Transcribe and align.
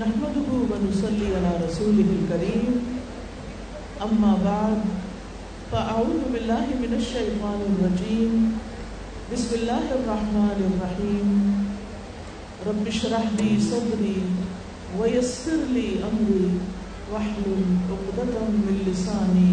نحمده 0.00 0.48
ونصلي 0.72 1.26
على 1.36 1.68
رسوله 1.68 2.08
الكريم. 2.18 2.72
أما 4.00 4.32
بعد، 4.44 4.80
فأعوذ 5.72 6.32
بالله 6.32 6.66
من 6.80 6.92
الشيطان 6.96 7.60
الرجيم. 7.68 8.56
بسم 9.32 9.50
الله 9.54 9.84
الرحمن 9.92 10.58
الرحيم. 10.70 11.28
رب 12.66 12.86
اشرح 12.88 13.24
لي 13.36 13.60
صدري 13.60 14.20
ويسر 14.96 15.60
لي 15.76 16.00
أمري. 16.00 16.50
واحلل 17.12 17.62
عقدة 17.92 18.48
من 18.48 18.76
لساني 18.88 19.52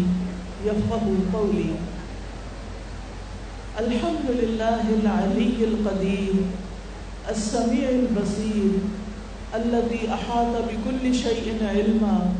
يفقه 0.64 1.04
قولي. 1.36 1.70
الحمد 3.76 4.26
لله 4.40 4.84
العلي 4.88 5.58
القدير، 5.68 6.34
السميع 7.28 7.88
البصير 7.88 8.72
الذي 9.54 10.00
أحاط 10.12 10.52
بكل 10.68 11.14
شيء 11.14 11.58
علما، 11.62 12.32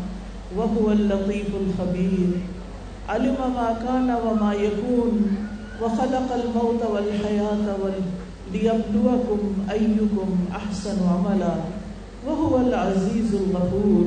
وهو 0.56 0.92
اللطيف 0.92 1.50
الخبير. 1.60 2.30
علم 3.09 3.38
ما 3.55 3.69
كان 3.84 4.10
وما 4.24 4.52
يكون، 4.55 5.36
وخلق 5.83 6.33
الموت 6.34 6.83
والحياة 6.92 7.66
ليبلوكم 8.52 9.41
أيكم 9.70 10.38
أحسن 10.52 11.02
عملا، 11.09 11.55
وهو 12.27 12.56
العزيز 12.60 13.34
الغفور. 13.34 14.06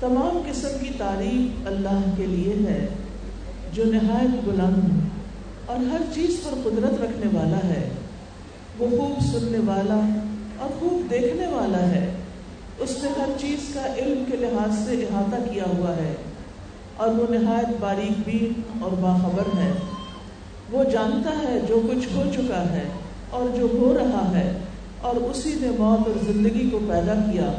تمام 0.00 0.38
قسم 0.46 0.78
کی 0.80 0.90
تعریف 0.98 1.66
اللہ 1.66 2.00
کے 2.16 2.26
لیے 2.26 2.54
ہے، 2.68 2.86
جو 3.72 3.84
نہایت 3.84 4.44
بلند 4.44 5.70
اور 5.70 5.84
ہر 5.92 6.02
چیز 6.14 6.40
پر 6.44 6.58
قدرت 6.64 7.00
رکھنے 7.02 7.28
والا 7.32 7.60
ہے، 7.68 7.88
وہ 8.78 8.86
خوب 8.90 9.20
سننے 9.24 9.58
والا 9.66 10.00
اور 10.58 10.68
خوب 10.80 11.10
دیکھنے 11.10 11.46
والا 11.46 11.90
ہے۔ 11.90 12.10
اس 12.78 12.96
نے 13.02 13.08
ہر 13.18 13.28
چیز 13.40 13.74
کا 13.74 13.94
علم 13.96 14.24
کے 14.30 14.36
لحاظ 14.36 14.88
سے 14.88 15.06
احاطہ 15.10 15.52
کیا 15.52 15.62
ہوا 15.78 15.96
ہے 15.96 16.14
اور 16.96 17.08
وہ 17.08 17.34
نہایت 17.34 17.68
باریک 17.80 18.12
بھی 18.24 18.50
اور 18.80 18.90
باخبر 18.90 19.58
ہے۔ 19.58 19.72
وہ 20.70 20.84
جانتا 20.84 21.30
ہے 21.30 21.60
جو 21.68 21.80
کچھ 21.90 22.16
ہو 22.16 22.22
چکا 22.34 22.62
ہے 22.72 22.82
اور 23.30 23.56
جو 23.56 23.66
ہو 23.78 23.98
رہا 23.98 24.30
ہے 24.38 24.58
اور 25.00 25.16
اسی 25.16 25.54
نے 25.60 25.70
موت 25.78 26.08
اور 26.08 26.32
زندگی 26.32 26.70
کو 26.70 26.78
پیدا 26.88 27.14
کیا 27.14 27.52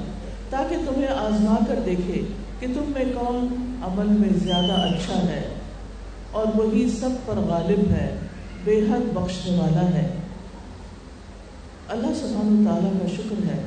تاکہ 0.50 0.76
تمہیں 0.76 1.08
آزما 1.08 1.56
کر 1.68 1.76
دیکھے 1.86 2.22
کہ 2.60 2.68
تم 2.68 2.84
میں 2.88 3.06
کون 3.14 3.48
عمل 3.84 4.06
میں 4.06 4.30
زیادہ 4.46 4.72
اچھا 4.72 5.20
ہے 5.20 5.44
اور 6.32 6.46
وہی 6.56 6.90
سب 6.90 7.10
پر 7.26 7.34
غالب 7.34 7.92
ہے، 7.92 8.16
بے 8.64 8.80
حد 8.80 9.14
بخشنے 9.14 9.60
والا 9.60 9.90
ہے۔ 9.90 10.10
اللہ 11.90 12.08
سبحانہ 12.08 12.70
تعالیٰ 12.70 12.92
کا 12.92 13.08
شکر 13.08 13.44
ہے 13.44 13.66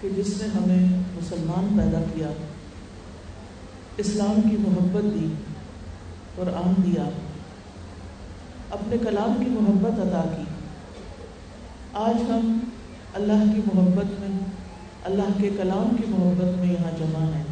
کہ 0.00 0.08
جس 0.16 0.42
نے 0.42 0.48
ہمیں 0.48 1.00
مسلمان 1.14 1.78
پیدا 1.78 2.02
کیا، 2.14 2.28
اسلام 3.96 4.50
کی 4.50 4.56
محبت 4.56 5.14
دی 5.14 5.26
قرآن 6.36 6.82
دیا، 6.86 7.04
اپنے 8.70 8.96
کلام 8.98 9.44
کی 9.44 9.50
محبت 9.50 9.98
ادا 9.98 10.36
کی۔ 10.36 10.42
آج 11.92 12.30
ہم 12.30 12.58
اللہ 13.14 13.54
کی 13.54 13.60
محبت 13.74 14.20
میں، 14.20 14.38
اللہ 15.04 15.42
کے 15.42 15.50
کلام 15.56 15.96
کی 15.96 16.04
محبت 16.08 16.58
میں 16.58 16.72
یہاں 16.72 16.98
جمع 16.98 17.32
ہیں۔ 17.34 17.44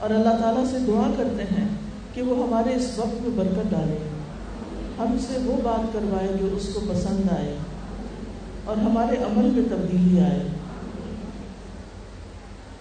اور 0.00 0.10
اللہ 0.10 0.42
تعالیٰ 0.42 0.64
سے 0.70 0.78
دعا 0.86 1.10
کرتے 1.16 1.42
ہیں 1.42 1.68
کہ 2.14 2.22
وہ 2.22 2.46
ہمارے 2.46 2.74
اس 2.74 2.98
وقت 2.98 3.22
میں 3.22 3.30
برکت 3.36 3.70
ڈالے۔ 3.70 4.08
ہم 4.98 5.16
سے 5.20 5.38
وہ 5.44 5.56
بات 5.64 5.92
کروائے 5.92 6.28
جو 6.40 6.56
اس 6.56 6.70
کو 6.74 6.80
پسند 6.80 7.32
آئے۔ 7.32 7.56
اور 8.64 8.76
ہمارے 8.76 9.16
عمل 9.16 9.50
میں 9.50 9.62
تبدیلی 9.70 10.20
آئے۔ 10.20 10.42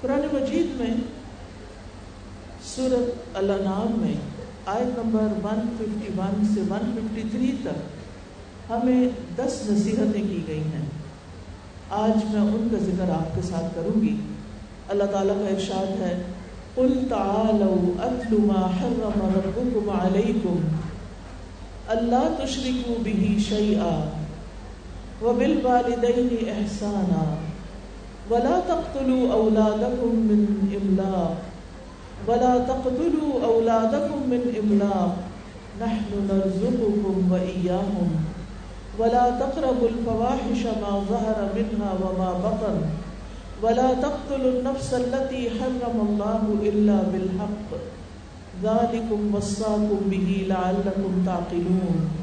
قرآن 0.01 0.21
مجید 0.33 0.81
میں 0.81 0.95
سورت 2.63 3.37
الانعام 3.37 3.99
میں 4.01 4.13
آیت 4.65 4.99
نمبر 4.99 5.21
151 5.21 6.53
سے 6.53 6.61
153 6.61 7.55
تک 7.63 7.93
ہمیں 8.69 9.09
دس 9.35 9.61
نصیحتیں 9.69 10.21
کی 10.21 10.43
گئی 10.47 10.61
ہیں۔ 10.61 10.85
آج 11.89 12.25
میں 12.33 12.41
ان 12.41 12.67
کا 12.71 12.77
ذکر 12.77 13.09
آپ 13.09 13.35
کے 13.35 13.41
ساتھ 13.41 13.75
کروں 13.75 14.01
گی۔ 14.01 14.15
اللہ 14.89 15.03
تعالیٰ 15.03 15.35
کا 15.35 15.55
ارشاد 15.55 16.01
ہے، 16.01 16.21
قل 16.75 17.05
تعالوا 17.09 18.03
اتل 18.03 18.37
ما 18.37 18.65
حرم 18.65 19.29
ربكم 19.35 19.89
عليكم 19.89 20.59
اللہ 21.87 22.45
تشركوا 22.45 22.95
به 23.03 23.39
شيئا 23.39 24.12
وبالوالدين 25.21 26.29
احسانا 26.49 27.25
ولا 28.31 28.59
تقتلوا 28.59 29.33
اولادكم 29.33 30.11
من 30.29 30.41
املاق 30.77 31.35
ولا 32.27 32.53
تقتلوا 32.59 33.33
اولادكم 33.43 34.19
من 34.31 34.41
املاق 34.61 35.15
نحن 35.81 36.11
نرزقكم 36.29 37.15
واياهم 37.31 38.09
ولا 38.99 39.25
تقربوا 39.39 39.87
الفواحش 39.87 40.61
ما 40.81 40.93
ظهر 41.09 41.37
منها 41.55 41.91
وما 42.03 42.31
بطن 42.33 42.77
ولا 43.63 43.93
تقتلوا 43.93 44.51
النفس 44.51 44.93
التي 44.93 45.49
حرم 45.49 45.97
الله 46.09 46.41
الا 46.63 46.97
بالحق 47.11 47.69
ذلكم 48.63 49.35
وصاكم 49.35 49.99
به 50.11 50.45
لعلكم 50.49 51.11
تعقلون 51.25 52.22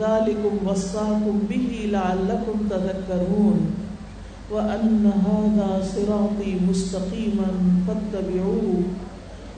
ذلكم 0.00 0.68
وصاكم 0.68 1.38
به 1.50 1.88
لعلكم 1.90 2.68
تذكرون 2.70 3.74
وأن 4.50 5.10
هذا 5.26 5.80
صراطي 5.94 6.56
مستقيما 6.70 7.78
فاتبعوه 7.86 8.82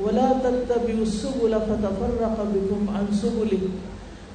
ولا 0.01 0.33
تتبعوا 0.43 1.03
السبل 1.03 1.55
فتفرق 1.69 2.45
بكم 2.55 2.87
عن 2.89 3.05
سبله 3.13 3.67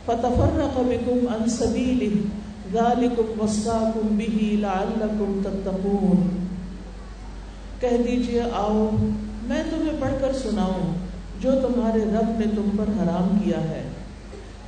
فتفرق 0.06 0.80
بكم 0.80 1.28
عن 1.30 1.50
سبيله 1.50 2.16
ذلكم 2.74 3.42
وصاكم 3.42 4.08
به 4.18 4.56
لعلكم 4.60 5.40
تتقون 5.44 6.28
کہہ 7.80 7.98
دیجیے، 8.08 8.42
آؤ، 8.42 8.90
میں 9.44 9.64
تمہیں 9.70 9.94
پڑھ 10.00 10.14
کر 10.22 10.32
سناؤں، 10.34 10.94
جو 11.42 11.52
تمہارے 11.52 12.00
رب 12.04 12.40
نے 12.40 12.46
تم 12.56 12.70
پر 12.78 13.04
حرام 13.04 13.40
کیا 13.44 13.62
ہے۔ 13.62 13.91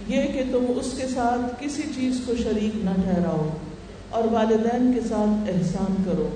یہ 0.08 0.24
کہ 0.24 0.44
تم 0.52 0.66
اس 0.76 0.94
کے 0.98 1.08
ساتھ 1.08 1.64
کسی 1.64 1.82
چیز 1.96 2.22
کو 2.26 2.34
شریک 2.44 2.86
نہ 2.86 2.90
ٹھہراؤ 2.90 3.50
اور 4.10 4.24
والدین 4.32 4.92
کے 4.96 5.02
ساتھ 5.02 5.50
احسان 5.50 6.04
کرو 6.06 6.30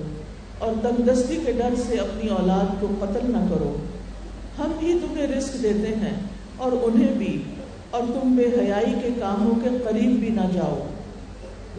اور 0.59 0.73
تنگ 0.81 1.01
دستی 1.01 1.39
کے 1.45 1.51
ڈر 1.51 1.73
سے 1.87 1.95
اپنی 1.95 2.29
اولاد 2.29 2.81
کو 2.81 2.87
قتل 2.99 3.31
نہ 3.31 3.37
کرو۔ 3.37 3.75
ہم 4.59 4.71
ہی 4.81 4.99
تمہیں 5.01 5.27
رزق 5.27 5.63
دیتے 5.63 5.87
ہیں 5.87 6.13
اور 6.57 6.71
انہیں 6.83 7.13
بھی، 7.17 7.43
اور 7.91 8.01
تم 8.01 8.35
بے 8.35 8.43
حیائی 8.43 8.93
کے 9.01 9.09
کاموں 9.19 9.55
کے 9.63 9.69
قریب 9.83 10.19
بھی 10.19 10.29
نہ 10.29 10.53
جاؤ۔ 10.53 10.77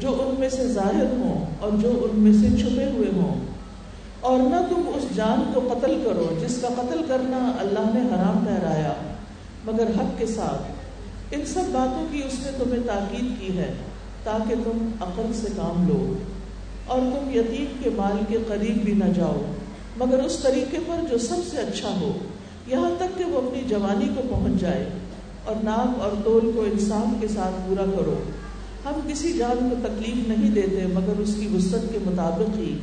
جو 0.01 0.09
ان 0.09 0.35
میں 0.39 0.49
سے 0.49 0.69
ظاہر 0.69 1.05
ہوں 1.05 1.47
اور 1.61 1.71
جو 1.73 2.09
ان 2.13 2.21
میں 2.21 2.33
سے 2.33 2.57
چھپے 2.57 2.85
ہوئے 2.85 3.09
ہوں۔ 3.17 3.35
اور 4.21 4.39
نہ 4.39 4.57
تم 4.69 4.83
اس 4.95 5.17
جان 5.17 5.51
کو 5.55 5.61
قتل 5.61 6.01
کرو 6.05 6.27
جس 6.41 6.59
کا 6.63 6.69
قتل 6.69 7.03
کرنا 7.09 7.53
اللہ 7.61 7.91
نے 7.95 8.01
حرام 8.01 8.45
ٹھہرایا، 8.45 8.93
مگر 9.65 9.85
حق 9.97 10.19
کے 10.19 10.27
ساتھ۔ 10.27 10.78
ان 11.31 11.45
سب 11.47 11.65
باتوں 11.73 12.07
کی 12.13 12.23
اس 12.27 12.35
نے 12.43 12.51
تمہیں 12.59 12.81
تاکید 12.87 13.41
کی 13.41 13.59
ہے 13.59 13.73
تاکہ 14.25 14.55
تم 14.65 14.89
عقل 15.01 15.33
سے 15.35 15.47
کام 15.57 15.89
لو 15.89 16.15
اور 16.87 16.99
تم 16.99 17.31
یتیم 17.31 17.73
کے 17.83 17.91
مال 17.97 18.25
کے 18.29 18.39
قریب 18.49 18.77
بھی 18.85 18.93
نہ 18.93 19.13
جاؤ، 19.17 19.41
مگر 19.97 20.23
اس 20.23 20.39
طریقے 20.39 20.79
پر 20.87 21.05
جو 21.11 21.19
سب 21.19 21.37
سے 21.51 21.57
اچھا 21.57 21.89
ہو، 22.01 22.13
یہاں 22.67 22.91
تک 22.99 23.19
کہ 23.19 23.25
وہ 23.25 23.39
اپنی 23.39 23.63
جوانی 23.69 24.09
کو 24.15 24.23
پہنچ 24.31 24.61
جائے 24.61 24.89
اور 25.45 25.55
نام 25.65 26.01
اور 26.01 26.11
تول 26.25 26.51
کو 26.55 26.61
انسان 26.61 27.19
کے 27.21 27.29
ساتھ 27.29 27.69
پورا 27.69 27.85
کرو۔ 27.97 28.17
ہم 28.85 29.01
کسی 29.09 29.33
جان 29.33 29.69
کو 29.71 29.77
تکلیف 29.83 30.29
نہیں 30.29 30.51
دیتے، 30.51 30.87
مگر 30.95 31.19
اس 31.19 31.37
کی 31.41 31.47
وسط 31.55 31.93
کے 31.93 31.99
مطابق 32.05 32.59
ہی۔ 32.59 32.79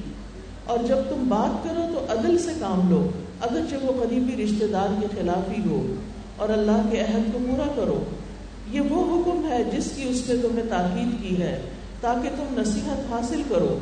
اور 0.65 0.77
جب 0.88 0.95
تم 1.09 1.24
بات 1.27 1.63
کرو 1.63 1.81
تو 1.94 2.13
عدل 2.13 2.38
سے 2.38 2.51
کام 2.59 2.89
لو، 2.89 3.07
اگرچہ 3.42 3.86
وہ 3.86 4.03
قریبی 4.03 4.44
رشتے 4.44 4.68
دار 4.68 4.88
کے 5.01 5.07
خلاف 5.21 5.50
ہی 5.50 5.69
ہو، 5.69 5.94
اور 6.38 6.50
اللہ 6.50 6.81
کے 6.92 7.01
عہد 7.01 7.33
کو 7.33 7.39
پورا 7.39 7.71
کرو۔ 7.75 8.03
یہ 8.75 8.81
وہ 8.81 9.01
حکم 9.01 9.48
ہے 9.50 9.63
جس 9.63 9.92
کی 9.95 10.04
اس 10.04 10.24
نے 10.30 10.36
تمہیں 10.42 10.66
تاکید 10.69 11.22
کی 11.22 11.42
ہے، 11.42 11.62
تاکہ 12.01 12.30
تم 12.30 12.60
نصیحت 12.60 13.12
حاصل 13.12 13.42
کرو۔ 13.50 13.80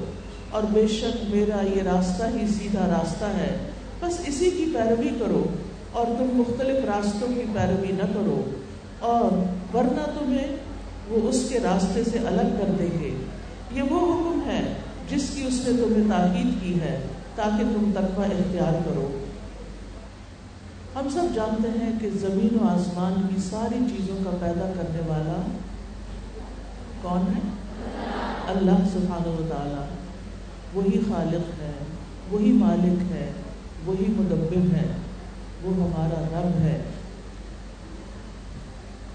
اور 0.52 0.64
بے 0.74 0.88
شک 0.88 1.36
میرا 1.36 1.66
یہ 1.66 1.82
راستہ 1.82 2.24
ہی 2.24 2.48
سیدھا 2.48 2.88
راستہ 2.88 3.26
ہے۔ 3.26 3.58
بس 4.00 4.20
اسی 4.28 4.52
کی 4.52 4.66
پیروی 4.74 5.10
کرو 5.20 5.44
اور 5.92 6.06
تم 6.06 6.28
مختلف 6.34 6.86
راستوں 6.86 7.28
کی 7.28 7.42
پیروی 7.54 7.88
نہ 7.88 8.14
کرو۔ 8.14 8.44
اور 9.00 9.32
ورنہ 9.76 10.20
تمہیں 10.20 10.48
وہ 11.08 11.30
اس 11.30 11.46
کے 11.50 11.60
راستے 11.60 12.04
سے 12.04 12.18
الگ 12.18 12.56
کر 12.60 12.72
دیں 12.80 13.00
گے۔ 13.02 13.16
یہ 13.72 13.82
وہ 13.82 14.14
حکم 14.14 14.40
ہے 14.46 14.74
جس 15.10 15.30
کی 15.36 15.44
اس 15.48 15.64
نے 15.68 15.84
تمہیں 15.84 16.10
تاکید 16.10 16.64
کی 16.64 16.80
ہے، 16.82 17.00
تاکہ 17.36 17.64
تم 17.64 17.92
تقوی 17.94 18.26
اختیار 18.26 18.74
کرو۔ 18.86 19.23
ہم 20.96 21.10
سب 21.10 21.36
جانتے 21.36 21.68
ہیں 21.80 22.00
کہ 22.00 22.10
زمین 22.10 22.58
و 22.62 22.68
آسمان 22.68 23.28
کی 23.30 23.42
ساری 23.42 23.80
چیزوں 23.80 24.16
کا 24.24 24.30
پیدا 24.40 24.72
کرنے 24.78 25.00
والا 25.08 25.42
کون 27.02 27.22
ہے؟ 27.36 27.42
اللہ 28.48 28.88
سبحانہ 28.94 29.28
و 29.28 29.48
تعالیٰ 29.50 29.86
وہی 30.74 31.00
خالق 31.10 31.62
ہے، 31.62 31.72
وہی 32.32 32.52
مالک 32.52 33.12
ہے، 33.12 33.32
وہی 33.86 34.06
مدبر 34.10 34.76
ہے، 34.76 34.86
وہ 35.64 35.74
ہمارا 35.74 36.42
رب 36.42 36.64
ہے۔ 36.64 36.82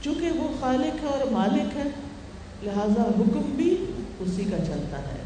چونکہ 0.03 0.31
وہ 0.31 0.49
خالق 0.61 1.05
ہے 1.05 1.09
اور 1.09 1.33
مالک 1.33 1.77
ہے، 1.77 1.83
لہذا 2.63 3.03
حکم 3.03 3.53
بھی 3.57 3.85
اسی 4.21 4.45
کا 4.45 4.59
چلتا 4.59 4.99
ہے۔ 4.99 5.19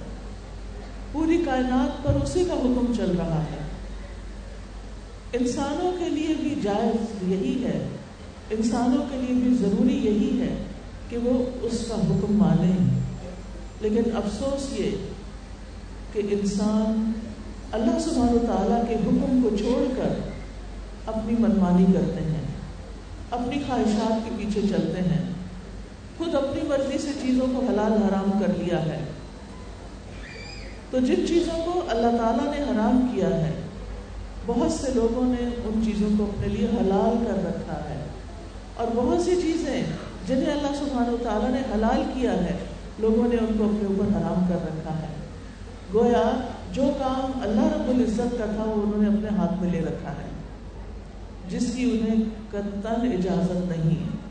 پوری 1.12 1.43
کائنات 1.46 2.05
پر 2.05 2.14
اسی 2.14 2.44
کا 2.44 2.55
حکم 2.55 2.93
چل 2.96 3.16
رہا 3.19 3.43
ہے۔ 3.43 3.61
انسانوں 5.32 5.93
کے 5.99 6.08
لیے 6.08 6.34
بھی 6.40 6.55
جائز 6.62 7.32
یہی 7.32 7.64
ہے، 7.64 7.88
انسانوں 8.50 9.05
کے 9.11 9.17
لیے 9.17 9.44
بھی 9.44 9.55
ضروری 9.55 9.96
یہی 9.96 10.40
ہے 10.40 10.64
کہ 11.08 11.17
وہ 11.17 11.44
اس 11.62 11.84
کا 11.88 11.94
حکم 11.94 12.37
مانیں۔ 12.37 13.00
لیکن 13.81 14.17
افسوس 14.17 14.81
یہ 14.81 14.90
کہ 16.12 16.23
انسان 16.31 17.12
اللہ 17.73 17.99
سبحانہ 17.99 18.31
و 18.31 18.38
تعالیٰ 18.38 18.88
کے 18.88 18.94
حکم 18.94 19.40
کو 19.43 19.56
چھوڑ 19.56 19.94
کر 19.96 20.14
اپنی 21.06 21.34
منمانی 21.38 21.84
کرتے 21.84 22.25
ہیں، 22.25 22.44
اپنی 23.31 23.62
خواہشات 23.67 24.29
کے 24.29 24.31
پیچھے 24.38 24.61
چلتے 24.61 25.08
ہیں۔ 25.08 25.32
خود 26.19 26.34
اپنی 26.34 26.69
مرضی 26.69 26.99
سے 26.99 27.11
چیزوں 27.23 27.46
کو 27.46 27.67
حلال 27.69 27.93
حرام 27.93 28.31
کر 28.40 28.52
لیا 28.58 28.84
ہے۔ 28.84 29.05
تو 30.90 30.99
جن 30.99 31.26
چیزوں 31.29 31.73
کو 31.73 31.81
اللہ 31.88 32.17
تعالیٰ 32.17 32.55
نے 32.55 32.62
حرام 32.62 33.06
کیا 33.14 33.29
ہے 33.29 33.61
بہت 34.46 34.72
سے 34.72 34.92
لوگوں 34.94 35.24
نے 35.24 35.46
ان 35.46 35.80
چیزوں 35.84 36.08
کو 36.18 36.24
اپنے 36.24 36.46
لیے 36.46 36.68
حلال 36.68 37.24
کر 37.26 37.48
رکھا 37.48 37.90
ہے۔ 37.90 38.04
اور 38.74 38.86
بہت 38.94 39.20
سی 39.20 39.36
چیزیں 39.42 39.82
جنہیں 40.26 40.52
اللہ 40.52 40.74
سبحانہ 40.78 41.12
و 41.12 41.16
تعالیٰ 41.22 41.50
نے 41.50 41.58
حلال 41.74 42.02
کیا 42.14 42.32
ہے، 42.32 42.58
لوگوں 42.98 43.28
نے 43.28 43.36
ان 43.40 43.58
کو 43.58 43.64
اپنے 43.64 43.86
اوپر 43.86 44.16
حرام 44.16 44.46
کر 44.48 44.54
رکھا 44.54 44.98
ہے۔ 45.02 45.06
گویا 45.94 46.40
جو 46.72 46.82
کام 46.98 47.40
اللہ 47.42 47.60
رب 47.60 47.88
العزت 47.88 48.38
کا 48.38 48.44
تھا، 48.44 48.64
وہ 48.66 48.82
انہوں 48.82 49.02
نے 49.02 49.08
اپنے 49.08 49.38
ہاتھ 49.38 49.62
میں 49.62 49.70
لے 49.70 49.80
رکھا 49.80 50.10
ہے، 50.10 50.28
جس 51.48 51.72
کی 51.76 51.84
انہیں 51.84 52.24
قطن 52.50 53.12
اجازت 53.12 53.68
نہیں 53.68 53.90
ہے۔ 53.90 54.22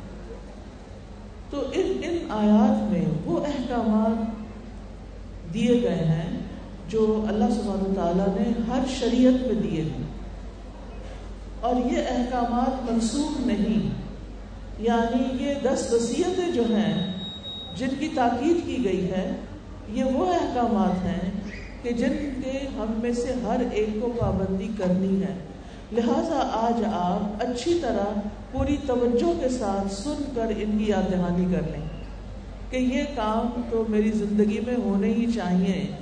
تو 1.49 1.59
ان 1.59 2.01
ان 2.03 2.17
آیات 2.29 2.91
میں 2.91 3.05
وہ 3.25 3.45
احکامات 3.45 4.41
دیے 5.53 5.81
گئے 5.81 5.95
ہیں 5.95 6.40
جو 6.91 7.25
اللہ 7.27 7.45
سبحانہ 7.45 7.95
تعالیٰ 7.95 8.27
نے 8.27 8.51
ہر 8.67 8.79
شریعت 8.99 9.33
میں 9.33 9.61
دیے 9.61 9.81
ہیں۔ 9.81 10.07
اور 11.61 11.75
یہ 11.91 11.97
احکامات 12.09 12.91
منسوخ 12.91 13.47
نہیں 13.47 13.89
یعنی 14.79 15.43
یہ 15.43 15.53
دس 15.63 15.93
وصیتیں 15.93 16.51
جو 16.51 16.63
ہیں، 16.69 17.13
جن 17.77 17.87
کی 17.99 18.07
تاکید 18.15 18.65
کی 18.65 18.83
گئی 18.83 19.11
ہے، 19.11 19.35
یہ 19.89 20.03
وہ 20.03 20.33
احکامات 20.33 21.05
ہیں 21.05 21.31
کہ 21.81 21.91
جن 21.91 22.41
کے 22.43 22.51
ہم 22.51 22.99
میں 23.01 23.13
سے 23.13 23.33
ہر 23.47 23.57
ایک 23.71 23.89
کو 24.01 24.11
پابندی 24.19 24.67
کرنی 24.77 25.23
ہے۔ 25.23 25.37
لہٰذا 25.91 26.39
آج 26.53 26.83
آپ 26.93 27.43
اچھی 27.49 27.79
طرح 27.81 28.19
پوری 28.51 28.77
توجہ 28.87 29.41
کے 29.41 29.49
ساتھ 29.49 29.93
سن 29.93 30.23
کر 30.35 30.47
ان 30.57 30.77
کی 30.77 30.85
یاد 30.87 31.11
دہانی 31.11 31.45
کر 31.55 31.61
لیں 31.71 31.87
کہ 32.69 32.77
یہ 32.77 33.03
کام 33.15 33.61
تو 33.69 33.83
میری 33.89 34.11
زندگی 34.11 34.59
میں 34.67 34.75
ہونے 34.75 35.07
ہی 35.07 35.31
چاہیے۔ 35.31 35.95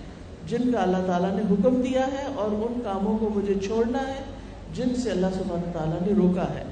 جن 0.50 0.72
کا 0.72 0.82
اللہ 0.82 0.98
تعالیٰ 1.08 1.36
نے 1.36 1.42
حکم 1.42 1.82
دیا 1.82 2.08
ہے 2.08 2.24
اور 2.36 2.52
ان 2.52 2.82
کاموں 2.84 3.18
کو 3.18 3.30
مجھے 3.36 3.54
چھوڑنا 3.66 4.08
ہے، 4.08 4.24
جن 4.74 4.96
سے 4.96 5.12
اللہ 5.12 5.28
سبحانہ 5.38 5.74
تعالیٰ 5.74 6.02
نے 6.02 6.14
روکا 6.14 6.44
ہے۔ 6.44 6.64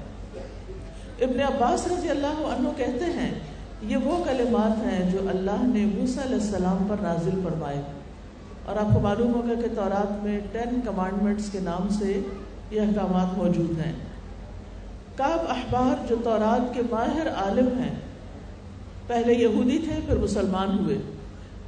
ابن 1.22 1.40
عباس 1.40 1.88
رضی 1.88 2.10
اللہ 2.10 2.28
عنہ 2.28 2.70
کہتے 2.78 3.06
ہیں، 3.06 3.40
یہ 3.82 3.98
وہ 3.98 4.24
کلمات 4.24 4.86
ہیں 4.86 5.12
جو 5.12 5.18
اللہ 5.30 5.62
نے 5.62 5.86
موسیٰ 5.86 6.26
علیہ 6.26 6.36
السلام 6.36 6.88
پر 6.90 6.96
نازل 7.02 7.42
فرمائے۔ 7.44 7.82
اور 8.66 8.76
آپ 8.76 8.94
کو 8.94 9.00
معلوم 9.00 9.34
ہوگا 9.34 9.62
کہ 9.62 9.76
تورات 9.76 10.24
میں 10.24 10.40
ٹین 10.52 10.80
کمانڈمنٹس 10.86 11.50
کے 11.52 11.60
نام 11.60 11.90
سے 11.90 12.22
یہ 12.72 12.82
احکامات 12.82 13.38
موجود 13.38 13.86
ہیں۔ 13.86 13.94
کعب 15.16 15.40
احبار 15.50 16.08
جو 16.08 16.16
تورات 16.24 16.74
کے 16.74 16.82
ماہر 16.92 17.28
عالم 17.30 17.68
ہیں، 17.80 17.96
پہلے 19.08 19.34
یہودی 19.34 19.78
تھے، 19.78 20.00
پھر 20.06 20.18
مسلمان 20.18 20.80
ہوئے۔ 20.80 20.98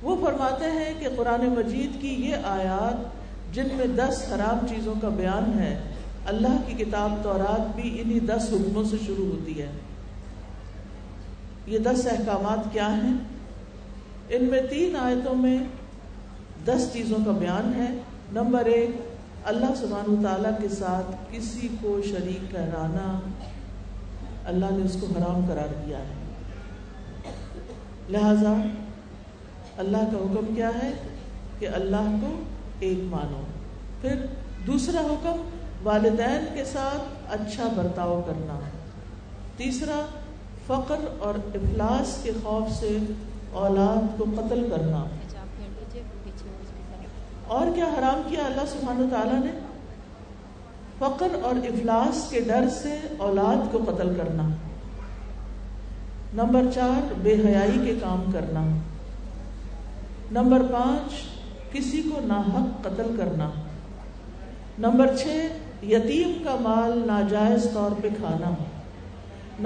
وہ 0.02 0.16
فرماتے 0.26 0.66
ہیں 0.66 0.94
کہ 1.00 1.08
قرآن 1.16 1.46
مجید 1.46 2.02
کی 2.02 2.14
یہ 2.14 2.36
آیات 2.36 3.20
جن 3.56 3.68
میں 3.76 3.86
دس 3.86 4.24
حرام 4.32 4.68
چیزوں 4.68 4.94
کا 5.02 5.10
بیان 5.10 5.60
ہے، 5.60 5.80
اللہ 6.26 6.62
کی 6.68 6.74
کتاب 6.74 7.14
تورات 7.24 7.76
بھی 7.76 8.02
انہی 8.02 8.20
دس 8.20 8.50
حکموں 8.52 8.84
سے 8.84 8.98
شروع 9.06 9.26
ہوتی 9.26 9.62
ہے۔ 9.62 9.68
یہ 11.68 11.80
دس 11.80 12.08
احکامات 12.12 12.74
کیا 12.74 12.96
ہیں؟ 12.96 13.14
ان 14.30 14.44
میں 14.46 14.62
تین 14.70 14.96
آیتوں 14.96 15.36
میں 15.36 15.58
دس 16.66 16.90
چیزوں 16.94 17.18
کا 17.26 17.32
بیان 17.32 17.74
ہے۔ 17.76 17.88
نمبر 18.32 18.66
ایک، 18.66 18.90
اللہ 19.44 19.76
سبحانہ 19.76 20.28
تعالیٰ 20.28 20.52
کے 20.62 20.70
ساتھ 20.70 21.16
کسی 21.32 21.68
کو 21.82 22.00
شریک 22.10 22.52
ٹھہرانا 22.52 23.20
اللہ 24.46 24.66
نے 24.70 24.86
اس 24.86 24.98
کو 25.00 25.08
حرام 25.08 25.46
قرار 25.48 25.86
دیا 25.86 25.98
ہے۔ 25.98 26.14
لہذا 28.10 28.54
اللہ 29.80 29.98
کا 29.98 30.18
حکم 30.18 30.56
کیا 30.56 30.70
ہے 30.84 30.92
کہ 31.60 31.68
اللہ 31.74 32.18
کو 32.22 32.40
ایک 32.80 33.00
مانو۔ 33.04 33.42
پھر 34.02 34.26
دوسرا 34.68 35.02
حکم، 35.02 35.50
والدین 35.84 36.46
کے 36.54 36.64
ساتھ 36.64 37.02
اچھا 37.32 37.68
برتاؤ 37.76 38.22
کرنا۔ 38.28 38.60
تیسرا، 39.58 40.06
فقر 40.68 40.96
اور 41.20 41.36
افلاس 41.36 42.18
کے 42.24 42.32
خوف 42.44 42.80
سے 42.80 42.98
اولاد 43.52 44.18
کو 44.18 44.26
قتل 44.38 44.70
کرنا۔ 44.70 45.06
اور 47.48 47.68
کیا 47.76 47.86
حرام 47.86 48.22
کیا 48.30 48.46
اللہ 48.46 48.66
سبحانہ 48.68 49.10
تعالیٰ 49.12 49.40
نے؟ 49.40 49.60
فقر 51.00 51.28
اور 51.44 51.56
افلاس 51.56 52.30
کے 52.30 52.40
ڈر 52.40 52.70
سے 52.82 52.96
اولاد 53.18 53.72
کو 53.72 53.80
قتل 53.88 54.14
کرنا۔ 54.18 54.44
نمبر 56.34 56.62
چار، 56.76 57.14
بے 57.22 57.34
حیائی 57.34 57.80
کے 57.86 57.96
کام 58.02 58.24
کرنا۔ 58.34 58.78
نمبر 60.32 60.62
پانچ، 60.72 61.14
کسی 61.74 62.02
کو 62.02 62.20
ناحق 62.24 62.82
قتل 62.82 63.16
کرنا۔ 63.18 63.50
نمبر 64.80 65.16
چھ، 65.16 65.28
یتیم 65.86 66.44
کا 66.44 66.56
مال 66.62 67.02
ناجائز 67.06 67.68
طور 67.74 67.92
پہ 68.02 68.08
کھانا۔ 68.18 68.54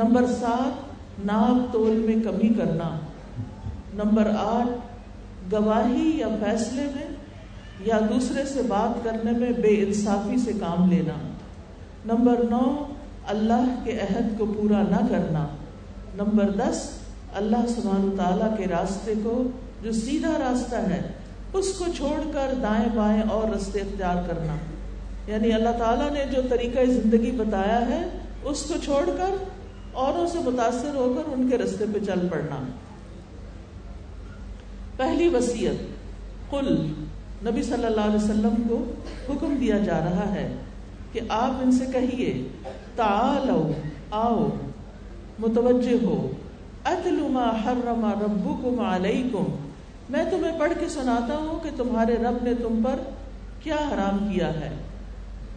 نمبر 0.04 0.26
سات 0.26 0.94
ناپ 1.26 1.74
تول 1.74 1.96
میں 1.96 2.24
کمی 2.24 2.50
کرنا۔ 2.54 3.00
نمبر 3.94 4.32
آٹھ، 4.40 4.72
گواہی 5.56 6.12
یا 6.16 6.28
فیصلے 6.28 6.84
میں 6.96 7.08
یا 7.80 8.00
دوسرے 8.10 8.46
سے 8.46 8.62
بات 8.62 9.04
کرنے 9.04 9.32
میں 9.32 9.52
بے 9.52 9.84
انصافی 9.84 10.38
سے 10.38 10.54
کام 10.60 10.92
لینا۔ 10.92 11.34
نمبر 12.06 12.44
نو، 12.50 12.84
اللہ 13.28 13.76
کے 13.84 14.00
عہد 14.00 14.38
کو 14.38 14.46
پورا 14.46 14.82
نہ 14.82 15.08
کرنا۔ 15.10 15.48
نمبر 16.16 16.50
دس، 16.50 16.90
اللہ 17.36 17.68
سبحانہ 17.68 18.16
تعالیٰ 18.16 18.58
کے 18.58 18.68
راستے 18.68 19.14
کو 19.24 19.44
جو 19.84 19.92
سیدھا 19.92 20.32
راستہ 20.40 20.76
ہے، 20.76 21.02
اس 21.54 21.74
کو 21.74 21.86
چھوڑ 21.98 22.22
کر 22.34 22.54
دائیں 22.62 22.90
بائیں 22.96 23.22
اور 23.22 23.56
رستے 23.56 23.80
اختیار 23.80 24.16
کرنا۔ 24.28 24.56
یعنی 25.28 25.54
اللہ 25.54 25.70
تعالیٰ 25.80 26.12
نے 26.12 26.26
جو 26.36 26.42
طریقہ 26.50 26.86
زندگی 26.86 27.32
بتایا 27.32 27.90
ہے، 27.90 28.08
اس 28.44 28.62
کو 28.62 28.74
چھوڑ 28.84 29.06
کر 29.06 29.44
اوروں 29.94 30.28
سے 30.28 30.40
متاثر 30.40 30.96
ہو 30.96 31.14
کر 31.18 31.34
ان 31.34 31.50
کے 31.50 31.58
رستے 31.58 31.86
پہ 31.94 32.00
چل 32.06 32.28
پڑنا۔ 32.32 32.64
پہلی 34.98 35.28
وسیعت 35.28 35.84
کل 36.52 36.94
نبی 37.46 37.64
صلی 37.64 37.86
اللہ 37.86 38.02
علیہ 38.02 38.24
وسلم 38.24 38.54
کو 38.70 38.84
حکم 39.30 39.56
دیا 39.60 39.78
جا 39.78 40.00
رہا 40.00 40.36
ہے 40.36 40.56
کہ 41.12 41.20
آپ 41.30 41.52
ان 41.64 41.72
سے 41.72 41.86
کہیے، 41.94 42.48
تعالو، 42.96 43.72
آؤ، 44.12 44.50
متوجہ 45.40 46.06
ہو، 46.06 46.32
اتلو 46.86 47.28
ما 47.28 47.50
حرم 47.66 48.06
ربکم 48.06 48.80
علیکم 48.80 49.63
میں 50.10 50.24
تمہیں 50.32 50.60
پڑھ 50.60 50.74
کے 50.80 50.90
سناتا 50.90 51.38
ہوں 51.38 51.64
کہ 51.64 51.70
تمہارے 51.78 52.16
رب 52.16 52.44
نے 52.44 52.54
تم 52.54 52.82
پر 52.84 53.00
کیا 53.64 53.76
حرام 53.76 54.34
کیا 54.34 54.48
ہے۔ 54.48 54.70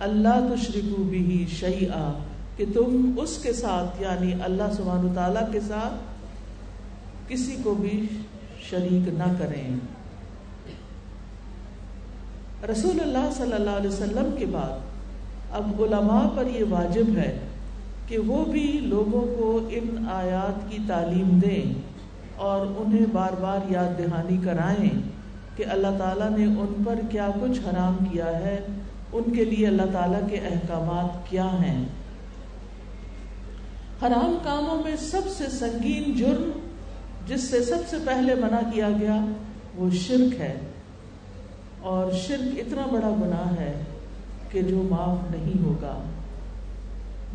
اللہ 0.01 0.55
تشرکو 0.55 1.03
بھی 1.03 1.47
شعی 1.49 1.87
کہ 2.57 2.65
تم 2.75 3.11
اس 3.17 3.39
کے 3.43 3.53
ساتھ 3.53 4.03
یعنی 4.03 4.33
اللہ 4.45 4.73
سبحانہ 4.77 5.15
تعالیٰ 5.15 5.53
کے 5.53 5.61
ساتھ 5.61 5.95
کسی 7.29 7.57
کو 7.63 7.75
بھی 7.75 8.07
شریک 8.71 9.09
نہ 9.09 9.33
کریں۔ 9.39 9.71
رسول 12.73 13.01
اللہ 13.01 13.33
صلی 13.37 13.53
اللہ 13.53 13.71
علیہ 13.71 13.91
وسلم 13.91 14.35
کے 14.39 14.47
بعد 14.47 14.79
اب 15.51 15.83
علماء 15.83 16.29
پر 16.37 16.47
یہ 16.47 16.65
واجب 16.71 17.17
ہے 17.17 17.39
کہ 18.07 18.19
وہ 18.19 18.45
بھی 18.45 18.81
لوگوں 18.83 19.37
کو 19.39 19.69
ان 19.71 20.05
آیات 20.13 20.71
کی 20.71 20.79
تعلیم 20.87 21.39
دیں۔ 21.39 21.86
اور 22.37 22.67
انہیں 22.79 23.07
بار 23.13 23.33
بار 23.41 23.71
یاد 23.71 23.99
دہانی 23.99 24.37
کرائیں 24.45 25.03
کہ 25.57 25.65
اللہ 25.71 25.99
تعالیٰ 25.99 26.31
نے 26.31 26.45
ان 26.45 26.83
پر 26.87 26.95
کیا 27.11 27.29
کچھ 27.41 27.59
حرام 27.59 28.05
کیا 28.05 28.27
ہے، 28.27 28.67
ان 29.13 29.35
کے 29.35 29.45
لیے 29.45 29.67
اللہ 29.67 29.83
تعالیٰ 29.93 30.29
کے 30.31 30.37
احکامات 30.37 31.31
کیا 31.31 31.47
ہیں۔ 31.47 31.85
حرام 34.03 34.39
کاموں 34.45 34.83
میں 34.85 34.97
سب 34.97 35.23
سے 35.37 35.45
سنگین 35.51 36.13
جرم، 36.13 36.51
جس 37.27 37.41
سے 37.41 37.65
سب 37.65 37.79
سے 37.89 37.97
پہلے 38.07 38.35
منع 38.35 38.61
کیا 38.75 38.89
گیا، 39.01 39.25
وہ 39.75 39.91
شرک 39.91 40.41
ہے۔ 40.41 40.59
اور 41.81 42.13
شرک 42.13 42.59
اتنا 42.59 42.87
بڑا 42.93 43.11
گناہ 43.11 43.61
ہے 43.61 43.83
کہ 44.51 44.63
جو 44.63 44.83
معاف 44.91 45.31
نہیں 45.31 45.65
ہوگا، 45.65 46.03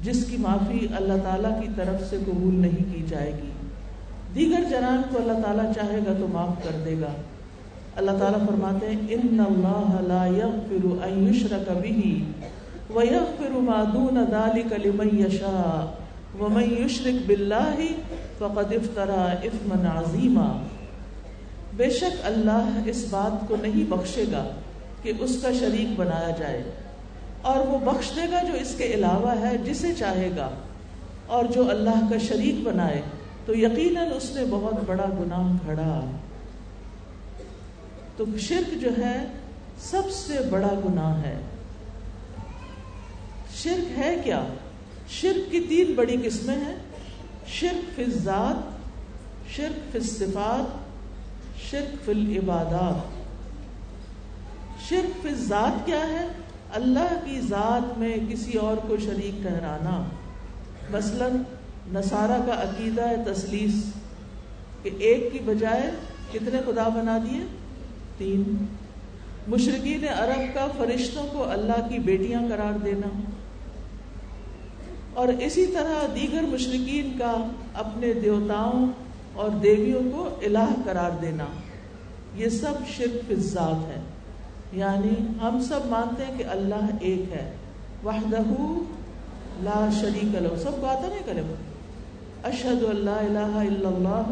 جس 0.03 0.25
کی 0.29 0.37
معافی 0.37 0.87
اللہ 0.95 1.13
تعالیٰ 1.23 1.61
کی 1.61 1.67
طرف 1.75 2.09
سے 2.09 2.17
قبول 2.25 2.55
نہیں 2.55 2.93
کی 2.93 3.03
جائے 3.07 3.31
گی۔ 3.43 3.50
دیگر 4.35 4.63
جرائم 4.69 5.01
کو 5.11 5.17
اللہ 5.17 5.39
تعالیٰ 5.45 5.65
چاہے 5.75 5.99
گا 6.05 6.13
تو 6.19 6.27
معاف 6.33 6.63
کر 6.63 6.75
دے 6.85 6.95
گا۔ 7.01 7.13
اللہ 8.01 8.19
تعالیٰ 8.19 8.39
فرماتے 8.45 8.89
ہیں، 8.89 8.99
ان 9.15 9.39
اللہ 9.45 9.95
لا 10.07 10.25
يغفر 10.35 10.85
ان 11.07 11.27
يشرك 11.27 11.67
به 11.81 12.95
ويغفر 12.95 13.57
ما 13.65 13.79
دون 13.93 14.19
ذلك 14.31 14.79
لمن 14.85 15.09
يشاء 15.17 15.81
ومن 16.39 16.65
يشرك 16.77 17.27
بالله 17.27 17.87
فقد 18.39 18.73
افترى 18.79 19.49
اثما 19.49 19.79
عظيما 19.93 20.49
بے 21.77 21.89
شک 21.99 22.25
اللہ 22.31 22.89
اس 22.93 23.05
بات 23.09 23.47
کو 23.47 23.55
نہیں 23.61 23.85
بخشے 23.89 24.25
گا 24.31 24.43
کہ 25.03 25.13
اس 25.19 25.37
کا 25.41 25.51
شریک 25.59 25.95
بنایا 25.99 26.31
جائے، 26.39 26.63
اور 27.51 27.67
وہ 27.67 27.77
بخش 27.85 28.15
دے 28.15 28.25
گا 28.31 28.41
جو 28.47 28.57
اس 28.61 28.73
کے 28.77 28.93
علاوہ 28.95 29.39
ہے، 29.39 29.55
جسے 29.65 29.93
چاہے 29.99 30.29
گا، 30.37 30.49
اور 31.35 31.45
جو 31.53 31.69
اللہ 31.69 32.05
کا 32.09 32.17
شریک 32.27 32.63
بنائے۔ 32.63 33.01
تو 33.45 33.57
یقیناً 33.57 34.11
اس 34.15 34.31
نے 34.35 34.41
بہت 34.49 34.73
بڑا 34.85 35.05
گناہ 35.19 35.57
کھڑا 35.65 36.05
تو 38.17 38.25
شرک 38.37 38.81
جو 38.81 38.89
ہے، 38.97 39.25
سب 39.79 40.11
سے 40.11 40.39
بڑا 40.49 40.79
گناہ 40.85 41.23
ہے۔ 41.23 41.41
شرک 43.55 43.99
ہے 43.99 44.21
کیا؟ 44.23 44.45
شرک 45.09 45.51
کی 45.51 45.59
تین 45.59 45.93
بڑی 45.93 46.17
قسمیں 46.23 46.55
ہیں۔ 46.55 46.75
شرک 47.47 47.95
فی 47.95 48.05
ذات 48.05 48.71
شرک 49.55 49.93
فی 49.93 49.99
صفات 49.99 50.77
شرک 51.71 52.05
فی 52.05 52.11
العبادات۔ 52.11 53.21
شرک 54.89 55.23
فی 55.23 55.29
ذات 55.35 55.85
کیا 55.85 56.07
ہے؟ 56.07 56.27
اللہ 56.73 57.19
کی 57.25 57.41
ذات 57.41 57.97
میں 57.97 58.17
کسی 58.29 58.57
اور 58.57 58.77
کو 58.87 58.97
شریک 58.97 59.41
ٹھہرانا۔ 59.41 60.03
مثلا 60.89 61.27
نصارہ 61.93 62.41
کا 62.45 62.53
عقیدہ 62.61 63.09
ہے 63.09 63.15
تسلیس، 63.33 63.93
کہ 64.83 64.89
ایک 64.99 65.33
کی 65.33 65.39
بجائے 65.45 65.91
کتنے 66.31 66.61
خدا 66.65 66.87
بنا 66.87 67.17
دیے؟ 67.17 67.39
تین۔ 68.17 68.65
مشرقین 69.47 70.05
عرب 70.15 70.53
کا 70.53 70.67
فرشتوں 70.77 71.23
کو 71.31 71.49
اللہ 71.49 71.87
کی 71.89 71.99
بیٹیاں 71.99 72.41
قرار 72.49 72.77
دینا۔ 72.77 73.19
اور 75.13 75.27
اسی 75.27 75.65
طرح 75.65 76.05
دیگر 76.15 76.41
مشرقین 76.41 77.17
کا 77.19 77.47
اپنے 77.73 78.13
دیوتاؤں 78.13 78.91
اور 79.33 79.49
دیویوں 79.49 80.01
کو 80.11 80.29
الہ 80.41 80.69
قرار 80.85 81.11
دینا۔ 81.21 81.45
یہ 82.35 82.49
سب 82.49 82.73
شرک 82.97 83.33
ذات 83.33 83.95
ہے۔ 83.95 84.01
یعنی 84.73 85.37
ہم 85.41 85.61
سب 85.67 85.79
مانتے 85.85 86.25
ہیں 86.25 86.37
کہ 86.37 86.43
اللہ 86.43 86.85
ایک 87.01 87.31
ہے۔ 87.31 87.55
وحدہ 88.03 88.41
لا 89.63 89.89
شریک 90.01 90.35
لو 90.35 90.55
سب 90.63 90.81
کو 90.81 90.87
آتا 90.87 91.07
نہیں 91.07 91.23
کرے 91.25 91.41
اشہد 92.43 92.83
اللہ 92.89 93.19
الہ 93.21 93.51
الا 93.57 93.89
اللہ 93.89 94.31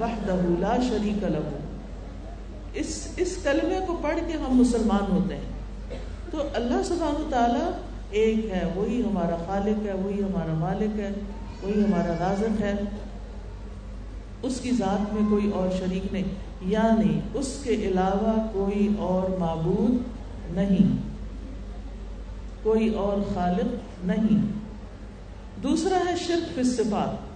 وحدہ 0.00 0.36
لا 0.60 0.76
شریک 0.88 1.24
لو 1.24 1.42
اس 2.80 2.96
اس 3.16 3.36
کلمے 3.42 3.78
کو 3.86 3.96
پڑھ 4.02 4.18
کے 4.26 4.38
ہم 4.38 4.56
مسلمان 4.56 5.10
ہوتے 5.12 5.36
ہیں. 5.36 5.98
تو 6.30 6.42
اللہ 6.54 6.82
سبحانہ 6.84 7.28
تعالیٰ 7.30 7.68
ایک 8.20 8.44
ہے، 8.50 8.62
وہی 8.74 9.02
ہمارا 9.02 9.36
خالق 9.46 9.86
ہے، 9.86 9.92
وہی 9.94 10.22
ہمارا 10.22 10.54
مالک 10.58 10.98
ہے، 11.00 11.10
وہی 11.62 11.84
ہمارا 11.84 12.14
رازق 12.20 12.60
ہے. 12.62 12.74
اس 14.42 14.60
کی 14.60 14.70
ذات 14.78 15.12
میں 15.14 15.22
کوئی 15.30 15.50
اور 15.54 15.68
شریک 15.78 16.12
نہیں 16.12 16.34
یعنی 16.70 17.18
اس 17.34 17.56
کے 17.64 17.74
علاوہ 17.88 18.32
کوئی 18.52 18.88
اور 19.00 19.28
معبود 19.38 20.54
نہیں، 20.56 20.96
کوئی 22.62 22.88
اور 22.94 23.22
خالق 23.34 24.04
نہیں. 24.04 24.51
دوسرا 25.62 25.98
ہے 26.10 26.14
شرک 26.26 26.54
فی 26.54 26.62
صفات 26.64 27.32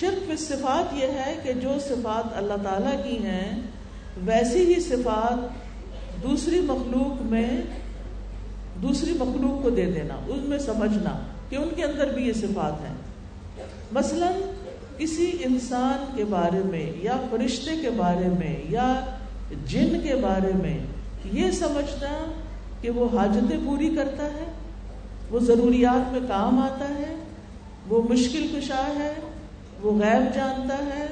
شرک 0.00 0.30
فی 0.30 0.36
صفات 0.36 0.94
یہ 0.94 1.06
ہے 1.06 1.40
کہ 1.42 1.52
جو 1.52 1.74
صفات 1.88 2.36
اللہ 2.36 2.62
تعالیٰ 2.62 3.04
کی 3.04 3.16
ہیں، 3.16 3.60
ویسی 4.24 4.74
ہی 4.74 4.80
صفات 4.80 5.62
دوسری 6.22 6.60
مخلوق 6.60 7.22
میں، 7.22 7.60
دوسری 8.82 9.12
مخلوق 9.12 9.62
کو 9.62 9.70
دے 9.70 9.90
دینا، 9.90 10.14
ان 10.14 10.38
میں 10.38 10.58
سمجھنا 10.58 11.18
کہ 11.48 11.56
ان 11.56 11.68
کے 11.76 11.84
اندر 11.84 12.12
بھی 12.12 12.28
یہ 12.28 12.32
صفات 12.32 12.80
ہیں۔ 12.80 12.94
مثلاً 13.92 14.32
کسی 14.98 15.32
انسان 15.44 16.16
کے 16.16 16.24
بارے 16.24 16.62
میں 16.64 16.92
یا 16.96 17.16
فرشتے 17.30 17.70
کے 17.82 17.90
بارے 17.90 18.28
میں 18.28 18.62
یا 18.68 19.00
جن 19.66 20.00
کے 20.02 20.14
بارے 20.14 20.52
میں 20.62 20.78
یہ 21.32 21.50
سمجھنا 21.50 22.32
کہ 22.80 22.90
وہ 22.90 23.18
حاجتیں 23.18 23.58
پوری 23.66 23.94
کرتا 23.96 24.24
ہے۔ 24.24 24.44
وہ 25.32 25.40
ضروریات 25.40 26.12
میں 26.12 26.20
کام 26.28 26.58
آتا 26.58 26.88
ہے، 26.88 27.16
وہ 27.88 28.02
مشکل 28.10 28.46
کشا 28.54 28.82
ہے، 28.98 29.14
وہ 29.82 29.92
غیب 29.92 30.34
جانتا 30.34 30.78
ہے، 30.78 31.06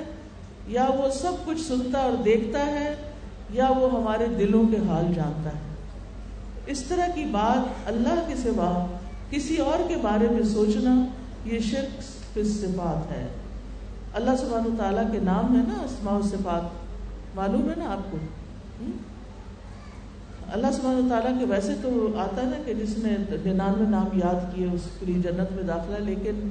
یا 0.66 0.86
وہ 0.98 1.10
سب 1.10 1.32
کچھ 1.44 1.60
سنتا 1.60 1.98
اور 1.98 2.12
دیکھتا 2.12 2.66
ہے، 2.66 2.94
یا 3.50 3.70
وہ 3.78 4.00
ہمارے 4.00 4.26
دلوں 4.26 4.68
کے 4.68 4.76
حال 4.88 5.14
جانتا 5.14 5.50
ہے۔ 5.50 5.60
اس 6.66 6.82
طرح 6.82 7.06
کی 7.14 7.24
بات 7.24 7.88
اللہ 7.88 8.24
کے 8.28 8.34
سوا 8.36 8.86
کسی 9.30 9.56
اور 9.56 9.88
کے 9.88 9.96
بارے 9.96 10.28
میں 10.30 10.42
سوچنا، 10.42 11.06
یہ 11.44 11.58
شرک 11.58 12.02
صفات 12.34 13.12
ہے۔ 13.12 13.26
اللہ 14.14 14.30
سبحانہ 14.40 14.76
تعالیٰ 14.78 15.12
کے 15.12 15.18
نام 15.22 15.60
ہے 15.60 15.62
نا 15.68 15.82
اسماء 15.82 16.18
و 16.18 16.22
صفات، 16.22 17.36
معلوم 17.36 17.70
ہے 17.70 17.74
نا 17.76 17.92
آپ 17.92 18.12
کو؟ 18.12 18.18
اللہ 20.52 20.66
سبحانہ 20.72 21.08
تعالیٰ 21.08 21.38
کے 21.38 21.44
ویسے 21.44 21.74
تو 21.82 22.14
آتا 22.18 22.42
ہے 22.42 22.46
نا 22.46 22.62
کہ 22.64 22.74
جس 22.74 22.98
نے 22.98 23.16
ننانوے 23.44 23.88
نام 23.88 24.18
یاد 24.18 24.54
کیے، 24.54 24.66
اس 24.72 24.80
کے 25.00 25.06
لیے 25.06 25.18
جنت 25.18 25.52
میں 25.52 25.62
داخلہ، 25.62 26.04
لیکن 26.04 26.50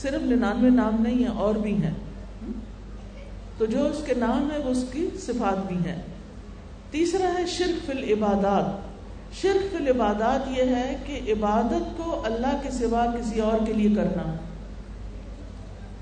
صرف 0.00 0.22
ننانوے 0.22 0.70
نام 0.70 1.02
نہیں 1.02 1.14
ہیں، 1.14 1.38
اور 1.38 1.54
بھی 1.54 1.82
ہیں۔ 1.82 1.94
تو 3.58 3.64
جو 3.64 3.86
اس 3.86 4.02
کے 4.06 4.14
نام 4.14 4.48
ہے 4.52 4.58
وہ 4.58 4.70
اس 4.70 4.84
کی 4.92 5.08
صفات 5.20 5.66
بھی 5.66 5.76
ہیں۔ 5.76 6.02
تیسرا 6.90 7.38
ہے 7.38 7.46
شرک 7.46 7.86
فی 7.86 7.92
العبادات۔ 7.92 8.92
شرک 9.34 9.70
فی 9.70 9.76
العبادات 9.76 10.58
یہ 10.58 10.62
ہے 10.62 10.96
کہ 11.06 11.32
عبادت 11.32 11.96
کو 11.96 12.22
اللہ 12.24 12.60
کے 12.62 12.70
سوا 12.70 13.06
کسی 13.06 13.40
اور 13.40 13.66
کے 13.66 13.72
لیے 13.72 13.94
کرنا۔ 13.94 14.34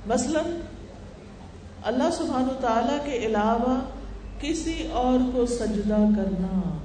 مثلا، 0.07 0.59
اللہ 1.83 2.11
سبحان 2.13 2.45
و 2.45 2.81
کے 3.05 3.13
علاوہ 3.13 3.81
کسی 4.41 4.89
اور 4.93 5.19
کو 5.33 5.47
سجدہ 5.47 5.97
کرنا۔ 6.17 6.79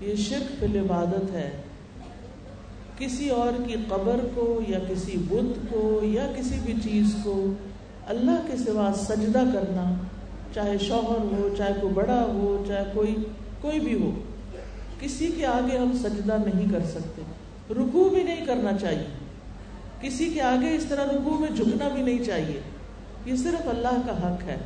یہ 0.00 0.14
شرک 0.16 0.60
فی 0.60 0.66
العبادت 0.66 1.32
ہے۔ 1.32 1.50
کسی 2.98 3.28
اور 3.28 3.62
کی 3.66 3.74
قبر 3.88 4.20
کو 4.34 4.60
یا 4.68 4.78
کسی 4.88 5.16
بت 5.16 5.72
کو 5.72 6.00
یا 6.02 6.32
کسی 6.36 6.54
بھی 6.64 6.74
چیز 6.84 7.16
کو 7.24 7.52
اللہ 8.06 8.46
کے 8.46 8.56
سوا 8.56 8.92
سجدہ 8.96 9.42
کرنا، 9.54 9.94
چاہے 10.54 10.78
شوہر 10.78 11.34
ہو، 11.34 11.54
چاہے 11.58 11.72
کوئی 11.80 11.92
بڑا 11.92 12.22
ہو، 12.22 12.64
چاہے 12.68 12.84
کوئی 12.94 13.16
کوئی 13.60 13.80
بھی 13.80 14.02
ہو، 14.02 14.10
کسی 15.00 15.32
کے 15.36 15.46
آگے 15.46 15.78
ہم 15.78 15.92
سجدہ 15.92 16.36
نہیں 16.46 16.72
کر 16.72 16.80
سکتے۔ 16.80 17.22
رکو 17.70 18.08
بھی 18.08 18.22
نہیں 18.22 18.46
کرنا 18.46 18.78
چاہیے۔ 18.78 19.06
کسی 20.00 20.30
کے 20.30 20.42
آگے 20.42 20.76
اس 20.76 20.84
طرح 20.88 21.04
رکو 21.04 21.30
میں 21.30 21.48
جھکنا 21.56 21.88
بھی 21.88 22.02
نہیں 22.02 22.24
چاہیے۔ 22.24 22.60
یہ 23.26 23.36
صرف 23.36 23.68
اللہ 23.68 24.00
کا 24.06 24.12
حق 24.12 24.42
ہے۔ 24.42 24.56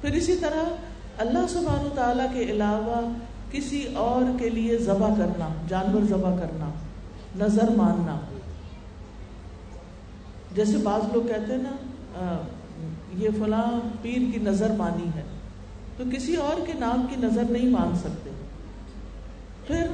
پھر 0.00 0.12
اسی 0.12 0.36
طرح 0.36 0.62
اللہ 1.18 1.46
سبحانہ 1.48 1.94
تعالیٰ 1.94 2.26
کے 2.32 2.42
علاوہ 2.42 3.00
کسی 3.52 3.82
اور 3.96 4.38
کے 4.38 4.48
لیے 4.48 4.78
ذبح 4.78 5.14
کرنا، 5.18 5.48
جانور 5.68 6.02
ذبح 6.08 6.38
کرنا، 6.38 6.70
نظر 7.36 7.70
ماننا۔ 7.76 8.18
جیسے 10.54 10.76
بعض 10.76 11.02
لوگ 11.12 11.26
کہتے 11.28 11.52
ہیں 11.52 11.62
نا 11.62 12.36
یہ 13.14 13.28
فلاں 13.38 13.70
پیر 14.02 14.22
کی 14.32 14.40
نظر 14.40 14.70
مانی 14.70 15.08
ہے، 15.14 15.22
تو 15.96 16.04
کسی 16.12 16.34
اور 16.36 16.66
کے 16.66 16.72
نام 16.78 17.06
کی 17.10 17.16
نظر 17.20 17.50
نہیں 17.50 17.68
مان 17.70 17.96
سکتے۔ 17.96 18.30
پھر 19.66 19.86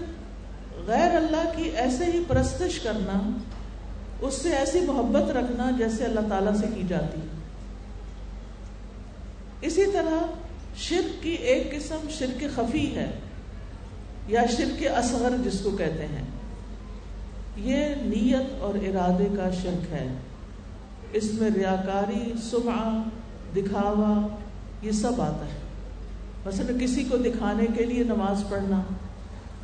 غیر 0.87 1.17
اللہ 1.17 1.51
کی 1.57 1.71
ایسے 1.77 2.05
ہی 2.05 2.23
پرستش 2.29 2.79
کرنا، 2.81 3.19
اس 4.21 4.35
سے 4.35 4.55
ایسی 4.57 4.81
محبت 4.81 5.31
رکھنا 5.31 5.71
جیسے 5.79 6.05
اللہ 6.05 6.29
تعالیٰ 6.29 6.55
سے 6.55 6.67
کی 6.75 6.83
جاتی۔ 6.89 7.21
اسی 9.61 9.85
طرح 9.93 10.19
شرک 10.77 11.23
کی 11.23 11.31
ایک 11.31 11.71
قسم 11.71 11.99
شرک 12.11 12.45
خفی 12.55 12.95
ہے 12.97 13.11
یا 14.29 14.43
شرک 14.57 14.85
اصغر 14.97 15.37
جس 15.45 15.61
کو 15.61 15.71
کہتے 15.71 16.07
ہیں۔ 16.07 16.23
یہ 17.57 17.95
نیت 18.03 18.63
اور 18.63 18.75
ارادے 18.75 19.27
کا 19.37 19.51
شرک 19.51 19.93
ہے۔ 19.93 20.09
اس 21.13 21.35
میں 21.35 21.51
ریاکاری 21.51 22.33
سمع 22.51 23.03
دکھاوا، 23.57 24.27
یہ 24.83 24.91
سب 24.91 25.21
آتا 25.21 25.47
ہے۔ 25.47 25.59
مثلا 26.47 26.73
کسی 26.81 27.05
کو 27.05 27.17
دکھانے 27.17 27.67
کے 27.77 27.85
لیے 27.85 28.05
نماز 28.05 28.45
پڑھنا 28.49 28.83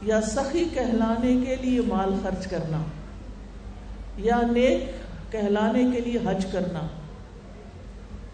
یا 0.03 0.21
سخی 0.21 0.65
کہلانے 0.75 1.45
کے 1.47 1.57
لیے 1.57 1.81
مال 1.81 2.15
خرچ 2.23 2.47
کرنا 2.47 2.83
یا 4.17 4.41
نیک 4.53 4.85
کہلانے 5.33 5.85
کے 5.93 6.01
لیے 6.01 6.19
حج 6.27 6.47
کرنا۔ 6.53 6.87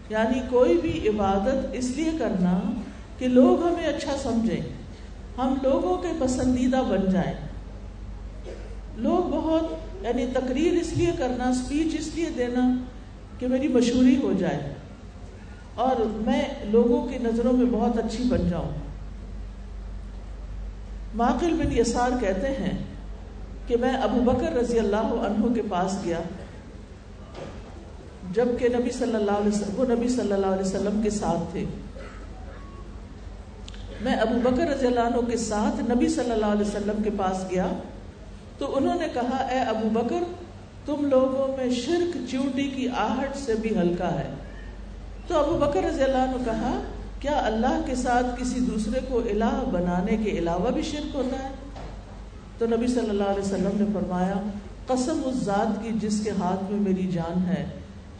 یعنی 0.09 0.41
کوئی 0.49 0.77
بھی 0.77 1.09
عبادت 1.09 1.67
اس 1.73 1.89
لیے 1.89 2.11
کرنا 2.19 2.81
کہ 3.17 3.27
لوگ 3.27 3.67
ہمیں 3.67 3.87
اچھا 3.87 4.15
سمجھیں، 4.23 4.61
ہم 5.37 5.55
لوگوں 5.63 5.97
کے 5.97 6.07
پسندیدہ 6.19 6.81
بن 6.89 7.11
جائیں۔ 7.11 7.33
لوگ 8.95 9.17
بہت 9.17 9.63
یعنی 10.01 10.25
تقریر 10.33 10.73
اس 10.73 10.93
لیے 10.93 11.11
کرنا 11.17 11.49
اسپیچ 11.49 11.95
اس 11.99 12.15
لیے 12.15 12.25
دینا 12.37 12.83
کہ 13.39 13.47
میری 13.47 13.67
مشہوری 13.67 14.17
ہو 14.23 14.33
جائے۔ 14.33 14.73
اور 15.75 15.95
میں 16.25 16.41
لوگوں 16.63 17.07
کی 17.07 17.17
نظروں 17.17 17.53
میں 17.53 17.65
بہت 17.65 17.97
اچھی 17.97 18.23
بن 18.23 18.49
جاؤں۔ 18.49 18.71
ماقل 21.15 21.53
بن 21.53 21.77
یسار 21.77 22.09
کہتے 22.21 22.47
ہیں 22.47 22.77
کہ 23.67 23.75
میں 23.81 23.93
ابو 23.93 24.19
بکر 24.19 24.53
رضی 24.53 24.79
اللہ 24.79 24.95
عنہ 24.95 25.53
کے 25.53 25.61
پاس 25.69 25.97
گیا۔ 26.05 26.19
جبکہ 28.31 28.69
نبی 28.69 28.91
صلی 28.91 29.15
اللہ 29.15 29.31
علیہ 29.31 29.47
وسلم 29.47 29.79
وہ 29.79 29.85
نبی 29.85 30.07
صلی 30.07 30.33
اللہ 30.33 30.45
علیہ 30.45 30.65
وسلم 30.65 31.01
کے 31.03 31.09
ساتھ 31.09 31.51
تھے۔ 31.51 31.65
میں 34.01 34.15
ابو 34.15 34.49
بکر 34.49 34.67
رضی 34.67 34.87
اللہ 34.87 34.99
عنہ 34.99 35.31
کے 35.31 35.37
ساتھ 35.37 35.91
نبی 35.91 36.07
صلی 36.07 36.31
اللہ 36.31 36.45
علیہ 36.45 36.67
وسلم 36.67 37.03
کے 37.03 37.09
پاس 37.17 37.51
گیا 37.51 37.67
تو 38.57 38.77
انہوں 38.77 38.95
نے 38.95 39.07
کہا، 39.13 39.37
اے 39.37 39.59
ابو 39.59 39.89
بکر، 39.89 40.23
تم 40.85 41.05
لوگوں 41.05 41.57
میں 41.57 41.69
شرک 41.69 42.17
چیوٹی 42.29 42.67
کی 42.67 42.87
آہٹ 42.87 43.37
سے 43.37 43.53
بھی 43.53 43.77
ہلکا 43.77 44.13
ہے۔ 44.13 44.29
تو 45.27 45.37
ابو 45.37 45.57
بکر 45.57 45.83
رضی 45.83 46.03
اللہ 46.03 46.17
عنہ 46.17 46.45
کہا، 46.45 46.79
کیا 47.19 47.41
اللہ 47.43 47.81
کے 47.85 47.95
ساتھ 47.95 48.41
کسی 48.41 48.59
دوسرے 48.59 48.99
کو 49.09 49.19
الہ 49.19 49.63
بنانے 49.71 50.17
کے 50.17 50.29
علاوہ 50.29 50.71
بھی 50.71 50.81
شرک 50.81 51.15
ہوتا 51.15 51.43
ہے؟ 51.43 51.49
تو 52.57 52.65
نبی 52.65 52.87
صلی 52.87 53.09
اللہ 53.09 53.23
علیہ 53.23 53.43
وسلم 53.43 53.69
نے 53.73 53.85
فرمایا، 53.93 54.41
قسم 54.87 55.21
اس 55.25 55.35
ذات 55.35 55.83
کی 55.83 55.89
جس 56.01 56.21
کے 56.23 56.31
ہاتھ 56.31 56.71
میں 56.71 56.79
میری 56.79 57.07
جان 57.07 57.45
ہے۔ 57.45 57.65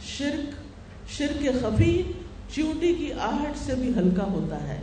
شرک 0.06 0.54
شرک 1.10 1.44
خفی 1.62 2.02
چیوٹی 2.54 2.94
کی 2.94 3.12
آہٹ 3.12 3.58
سے 3.58 3.74
بھی 3.74 3.88
ہلکا 3.96 4.24
ہوتا 4.24 4.68
ہے۔ 4.68 4.78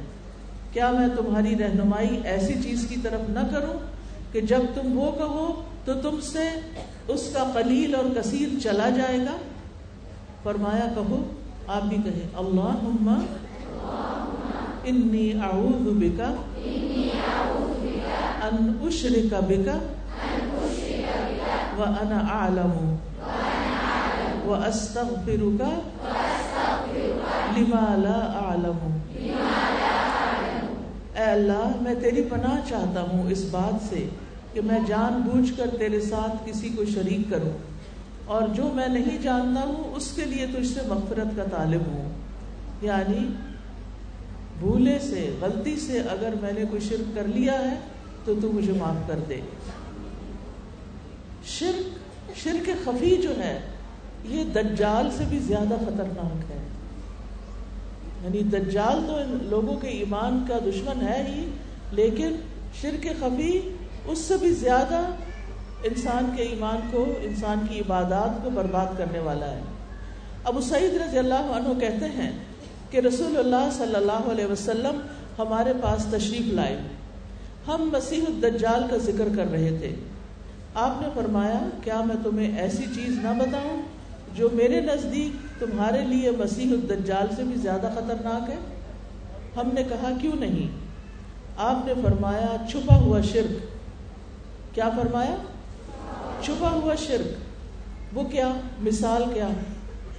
کیا 0.73 0.91
میں 0.91 1.07
تمہاری 1.15 1.55
رہنمائی 1.59 2.19
ایسی 2.23 2.53
چیز 2.63 2.85
کی 2.89 2.95
طرف 3.03 3.29
نہ 3.29 3.39
کروں 3.51 3.77
کہ 4.31 4.41
جب 4.41 4.61
تم 4.73 4.99
وہ 4.99 5.11
کہو 5.11 5.63
تو 5.85 5.93
تم 5.93 6.19
سے 6.21 6.49
اس 7.07 7.29
کا 7.33 7.43
قلیل 7.53 7.95
اور 7.95 8.05
کثیر 8.15 8.59
چلا 8.63 8.89
جائے 8.89 9.17
گا؟ 9.17 9.37
فرمایا 10.43 10.87
کہو، 10.95 11.21
آپ 11.67 11.83
بھی 11.83 11.97
کہیں 12.03 12.27
اللہ 12.33 12.79
انی 14.83 15.31
اعوذ 15.43 15.87
بکا 16.03 16.33
ان 18.43 18.77
اشرک 18.81 19.33
بکا 19.47 19.77
و 21.77 21.83
انا 21.83 22.19
اعلم. 22.31 22.95
و 24.47 24.53
استغفرک 24.53 25.61
لما 27.57 27.95
لا 27.97 28.39
اعلم 28.45 28.97
اے 31.15 31.23
اللہ، 31.23 31.71
میں 31.81 31.95
تیری 31.95 32.21
پناہ 32.21 32.69
چاہتا 32.69 33.01
ہوں 33.01 33.31
اس 33.31 33.45
بات 33.51 33.89
سے 33.89 34.09
کہ 34.53 34.61
میں 34.61 34.79
جان 34.87 35.21
بوجھ 35.25 35.53
کر 35.57 35.69
تیرے 35.79 36.01
ساتھ 36.01 36.35
کسی 36.45 36.69
کو 36.69 36.85
شریک 36.85 37.29
کروں۔ 37.29 37.57
اور 38.25 38.47
جو 38.47 38.63
میں 38.73 38.87
نہیں 38.87 39.17
جانتا 39.17 39.61
ہوں، 39.61 39.95
اس 39.95 40.11
کے 40.15 40.25
لیے 40.25 40.47
تو 40.47 40.57
اس 40.57 40.67
سے 40.67 40.79
مغفرت 40.87 41.37
کا 41.37 41.43
طالب 41.43 41.81
ہوں۔ 41.87 42.09
یعنی 42.81 43.27
بھولے 44.59 44.99
سے، 44.99 45.35
غلطی 45.41 45.75
سے 45.75 45.99
اگر 45.99 46.33
میں 46.41 46.51
نے 46.51 46.61
کوئی 46.69 46.81
شرک 46.81 47.15
کر 47.15 47.23
لیا 47.23 47.53
ہے، 47.53 47.75
تو 48.25 48.35
تو 48.41 48.51
مجھے 48.51 48.73
معاف 48.73 49.07
کر 49.07 49.19
دے۔ 49.29 49.39
شرک 51.45 51.99
شرک 52.37 52.69
خفی 52.85 53.15
جو 53.15 53.37
ہے 53.37 53.59
یہ 54.27 54.43
دجال 54.43 55.09
سے 55.17 55.23
بھی 55.29 55.39
زیادہ 55.39 55.73
خطرناک 55.73 56.51
ہے۔ 56.51 56.67
یعنی 58.23 58.39
دجال 58.39 59.03
تو 59.07 59.15
ان 59.15 59.37
لوگوں 59.41 59.75
کے 59.79 59.87
ایمان 59.87 60.45
کا 60.47 60.57
دشمن 60.57 61.07
ہے 61.07 61.23
ہی، 61.27 61.49
لیکن 61.91 62.35
شرک 62.81 63.07
خفی 63.19 63.71
اس 64.05 64.19
سے 64.19 64.37
بھی 64.37 64.51
زیادہ 64.51 65.01
انسان 65.83 66.29
کے 66.37 66.43
ایمان 66.43 66.77
کو، 66.91 67.05
انسان 67.21 67.59
کی 67.69 67.79
عبادات 67.79 68.43
کو 68.43 68.49
برباد 68.49 68.97
کرنے 68.97 69.19
والا 69.19 69.51
ہے۔ 69.51 69.61
ابو 70.43 70.61
سعید 70.61 71.01
رضی 71.07 71.17
اللہ 71.17 71.33
عنہ 71.33 71.79
کہتے 71.79 72.05
ہیں 72.05 72.31
کہ 72.89 72.97
رسول 72.97 73.37
اللہ 73.37 73.69
صلی 73.77 73.95
اللہ 73.95 74.31
علیہ 74.31 74.45
وسلم 74.45 74.99
ہمارے 75.39 75.73
پاس 75.81 76.05
تشریف 76.05 76.53
لائے۔ 76.53 76.77
ہم 77.67 77.89
مسیح 77.93 78.21
الدجال 78.27 78.83
کا 78.89 78.97
ذکر 78.97 79.27
کر 79.35 79.51
رہے 79.51 79.77
تھے۔ 79.79 79.95
آپ 80.75 81.01
نے 81.01 81.07
فرمایا، 81.13 81.59
کیا 81.83 82.01
میں 82.01 82.15
تمہیں 82.23 82.59
ایسی 82.59 82.83
چیز 82.95 83.17
نہ 83.17 83.29
بتاؤں 83.39 83.81
جو 84.35 84.49
میرے 84.53 84.81
نزدیک 84.81 85.59
تمہارے 85.59 86.01
لیے 86.01 86.31
مسیح 86.31 86.71
الدجال 86.71 87.35
سے 87.35 87.43
بھی 87.43 87.55
زیادہ 87.55 87.89
خطرناک 87.95 88.49
ہے؟ 88.49 88.55
ہم 89.57 89.69
نے 89.73 89.83
کہا، 89.83 90.11
کیوں 90.21 90.33
نہیں؟ 90.39 90.67
آپ 91.57 91.85
نے 91.85 91.93
فرمایا، 92.03 92.55
چھپا 92.69 92.95
ہوا 92.95 93.21
شرک. 93.21 93.55
کیا 94.75 94.89
فرمایا؟ 94.89 95.35
چھپا 96.41 96.69
ہوا 96.69 96.95
شرک. 96.95 97.35
وہ 98.17 98.23
کیا؟ 98.23 98.53
مثال 98.81 99.23
کیا؟ 99.33 99.47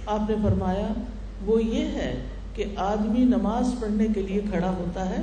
آپ 0.05 0.29
نے 0.29 0.35
فرمایا، 0.43 0.87
وہ 1.45 1.63
یہ 1.63 1.85
ہے 1.85 2.21
کہ 2.53 2.65
آدمی 2.75 3.23
نماز 3.23 3.75
پڑھنے 3.79 4.07
کے 4.15 4.21
لیے 4.21 4.41
کھڑا 4.51 4.69
ہوتا 4.69 5.09
ہے، 5.09 5.21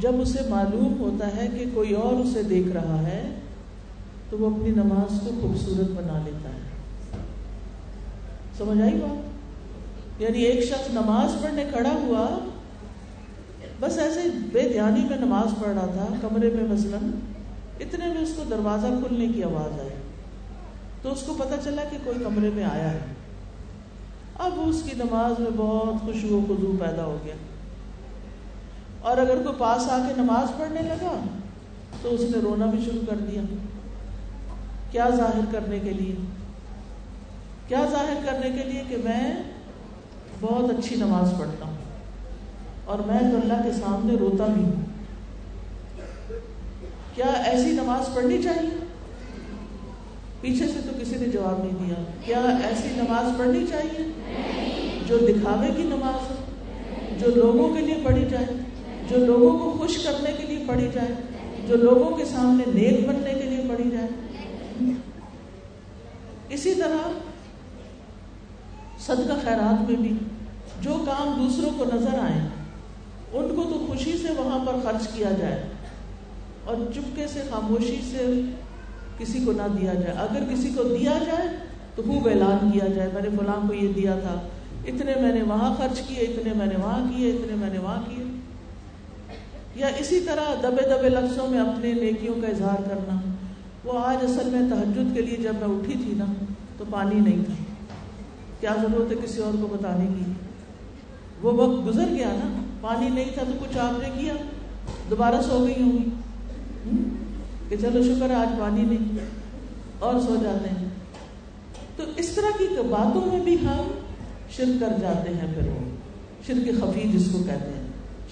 جب 0.00 0.20
اسے 0.20 0.38
معلوم 0.48 0.94
ہوتا 1.00 1.36
ہے 1.36 1.48
کہ 1.58 1.64
کوئی 1.74 1.92
اور 1.92 2.12
اسے 2.12 2.42
دیکھ 2.42 2.68
رہا 2.68 3.02
ہے، 3.02 3.34
تو 4.30 4.38
وہ 4.38 4.50
اپنی 4.50 4.70
نماز 4.70 5.20
کو 5.20 5.30
خوبصورت 5.40 5.90
بنا 5.90 6.22
لیتا 6.24 6.48
ہے۔ 6.48 6.75
سمجھ 8.58 8.82
آئی 8.82 8.92
بات؟ 8.92 9.26
یعنی 10.22 10.42
ایک 10.42 10.64
شخص 10.64 10.90
نماز 10.90 11.42
پڑھنے 11.42 11.64
کھڑا 11.72 11.90
ہوا، 11.90 12.38
بس 13.80 13.98
ایسے 13.98 14.20
بے 14.52 14.68
دھیانی 14.68 15.00
میں 15.10 15.18
نماز 15.18 15.62
پڑھ 15.62 15.74
رہا 15.74 15.86
تھا، 15.86 16.14
کمرے 16.22 16.50
میں 16.50 16.64
مثلا، 16.64 16.96
اتنے 17.80 18.06
میں 18.06 18.22
اس 18.22 18.32
کو 18.36 18.42
دروازہ 18.50 18.86
کھلنے 18.86 19.26
کی 19.26 19.42
آواز 19.42 19.80
آئی۔ 19.80 19.88
تو 21.02 21.12
اس 21.12 21.22
کو 21.22 21.34
پتا 21.34 21.56
چلا 21.64 21.84
کہ 21.90 21.96
کوئی 22.04 22.24
کمرے 22.24 22.50
میں 22.54 22.64
آیا 22.64 22.90
ہے۔ 22.90 23.00
اب 24.38 24.52
اس 24.56 24.82
کی 24.84 24.90
نماز 24.96 25.40
میں 25.40 25.50
بہت 25.56 26.02
خوشبو 26.02 26.40
خدو 26.48 26.76
پیدا 26.80 27.04
ہو 27.04 27.18
گیا۔ 27.24 27.34
اور 29.00 29.16
اگر 29.16 29.42
کوئی 29.42 29.54
پاس 29.58 29.88
آ 29.88 30.08
کے 30.08 30.22
نماز 30.22 30.58
پڑھنے 30.58 30.82
لگا، 30.82 31.24
تو 32.02 32.14
اس 32.14 32.20
نے 32.20 32.38
رونا 32.42 32.66
بھی 32.66 32.78
شروع 32.84 33.06
کر 33.10 33.16
دیا۔ 33.16 33.42
کیا 34.90 35.08
ظاہر 35.16 35.40
کرنے 35.52 35.78
کے 35.78 35.90
لیے؟ 35.90 36.14
کیا 37.68 37.86
ظاہر 37.90 38.26
کرنے 38.26 38.58
کے 38.58 38.70
لیے 38.70 38.82
کہ 38.88 38.96
میں 39.04 39.42
بہت 40.40 40.70
اچھی 40.70 40.96
نماز 40.96 41.34
پڑھتا 41.38 41.66
ہوں 41.66 41.76
اور 42.84 42.98
میں 42.98 43.18
تو 43.18 43.36
اللہ 43.36 43.62
کے 43.64 43.72
سامنے 43.72 44.14
روتا 44.14 44.46
بھی 44.46 44.64
ہوں۔ 44.64 44.72
کیا 47.14 47.26
ایسی 47.26 47.70
نماز 47.70 48.14
پڑھنی 48.14 48.42
چاہیے؟ 48.42 48.70
پیچھے 50.40 50.66
سے 50.66 50.80
تو 50.84 50.90
کسی 51.00 51.16
نے 51.20 51.26
جواب 51.26 51.64
نہیں 51.64 51.86
دیا۔ 51.86 52.04
کیا 52.24 52.68
ایسی 52.68 52.88
نماز 52.96 53.38
پڑھنی 53.38 53.66
چاہیے؟ 53.70 54.06
جو 55.06 55.18
دکھاوے 55.18 55.66
کی 55.76 55.82
نماز 55.82 56.30
ہو، 56.30 56.34
جو 57.18 57.34
لوگوں 57.34 57.74
کے 57.74 57.80
لیے 57.80 57.98
پڑھی 58.04 58.24
جائے، 58.30 58.46
جو 59.10 59.16
لوگوں 59.16 59.58
کو 59.58 59.78
خوش 59.78 59.98
کرنے 59.98 60.32
کے 60.32 60.46
لیے 60.46 60.64
پڑھی 60.66 60.88
جائے، 60.92 61.14
جو 61.68 61.76
لوگوں 61.76 62.16
کے 62.16 62.24
سامنے 62.24 62.72
نیک 62.74 63.08
بننے 63.08 63.34
کے 63.34 63.42
لیے 63.42 63.64
پڑھی 63.68 63.90
جائے۔ 63.90 64.08
اسی 66.48 66.74
طرح 66.74 67.08
صدقہ 69.06 69.32
خیرات 69.44 69.90
میں 69.90 69.96
بھی 69.96 70.12
جو 70.80 71.04
کام 71.06 71.34
دوسروں 71.38 71.70
کو 71.78 71.96
نظر 71.96 72.18
آئے، 72.18 72.40
ان 73.32 73.54
کو 73.56 73.62
تو 73.62 73.86
خوشی 73.88 74.12
سے 74.12 74.32
وہاں 74.36 74.58
پر 74.58 74.72
خرچ 74.82 75.08
کیا 75.08 75.30
جائے 75.30 75.62
اور 76.64 76.76
چپکے 76.94 77.26
سے، 77.26 77.42
خاموشی 77.50 78.00
سے 78.10 78.40
کسی 79.18 79.38
کو 79.44 79.52
نہ 79.52 79.62
دیا 79.80 79.94
جائے۔ 79.94 80.16
اگر 80.16 80.54
کسی 80.54 80.68
کو 80.68 80.82
دیا 80.82 81.12
جائے 81.26 81.48
تو 81.94 82.02
خوب 82.02 82.28
اعلان 82.28 82.70
کیا 82.70 82.88
جائے، 82.88 83.10
میں 83.14 83.22
نے 83.22 83.28
فلاں 83.28 83.68
کو 83.68 83.74
یہ 83.74 83.92
دیا 83.92 84.18
تھا، 84.22 84.40
اتنے 84.86 85.12
میں 85.20 85.32
نے 85.32 85.42
وہاں 85.42 85.74
خرچ 85.74 86.00
کیے، 86.00 86.18
اتنے 86.18 86.52
میں 86.56 86.66
نے 86.66 86.74
وہاں 86.82 87.12
کیے، 87.12 87.32
اتنے 87.32 87.56
میں 87.56 87.70
نے 87.72 87.78
وہاں 87.78 88.02
کیے۔ 88.08 88.24
یا 89.74 89.86
اسی 89.86 90.20
طرح 90.20 90.54
دبے 90.62 90.88
دبے 90.88 91.08
لفظوں 91.08 91.48
میں 91.48 91.60
اپنے 91.60 91.92
نیکیوں 91.92 92.34
کا 92.34 92.48
اظہار 92.48 92.82
کرنا۔ 92.82 93.20
وہ 93.84 93.98
آج 93.98 94.16
اصل 94.22 94.50
میں 94.52 94.70
تحجد 94.70 95.14
کے 95.14 95.20
لیے 95.20 95.36
جب 95.36 95.54
میں 95.54 95.76
اٹھی 95.76 95.92
تھی 95.92 96.14
نا، 96.16 96.24
تو 96.78 96.84
پانی 96.90 97.20
نہیں 97.20 97.44
تھا۔ 97.44 97.65
کیا 98.60 98.70
ضرورت 98.82 99.10
ہے 99.10 99.16
کسی 99.24 99.42
اور 99.42 99.52
کو 99.60 99.66
بتانے 99.66 100.06
کی؟ 100.06 100.32
وہ 101.42 101.52
وقت 101.52 101.86
گزر 101.86 102.04
گیا 102.10 102.28
نا، 102.28 102.64
پانی 102.80 103.08
نہیں 103.08 103.30
تھا 103.34 103.42
تو 103.42 103.52
کچھ 103.60 103.78
آپ 103.78 104.02
نے 104.02 104.20
کیا؟ 104.20 104.32
دوبارہ 105.10 105.42
سو 105.42 105.66
گئی 105.66 105.82
ہوں 105.82 105.92
گی۔ 105.92 106.08
کہ 107.68 107.76
چلو 107.76 108.02
شکر 108.02 108.30
ہے، 108.30 108.34
آج 108.34 108.60
پانی 108.60 108.82
نہیں۔ 108.82 109.18
اور 109.98 110.20
سو 110.20 110.36
جاتے 110.42 110.68
ہیں۔ 110.68 110.88
تو 111.96 112.02
اس 112.16 112.28
طرح 112.28 112.58
کی 112.58 112.66
باتوں 112.90 113.26
میں 113.26 113.40
بھی 113.40 113.54
ہم 113.54 113.88
شرک 114.50 114.80
کر 114.80 114.92
جاتے 115.00 115.30
ہیں 115.34 115.54
پھر۔ 115.54 115.68
وہ 115.68 115.96
شرک 116.46 116.80
خفی 116.80 117.08
جس 117.12 117.28
کو 117.32 117.38
کہتے 117.38 117.70
ہیں۔ 117.76 117.86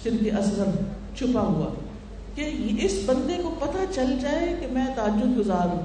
شرک 0.04 0.38
اصغر 0.38 0.66
چھپا 1.16 1.40
ہوا۔ 1.40 1.74
کہ 2.34 2.50
اس 2.80 3.02
بندے 3.06 3.36
کو 3.42 3.54
پتہ 3.58 3.78
چل 3.94 4.18
جائے 4.22 4.56
کہ 4.60 4.66
میں 4.70 4.86
تعجد 4.96 5.38
گزار 5.38 5.66
ہوں۔ 5.66 5.82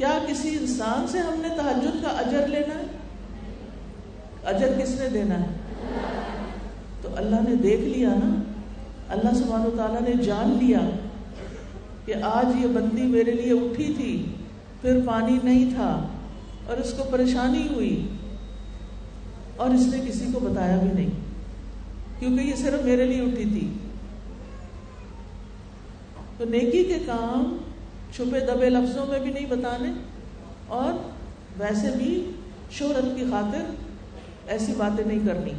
کیا 0.00 0.18
کسی 0.28 0.50
انسان 0.56 1.06
سے 1.08 1.18
ہم 1.18 1.40
نے 1.40 1.48
تحجد 1.56 2.02
کا 2.02 2.08
اجر 2.18 2.46
لینا 2.48 2.74
ہے؟ 2.74 2.86
اجر 4.44 4.72
کس 4.78 4.94
نے 5.00 5.08
دینا 5.08 5.40
ہے؟ 5.40 5.50
تو 7.02 7.08
اللہ 7.16 7.48
نے 7.48 7.54
دیکھ 7.54 7.80
لیا 7.80 8.14
نا، 8.14 8.30
اللہ 9.08 9.34
سبحانہ 9.34 9.66
و 9.66 9.76
تعالیٰ 9.76 10.00
نے 10.00 10.22
جان 10.22 10.56
لیا 10.60 10.80
کہ 12.06 12.14
آج 12.22 12.56
یہ 12.60 12.66
بندی 12.68 13.02
میرے 13.08 13.32
لیے 13.32 13.52
اٹھی 13.52 13.92
تھی، 13.96 14.14
پھر 14.80 15.00
پانی 15.06 15.38
نہیں 15.44 15.70
تھا 15.74 15.90
اور 16.66 16.76
اس 16.76 16.94
کو 16.96 17.04
پریشانی 17.10 17.66
ہوئی 17.74 17.94
اور 19.56 19.70
اس 19.70 19.86
نے 19.86 20.00
کسی 20.08 20.32
کو 20.32 20.40
بتایا 20.40 20.76
بھی 20.76 20.92
نہیں، 20.92 21.10
کیونکہ 22.20 22.42
یہ 22.42 22.54
صرف 22.56 22.84
میرے 22.84 23.04
لیے 23.04 23.20
اٹھی 23.20 23.44
تھی۔ 23.44 23.68
تو 26.38 26.44
نیکی 26.50 26.84
کے 26.84 26.98
کام 27.06 27.56
چھپے 28.16 28.40
دبے 28.40 28.70
لفظوں 28.70 29.06
میں 29.06 29.20
بھی 29.20 29.32
نہیں 29.32 29.46
بتانے 29.46 29.92
اور 30.68 30.92
ویسے 31.58 31.90
بھی 31.96 32.30
شہرت 32.70 33.16
کی 33.16 33.24
خاطر 33.30 33.62
ایسی 34.46 34.72
باتیں 34.78 35.04
نہیں 35.04 35.18
کرنی۔ 35.26 35.52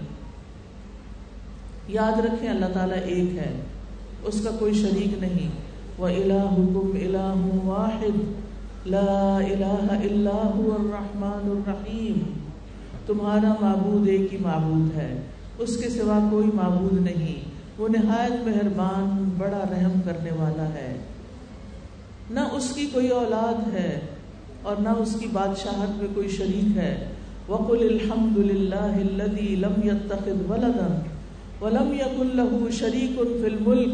یاد 1.87 2.19
رکھیں 2.19 2.49
اللہ 2.49 2.65
تعالیٰ 2.73 2.97
ایک 3.05 3.37
ہے، 3.37 3.53
اس 4.23 4.41
کا 4.43 4.51
کوئی 4.59 4.73
شریک 4.73 5.19
نہیں۔ 5.19 5.49
وہ 5.97 6.07
الحکم 6.07 6.91
الہ 7.01 7.33
واحد، 7.67 8.17
لا 8.87 9.37
الہ 9.37 9.91
الا 9.91 10.51
هو 10.55 10.77
الرحمن 10.79 11.57
الرحیم 11.57 12.33
تمہارا 13.05 13.53
معبود 13.61 14.07
ایک 14.07 14.33
ہی 14.33 14.37
معبود 14.41 14.95
ہے، 14.95 15.21
اس 15.57 15.77
کے 15.77 15.89
سوا 15.89 16.27
کوئی 16.31 16.47
معبود 16.53 17.01
نہیں۔ 17.01 17.49
وہ 17.77 17.87
نہایت 17.87 18.47
مہربان، 18.47 19.29
بڑا 19.37 19.63
رحم 19.71 20.01
کرنے 20.05 20.31
والا 20.31 20.69
ہے۔ 20.69 20.97
نہ 22.31 22.39
اس 22.39 22.71
کی 22.75 22.89
کوئی 22.93 23.07
اولاد 23.07 23.73
ہے 23.73 23.99
اور 24.61 24.75
نہ 24.75 24.89
اس 24.89 25.17
کی 25.19 25.27
بادشاہت 25.33 25.97
میں 25.97 26.07
کوئی 26.13 26.29
شریک 26.29 26.77
ہے۔ 26.77 27.05
وقل 27.47 27.87
الحمد 27.89 28.37
للہ 28.37 28.97
لم 29.65 29.87
يتخذ 29.87 30.51
ولدا 30.51 31.01
ولم 31.61 31.93
يكن 31.93 32.27
له 32.33 32.69
شريك 32.71 33.19
في 33.19 33.45
الملك 33.45 33.91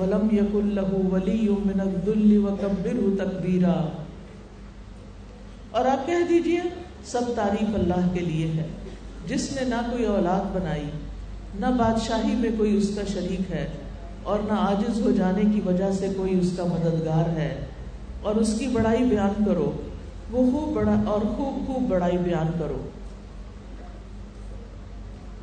ولم 0.00 0.28
يكن 0.32 0.68
له 0.74 1.08
ولي 1.12 1.48
من 1.48 1.80
الذل 1.80 2.36
وكبره 2.36 3.16
تكبيرا۔ 3.18 3.88
اور 5.70 5.84
آپ 5.84 6.06
کہہ 6.06 6.26
دیجیے، 6.28 6.60
سب 7.04 7.22
تعریف 7.36 7.74
اللہ 7.74 8.14
کے 8.14 8.20
لیے 8.20 8.46
ہے۔ 8.46 8.66
جس 9.26 9.52
نے 9.52 9.68
نہ 9.68 9.90
کوئی 9.90 10.04
اولاد 10.04 10.56
بنائی، 10.56 10.86
نہ 11.54 11.66
بادشاہی 11.78 12.34
میں 12.34 12.50
کوئی 12.56 12.76
اس 12.76 12.90
کا 12.94 13.02
شریک 13.12 13.52
ہے۔ 13.52 13.68
اور 14.24 14.38
نہ 14.38 14.52
عاجز 14.52 15.00
ہو 15.00 15.10
جانے 15.10 15.42
کی 15.54 15.60
وجہ 15.66 15.90
سے 15.92 16.08
کوئی 16.16 16.38
اس 16.38 16.52
کا 16.56 16.64
مددگار 16.64 17.28
ہے۔ 17.28 17.64
اور 18.22 18.34
اس 18.34 18.56
کی 18.58 18.66
بڑائی 18.66 19.04
بیان 19.04 19.44
کرو۔ 19.44 19.72
وہ 20.30 20.50
خوب 20.50 20.76
بڑا 20.76 20.94
اور 21.06 21.20
خوب 21.20 21.66
خوب 21.66 21.82
بڑائی 21.88 22.18
بیان 22.18 22.46
کرو۔ 22.58 22.88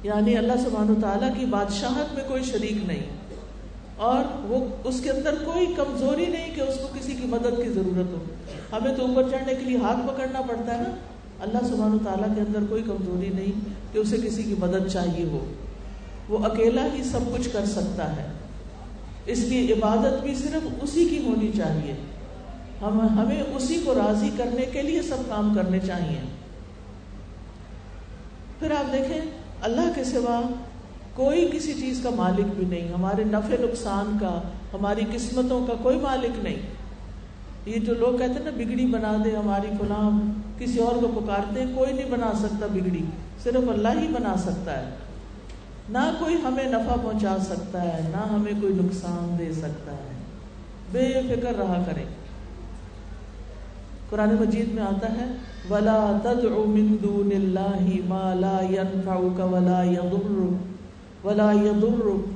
یعنی 0.03 0.37
اللہ 0.37 0.53
سبحان 0.63 0.89
و 0.89 0.95
تعالیٰ 1.01 1.29
کی 1.39 1.45
بادشاہت 1.45 2.15
میں 2.15 2.23
کوئی 2.27 2.43
شریک 2.43 2.85
نہیں۔ 2.85 3.03
اور 3.97 4.23
وہ 4.43 4.65
اس 4.83 5.01
کے 5.03 5.09
اندر 5.09 5.35
کوئی 5.45 5.65
کمزوری 5.65 6.25
نہیں 6.25 6.55
کہ 6.55 6.61
اس 6.61 6.75
کو 6.75 6.87
کسی 6.99 7.11
کی 7.11 7.27
مدد 7.27 7.63
کی 7.63 7.69
ضرورت 7.69 8.11
ہو۔ 8.11 8.23
ہمیں 8.71 8.95
تو 8.95 9.07
اوپر 9.07 9.23
چڑھنے 9.29 9.53
کے 9.53 9.65
لیے 9.65 9.77
ہاتھ 9.77 10.07
پکڑنا 10.07 10.41
پڑتا 10.41 10.77
ہے 10.77 10.81
نا۔ 10.81 10.95
اللہ 11.39 11.67
سبحان 11.67 11.93
و 11.93 11.97
تعالیٰ 11.97 12.35
کے 12.35 12.41
اندر 12.41 12.59
کوئی 12.69 12.83
کمزوری 12.83 13.29
نہیں 13.29 13.51
کہ 13.93 13.99
اسے 13.99 14.17
کسی 14.17 14.43
کی 14.43 14.55
مدد 14.59 14.87
چاہیے 14.87 15.25
ہو۔ 15.25 15.51
وہ 16.29 16.37
اکیلا 16.45 16.87
ہی 16.93 17.03
سب 17.03 17.19
کچھ 17.37 17.49
کر 17.53 17.65
سکتا 17.65 18.15
ہے۔ 18.15 18.27
اس 19.25 19.39
لیے 19.39 19.73
عبادت 19.73 20.23
بھی 20.23 20.35
صرف 20.35 20.67
اسی 20.81 21.05
کی 21.05 21.23
ہونی 21.25 21.51
چاہیے۔ 21.57 21.93
ہم 22.81 23.01
ہمیں 23.01 23.43
اسی 23.55 23.81
کو 23.85 23.93
راضی 23.95 24.29
کرنے 24.37 24.65
کے 24.65 24.81
لیے 24.81 25.01
سب 25.01 25.17
کام 25.29 25.53
کرنے 25.55 25.79
چاہیے۔ 25.79 26.19
پھر 28.59 28.71
آپ 28.71 28.93
دیکھیں، 28.93 29.21
اللہ 29.61 29.91
کے 29.95 30.03
سوا 30.03 30.41
کوئی 31.13 31.49
کسی 31.53 31.73
چیز 31.73 31.99
کا 32.03 32.09
مالک 32.15 32.45
بھی 32.55 32.65
نہیں۔ 32.65 32.93
ہمارے 32.93 33.23
نفع 33.23 33.55
نقصان 33.59 34.17
کا، 34.21 34.41
ہماری 34.73 35.01
قسمتوں 35.13 35.65
کا 35.65 35.73
کوئی 35.83 35.99
مالک 35.99 36.43
نہیں۔ 36.43 36.55
یہ 37.65 37.79
جو 37.79 37.93
لوگ 37.93 38.17
کہتے 38.17 38.33
ہیں 38.33 38.45
نا، 38.45 38.51
بگڑی 38.51 38.85
بنا 38.85 39.21
دے 39.25 39.35
ہماری 39.35 39.67
فلاں 39.79 40.21
کسی 40.59 40.79
اور 40.79 40.95
کو 40.95 41.21
پکارتے 41.21 41.63
ہیں، 41.63 41.75
کوئی 41.75 41.93
نہیں 41.93 42.09
بنا 42.09 42.31
سکتا 42.35 42.65
بگڑی، 42.65 43.03
صرف 43.43 43.69
اللہ 43.69 44.01
ہی 44.01 44.07
بنا 44.07 44.35
سکتا 44.37 44.79
ہے۔ 44.79 44.89
نہ 45.89 46.11
کوئی 46.19 46.35
ہمیں 46.43 46.63
نفع 46.63 46.95
پہنچا 47.03 47.37
سکتا 47.41 47.83
ہے، 47.83 48.01
نہ 48.11 48.33
ہمیں 48.33 48.51
کوئی 48.61 48.73
نقصان 48.73 49.35
دے 49.39 49.53
سکتا 49.53 49.91
ہے۔ 49.91 50.13
بے 50.91 51.13
فکر 51.29 51.53
رہا 51.57 51.83
کرے 51.85 52.03
قرآن 54.09 54.35
مجید 54.39 54.73
میں 54.73 54.83
آتا 54.83 55.07
ہے، 55.11 55.25
ولا 55.69 56.11
تدعو 56.23 56.65
من 56.67 56.97
دون 57.03 57.29
اللہ 57.35 58.07
ما 58.07 58.33
لا 58.33 58.59
ينفعك 58.69 59.39
ولا 59.39 59.83
يضرك 59.83 61.25
ولا 61.25 61.51
يضرك۔ 61.51 62.29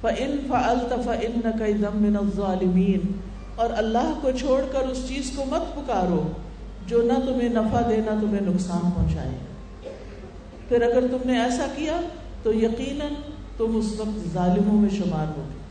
فإن 0.00 0.36
فعلت 0.48 0.94
فإنك 1.04 1.62
إذا 1.62 1.88
من 1.94 2.16
الظالمین 2.16 3.12
اور 3.56 3.70
اللہ 3.76 4.14
کو 4.20 4.30
چھوڑ 4.38 4.62
کر 4.72 4.78
اس 4.78 5.08
چیز 5.08 5.32
کو 5.36 5.44
مت 5.44 5.76
پکارو 5.76 6.22
جو 6.86 7.02
نہ 7.02 7.12
تمہیں 7.12 7.48
نفع 7.48 7.80
دے، 7.88 7.96
نہ 7.96 8.20
تمہیں 8.20 8.40
نقصان 8.40 8.90
پہنچائے۔ 8.90 9.38
پھر 10.68 10.82
اگر 10.82 11.00
تم 11.10 11.30
نے 11.30 11.42
ایسا 11.42 11.66
کیا 11.76 12.00
تو 12.42 12.54
یقیناً 12.54 13.12
تم 13.56 13.76
اس 13.76 14.00
وقت 14.00 14.34
ظالموں 14.34 14.80
میں 14.80 14.90
شمار 14.90 15.26
ہو 15.38 15.48
گے 15.48 15.62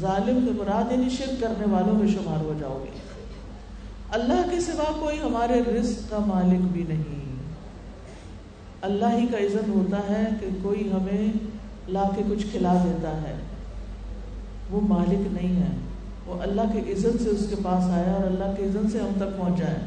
ظالم 0.00 0.46
کے 0.46 0.52
مراد 0.58 0.92
یعنی 0.92 1.10
شرک 1.10 1.40
کرنے 1.40 1.72
والوں 1.72 1.94
میں 1.94 2.08
شمار 2.08 2.44
ہو 2.44 2.52
جاؤ 2.60 2.84
گے۔ 2.84 2.90
اللہ 4.10 4.50
کے 4.50 4.60
سوا 4.60 4.92
کوئی 5.00 5.20
ہمارے 5.20 5.62
رزق 5.78 6.10
کا 6.10 6.18
مالک 6.18 6.60
بھی 6.60 6.84
نہیں۔ 6.88 7.36
اللہ 8.82 9.04
ہی 9.04 9.26
کا 9.26 9.38
عزت 9.38 9.68
ہوتا 9.68 9.98
ہے 10.08 10.24
کہ 10.40 10.46
کوئی 10.62 10.92
ہمیں 10.92 11.32
لا 11.88 12.02
کے 12.16 12.22
کچھ 12.30 12.46
کھلا 12.50 12.74
دیتا 12.84 13.22
ہے۔ 13.22 13.34
وہ 14.70 14.80
مالک 14.80 15.28
نہیں 15.32 15.62
ہے۔ 15.62 15.76
وہ 16.26 16.42
اللہ 16.42 16.60
کے 16.72 16.92
عزت 16.92 17.22
سے 17.22 17.28
اس 17.28 17.46
کے 17.50 17.56
پاس 17.62 17.84
آیا 17.84 18.12
اور 18.12 18.24
اللہ 18.24 18.56
کے 18.56 18.64
عزت 18.64 18.92
سے 18.92 18.98
ہم 18.98 19.10
تک 19.16 19.38
پہنچا 19.38 19.66
ہے۔ 19.66 19.86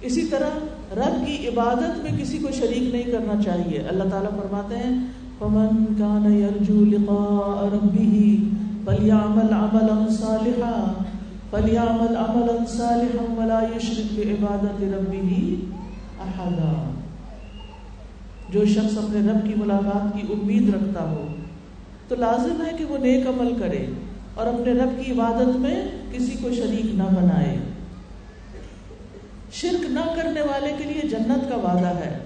اسی 0.00 0.26
طرح 0.26 0.48
رب 0.96 1.26
کی 1.26 1.48
عبادت 1.48 2.02
میں 2.02 2.22
کسی 2.22 2.38
کو 2.38 2.48
شریک 2.50 2.94
نہیں 2.94 3.02
کرنا 3.02 3.42
چاہیے۔ 3.42 3.78
اللہ 3.78 4.04
تعالیٰ 4.04 4.30
فرماتے 4.30 4.76
ہیں، 4.76 5.06
فمن 5.38 5.94
كان 5.98 6.32
يرجو 6.32 6.84
لقاء 6.84 7.76
ربه 7.76 8.32
فليعمل 8.84 9.52
عملا 9.52 10.06
صالحا 10.10 11.02
فليعمل 11.50 12.16
عملا 12.16 12.64
صالحا 12.68 13.40
ولا 13.40 13.60
يشرك 13.76 14.16
بعبادة 14.16 14.84
ربه 14.96 15.54
احدا 16.20 16.90
جو 18.50 18.64
شخص 18.64 18.98
اپنے 18.98 19.30
رب 19.30 19.48
کی 19.48 19.54
ملاقات 19.56 20.16
کی 20.16 20.32
امید 20.32 20.74
رکھتا 20.74 21.10
ہو، 21.10 21.26
تو 22.08 22.14
لازم 22.18 22.62
ہے 22.66 22.72
کہ 22.78 22.84
وہ 22.84 22.98
نیک 22.98 23.26
عمل 23.26 23.54
کرے 23.60 23.86
اور 24.34 24.46
اپنے 24.46 24.72
رب 24.72 25.04
کی 25.04 25.12
عبادت 25.12 25.56
میں 25.56 25.84
کسی 26.12 26.32
کو 26.42 26.50
شریک 26.50 26.94
نہ 26.94 27.02
بنائے۔ 27.02 27.56
شرک 29.52 29.90
نہ 29.90 30.00
کرنے 30.16 30.40
والے 30.40 30.74
کے 30.78 30.84
لیے 30.84 31.08
جنت 31.08 31.48
کا 31.48 31.56
وعدہ 31.56 31.98
ہے۔ 31.98 32.18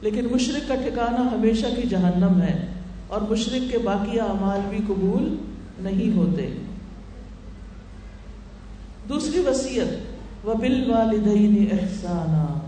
لیکن 0.00 0.26
مشرق 0.32 0.68
کا 0.68 0.74
ٹھکانہ 0.74 1.34
ہمیشہ 1.34 1.66
کی 1.76 1.88
جہنم 1.88 2.42
ہے 2.42 2.66
اور 3.06 3.20
مشرق 3.20 3.72
کے 3.72 3.78
باقی 3.78 4.20
اعمال 4.20 4.60
بھی 4.68 4.78
قبول 4.86 5.36
نہیں 5.80 6.16
ہوتے۔ 6.16 6.48
دوسری 9.08 9.38
وسیعت 9.38 9.94
و 10.46 10.54
بل 10.54 10.90
والدین 10.90 11.68
احسانہ 11.72 12.58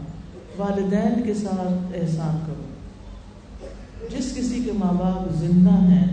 والدین 0.56 1.22
کے 1.22 1.34
ساتھ 1.34 1.96
احسان 1.96 2.38
کرو۔ 2.46 2.62
جس 4.16 4.34
کسی 4.36 4.62
کے 4.64 4.72
ماں 4.72 4.92
باپ 4.92 5.34
زندہ 5.34 5.70
ہیں، 5.70 6.06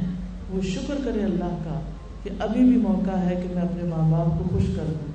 وہ 0.49 0.61
شکر 0.61 0.95
کرے 1.05 1.23
اللہ 1.23 1.57
کا 1.63 1.81
کہ 2.23 2.29
ابھی 2.39 2.59
بھی 2.59 2.77
موقع 2.77 3.17
ہے 3.17 3.35
کہ 3.35 3.55
میں 3.55 3.63
اپنے 3.63 3.83
ماں 3.83 4.11
باپ 4.11 4.39
کو 4.39 4.49
خوش 4.49 4.63
کر 4.75 4.83
دوں، 4.87 5.11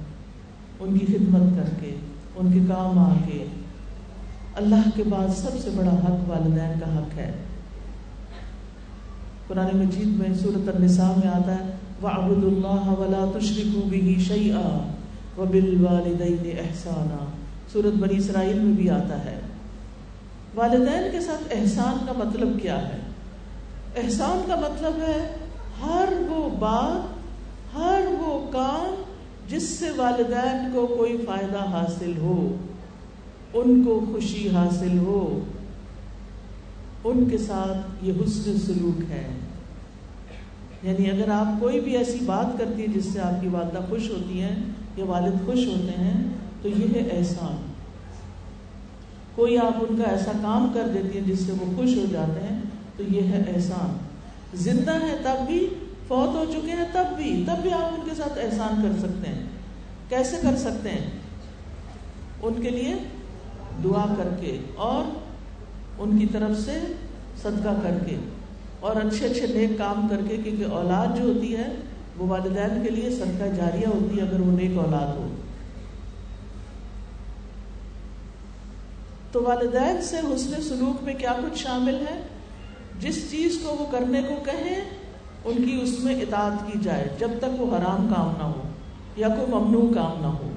ان 0.80 0.98
کی 0.98 1.06
خدمت 1.06 1.56
کر 1.56 1.74
کے۔ 1.80 1.96
ان 2.38 2.52
کے 2.52 2.58
کام 2.68 2.98
آ 2.98 3.12
کے 3.26 3.46
اللہ 4.54 4.88
کے 4.96 5.02
بعد 5.02 5.28
سب 5.36 5.50
سے 5.64 5.70
بڑا 5.74 5.90
حق 5.90 6.28
والدین 6.28 6.80
کا 6.80 6.98
حق 6.98 7.18
ہے۔ 7.18 7.32
قرآن 9.46 9.76
مجید 9.76 10.06
میں 10.06 10.34
صورت 10.34 10.76
النساء 10.76 11.12
میں 11.16 11.28
آتا 11.28 11.54
ہے 11.54 11.70
وعبد 12.02 12.44
اللہ 12.44 12.88
ولا 12.88 13.38
تشرکوا 13.38 13.88
به 13.90 14.12
شیئا 14.18 14.92
وبالوالدین 15.38 16.56
احسانا 16.58 17.24
صورت 17.72 17.96
بنی 17.98 18.16
اسرائیل 18.16 18.58
میں 18.58 18.72
بھی 18.72 18.90
آتا 18.90 19.24
ہے۔ 19.24 19.40
والدین 20.54 21.08
کے 21.12 21.20
ساتھ 21.20 21.42
احسان 21.50 22.06
کا 22.06 22.12
مطلب 22.16 22.48
کیا 22.62 22.88
ہے؟ 22.88 22.98
احسان 23.96 24.42
کا 24.46 24.54
مطلب 24.54 24.92
ہے 25.08 25.34
ہر 25.82 26.08
وہ 26.28 26.48
بات، 26.58 27.18
ہر 27.76 28.00
وہ 28.20 28.52
کام 28.52 29.02
جس 29.48 29.62
سے 29.62 29.90
والدین 29.96 30.72
کو 30.72 30.86
کوئی 30.86 31.16
فائدہ 31.26 31.58
حاصل 31.58 32.12
ہو، 32.18 32.56
ان 33.54 33.84
کو 33.84 34.04
خوشی 34.12 34.48
حاصل 34.48 34.98
ہو، 34.98 35.40
ان 37.04 37.28
کے 37.30 37.38
ساتھ 37.38 38.04
یہ 38.04 38.12
حسن 38.12 38.56
سلوک 38.66 39.10
ہے۔ 39.10 39.26
یعنی 40.82 41.10
اگر 41.10 41.30
آپ 41.30 41.60
کوئی 41.60 41.80
بھی 41.80 41.96
ایسی 41.96 42.18
بات 42.26 42.58
کرتی 42.58 42.86
ہیں 42.86 42.94
جس 42.94 43.04
سے 43.04 43.20
آپ 43.20 43.40
کی 43.40 43.48
والدہ 43.48 43.78
خوش 43.88 44.10
ہوتی 44.10 44.40
ہیں 44.42 44.56
یا 44.96 45.04
والد 45.04 45.46
خوش 45.46 45.66
ہوتے 45.66 45.94
ہیں، 45.98 46.22
تو 46.62 46.68
یہ 46.68 46.86
ہے 46.94 47.18
احسان۔ 47.18 47.72
کوئی 49.34 49.58
آپ 49.58 49.84
ان 49.88 49.96
کا 49.96 50.10
ایسا 50.10 50.32
کام 50.42 50.70
کر 50.74 50.88
دیتی 50.94 51.18
ہیں 51.18 51.26
جس 51.26 51.40
سے 51.40 51.52
وہ 51.52 51.76
خوش 51.76 51.96
ہو 51.96 52.04
جاتے 52.10 52.54
ہیں، 52.54 52.60
تو 52.96 53.02
یہ 53.02 53.22
ہے 53.22 53.42
احسان۔ 53.56 53.98
زندہ 54.54 54.90
ہے 54.90 55.16
تب 55.22 55.46
بھی 55.46 55.68
فوت 56.08 56.34
ہو 56.34 56.44
چکے 56.52 56.72
ہیں، 56.72 56.84
تب 56.92 57.04
بھی 57.16 57.44
تب 57.46 57.62
بھی 57.62 57.72
آپ 57.72 57.94
ان 57.94 58.08
کے 58.08 58.14
ساتھ 58.16 58.38
احسان 58.38 58.82
کر 58.82 59.08
سکتے 59.08 59.30
ہیں۔ 59.30 59.42
کیسے 60.08 60.36
کر 60.42 60.56
سکتے 60.56 60.90
ہیں؟ 60.90 61.10
ان 62.42 62.62
کے 62.62 62.70
لیے 62.70 62.94
دعا 63.84 64.14
کر 64.18 64.28
کے 64.40 64.58
اور 64.76 65.10
ان 65.98 66.18
کی 66.18 66.26
طرف 66.26 66.60
سے 66.60 66.80
صدقہ 67.42 67.68
کر 67.82 68.04
کے 68.06 68.16
اور 68.80 68.96
اچھے 68.96 69.26
اچھے 69.26 69.46
نیک 69.46 69.78
کام 69.78 70.08
کر 70.10 70.20
کے، 70.28 70.36
کیونکہ 70.36 70.64
اولاد 70.64 71.18
جو 71.18 71.24
ہوتی 71.24 71.56
ہے، 71.56 71.68
وہ 72.16 72.26
والدین 72.26 72.82
کے 72.82 72.90
لیے 72.90 73.10
صدقہ 73.10 73.54
جاریہ 73.56 73.86
ہوتی 73.86 74.16
ہے 74.16 74.22
اگر 74.22 74.40
وہ 74.40 74.52
نیک 74.52 74.78
اولاد 74.78 75.16
ہو۔ 75.16 75.28
تو 79.32 79.42
والدین 79.42 80.02
سے 80.02 80.16
حسن 80.18 80.62
سلوک 80.62 81.02
میں 81.02 81.14
کیا 81.14 81.32
کچھ 81.32 81.58
شامل 81.58 81.94
ہے؟ 81.94 82.22
جس 83.00 83.30
چیز 83.30 83.58
کو 83.62 83.76
وہ 83.80 83.86
کرنے 83.92 84.22
کو 84.22 84.34
کہیں 84.44 84.97
ان 85.48 85.64
کی 85.64 85.80
اس 85.82 86.00
میں 86.00 86.20
اطاعت 86.20 86.72
کی 86.72 86.78
جائے 86.82 87.08
جب 87.18 87.30
تک 87.38 87.60
وہ 87.60 87.76
حرام 87.76 88.12
کام 88.16 88.34
نہ 88.38 88.42
ہو 88.42 88.62
یا 89.16 89.28
کوئی 89.28 89.46
ممنوع 89.50 89.94
کام 89.94 90.20
نہ 90.20 90.26
ہو۔ 90.26 90.52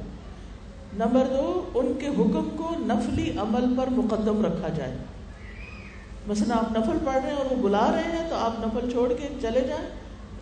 نمبر 0.93 1.23
دو، 1.25 1.69
ان 1.73 1.93
کے 1.99 2.07
حکم 2.07 2.49
کو 2.55 2.75
نفلی 2.79 3.31
عمل 3.37 3.73
پر 3.77 3.89
مقدم 3.89 4.45
رکھا 4.45 4.67
جائے۔ 4.69 4.97
مثلا 6.27 6.55
آپ 6.55 6.77
نفل 6.77 6.97
پڑھ 7.05 7.17
رہے 7.17 7.29
ہیں 7.29 7.37
اور 7.37 7.45
وہ 7.51 7.63
بلا 7.63 7.91
رہے 7.91 8.17
ہیں 8.17 8.29
تو 8.29 8.35
آپ 8.35 8.59
نفل 8.59 8.91
چھوڑ 8.91 9.13
کے 9.13 9.27
چلے 9.41 9.61
جائیں، 9.61 9.89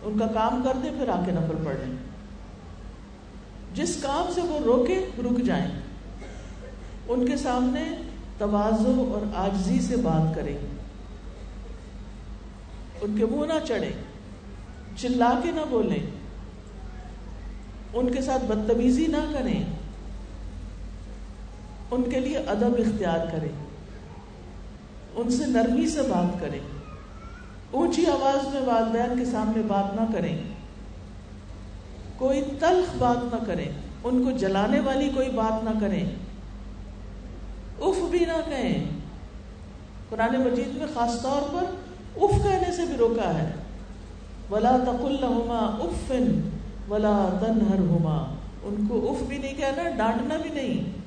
ان 0.02 0.18
کا 0.18 0.26
کام 0.26 0.62
کر 0.64 0.72
دیں، 0.82 0.90
پھر 0.98 1.08
آ 1.08 1.22
کے 1.26 1.32
نفل 1.32 1.64
پڑھ 1.64 1.76
لیں۔ 1.76 1.96
جس 3.74 4.02
کام 4.02 4.32
سے 4.34 4.40
وہ 4.40 4.58
روکے، 4.64 5.06
رک 5.18 5.42
جائیں۔ 5.44 5.68
ان 7.08 7.26
کے 7.26 7.36
سامنے 7.36 7.84
توازو 8.38 9.10
اور 9.14 9.36
آجزی 9.36 9.80
سے 9.80 9.96
بات 9.96 10.34
کریں۔ 10.34 10.58
ان 13.00 13.16
کے 13.18 13.26
منہ 13.26 13.46
نہ 13.46 13.66
چڑھے 13.66 13.92
چلا 15.00 15.40
کے 15.42 15.50
نہ 15.50 15.60
بولیں۔ 15.70 16.10
ان 17.94 18.14
کے 18.14 18.22
ساتھ 18.22 18.44
بدتمیزی 18.44 19.06
نہ 19.06 19.32
کریں۔ 19.32 19.62
ان 21.90 22.02
کے 22.02 22.20
لیے 22.20 22.38
ادب 22.38 22.74
اختیار 22.78 23.26
کریں۔ 23.32 23.66
ان 25.14 25.30
سے 25.30 25.46
نرمی 25.46 25.88
سے 25.88 26.02
بات 26.02 26.40
کریں۔ 26.40 26.58
اونچی 27.70 28.06
آواز 28.06 28.54
میں 28.54 28.62
والدین 28.62 29.18
کے 29.18 29.24
سامنے 29.24 29.62
بات 29.62 30.00
نہ 30.00 30.18
کریں۔ 30.18 30.38
کوئی 32.16 32.42
تلخ 32.60 32.96
بات 32.98 33.34
نہ 33.34 33.44
کریں۔ 33.46 33.68
ان 34.04 34.24
کو 34.24 34.30
جلانے 34.30 34.80
والی 34.80 35.10
کوئی 35.14 35.30
بات 35.30 35.64
نہ 35.64 35.80
کریں۔ 35.80 36.04
اف 37.80 38.10
بھی 38.10 38.18
نہ 38.18 38.50
کہیں۔ 38.50 38.84
قرآن 40.08 40.36
مجید 40.36 40.76
میں 40.76 40.86
خاص 40.94 41.22
طور 41.22 41.42
پر 41.42 41.64
اف 42.22 42.42
کہنے 42.42 42.76
سے 42.76 42.84
بھی 42.86 42.94
روکا 42.94 43.34
ہے۔ 43.34 43.52
ولا 44.50 44.76
تقل 44.84 45.16
افن 45.22 46.50
ولا 46.90 47.28
تنہر 47.40 47.78
ہوما 47.78 48.34
ان 48.62 48.86
کو 48.88 49.10
اف 49.10 49.22
بھی 49.28 49.38
نہیں 49.38 49.54
کہنا، 49.54 49.88
ڈانٹنا 49.96 50.36
بھی 50.36 50.50
نہیں۔ 50.50 51.00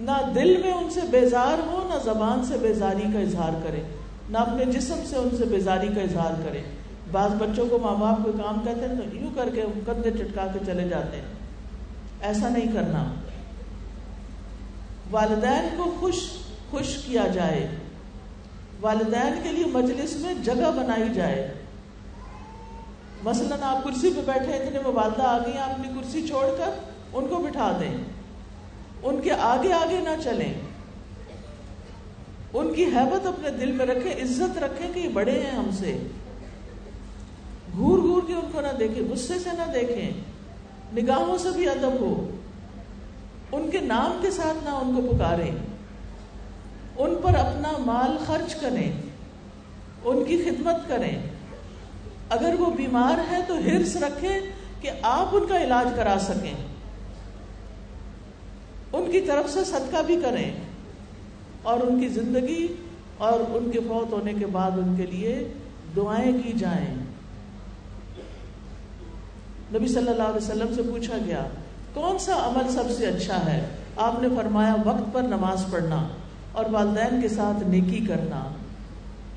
نہ 0.00 0.10
دل 0.34 0.62
میں 0.64 0.72
ان 0.72 0.90
سے 0.90 1.00
بیزار 1.10 1.66
ہو، 1.66 1.90
نہ 1.94 1.98
زبان 2.04 2.44
سے 2.44 2.58
بیزاری 2.58 3.02
کا 3.12 3.18
اظہار 3.18 3.52
کرے۔ 3.62 3.82
نہ 4.30 4.38
اپنے 4.38 4.64
جسم 4.64 4.94
سے 5.06 5.16
ان 5.16 5.36
سے 5.38 5.44
بیزاری 5.44 5.88
کا 5.94 6.00
اظہار 6.00 6.32
کرے۔ 6.48 6.62
بعض 7.12 7.30
بچوں 7.30 7.66
کو 7.68 7.78
ماں 7.78 7.94
باپ 7.94 8.22
کوئی 8.22 8.38
کام 8.42 8.60
کہتے 8.64 8.80
ہیں 8.80 8.88
تو 8.88 9.16
یوں 9.16 9.30
کر 9.34 9.48
کے 9.54 9.62
کندھے 9.86 10.10
چٹکا 10.10 10.46
کے 10.52 10.58
چلے 10.66 10.88
جاتے 10.88 11.16
ہیں۔ 11.16 11.24
ایسا 12.20 12.48
نہیں 12.48 12.72
کرنا۔ 12.72 13.14
والدین 15.10 15.68
کو 15.76 15.94
خوش 16.00 16.14
خوش 16.70 16.96
کیا 17.06 17.26
جائے۔ 17.26 17.68
والدین 18.80 19.40
کے 19.42 19.52
لیے 19.52 19.66
مجلس 19.66 20.16
میں 20.16 20.34
جگہ 20.34 20.70
بنائی 20.76 21.14
جائے۔ 21.14 21.54
مثلاً 23.22 23.62
آپ 23.62 23.84
کرسی 23.84 24.10
پہ 24.16 24.20
بیٹھے 24.26 24.52
اتنے 24.52 24.78
وہ 24.78 24.92
والدہ 24.92 25.22
آ 25.22 25.38
گئی 25.38 25.58
اپنی 25.58 25.88
کرسی 25.88 26.26
چھوڑ 26.26 26.46
کر 26.58 26.70
ان 27.12 27.26
کو 27.26 27.36
بٹھا 27.36 27.76
دیں۔ 27.80 27.94
ان 29.02 29.20
کے 29.20 29.32
آگے 29.32 29.72
آگے 29.72 30.00
نہ 30.00 30.22
چلیں۔ 30.24 30.52
ان 32.54 32.74
کی 32.74 32.84
حیبت 32.84 33.26
اپنے 33.26 33.50
دل 33.50 33.72
میں 33.72 33.86
رکھیں، 33.86 34.12
عزت 34.12 34.58
رکھیں 34.58 34.92
کہ 34.92 35.00
یہ 35.00 35.08
بڑے 35.08 35.40
ہیں 35.40 35.50
ہم 35.50 35.70
سے۔ 35.78 35.98
گور 37.78 37.98
گور 37.98 38.22
کے 38.26 38.34
ان 38.34 38.50
کو 38.52 38.60
نہ 38.60 38.76
دیکھیں، 38.78 39.12
غصے 39.12 39.38
سے 39.38 39.50
نہ 39.52 39.72
دیکھیں۔ 39.72 40.10
نگاہوں 40.96 41.38
سے 41.38 41.48
بھی 41.50 41.68
ادب 41.68 42.00
ہو۔ 42.00 42.30
ان 43.52 43.70
کے 43.70 43.78
نام 43.78 44.18
کے 44.22 44.30
ساتھ 44.30 44.64
نہ 44.64 44.68
ان 44.68 44.94
کو 44.94 45.16
پکاریں۔ 45.16 45.52
ان 46.98 47.14
پر 47.22 47.34
اپنا 47.34 47.72
مال 47.78 48.16
خرچ 48.26 48.54
کریں، 48.54 48.92
ان 50.04 50.24
کی 50.24 50.42
خدمت 50.44 50.88
کریں۔ 50.88 51.22
اگر 52.28 52.54
وہ 52.58 52.70
بیمار 52.70 53.32
ہے 53.32 53.38
تو 53.46 53.58
ہرس 53.58 53.96
رکھیں 53.96 54.40
کہ 54.80 54.90
آپ 55.02 55.28
ان 55.32 55.46
کا 55.48 55.64
علاج 55.64 55.88
کرا 55.96 56.16
سکیں۔ 56.20 56.54
ان 58.92 59.12
کی 59.12 59.20
طرف 59.20 59.50
سے 59.50 59.64
صدقہ 59.64 60.02
بھی 60.02 60.20
کریں۔ 60.22 60.50
اور 61.62 61.78
ان 61.80 62.00
کی 62.00 62.08
زندگی 62.08 62.66
اور 63.18 63.40
ان 63.40 63.70
کے 63.70 63.80
فوت 63.88 64.12
ہونے 64.12 64.32
کے 64.32 64.46
بعد 64.46 64.70
ان 64.70 64.94
کے 64.96 65.06
لیے 65.06 65.52
دعائیں 65.96 66.32
کی 66.42 66.52
جائیں۔ 66.52 66.94
نبی 69.74 69.88
صلی 69.88 70.08
اللہ 70.08 70.22
علیہ 70.22 70.36
وسلم 70.36 70.74
سے 70.74 70.82
پوچھا 70.82 71.16
گیا، 71.26 71.46
کون 71.94 72.18
سا 72.18 72.48
عمل 72.48 72.70
سب 72.70 72.84
سے 72.96 73.06
اچھا 73.06 73.52
ہے؟ 73.52 73.66
آپ 73.96 74.22
نے 74.22 74.28
فرمایا، 74.36 74.74
وقت 74.84 75.12
پر 75.12 75.22
نماز 75.22 75.64
پڑھنا۔ 75.70 76.08
اور 76.52 76.64
والدین 76.70 77.20
کے 77.20 77.28
ساتھ 77.28 77.68
نیکی 77.68 78.06
کرنا، 78.06 78.48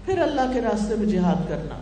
پھر 0.05 0.21
اللہ 0.21 0.51
کے 0.53 0.61
راستے 0.61 0.95
میں 0.95 1.05
جہاد 1.05 1.49
کرنا۔ 1.49 1.75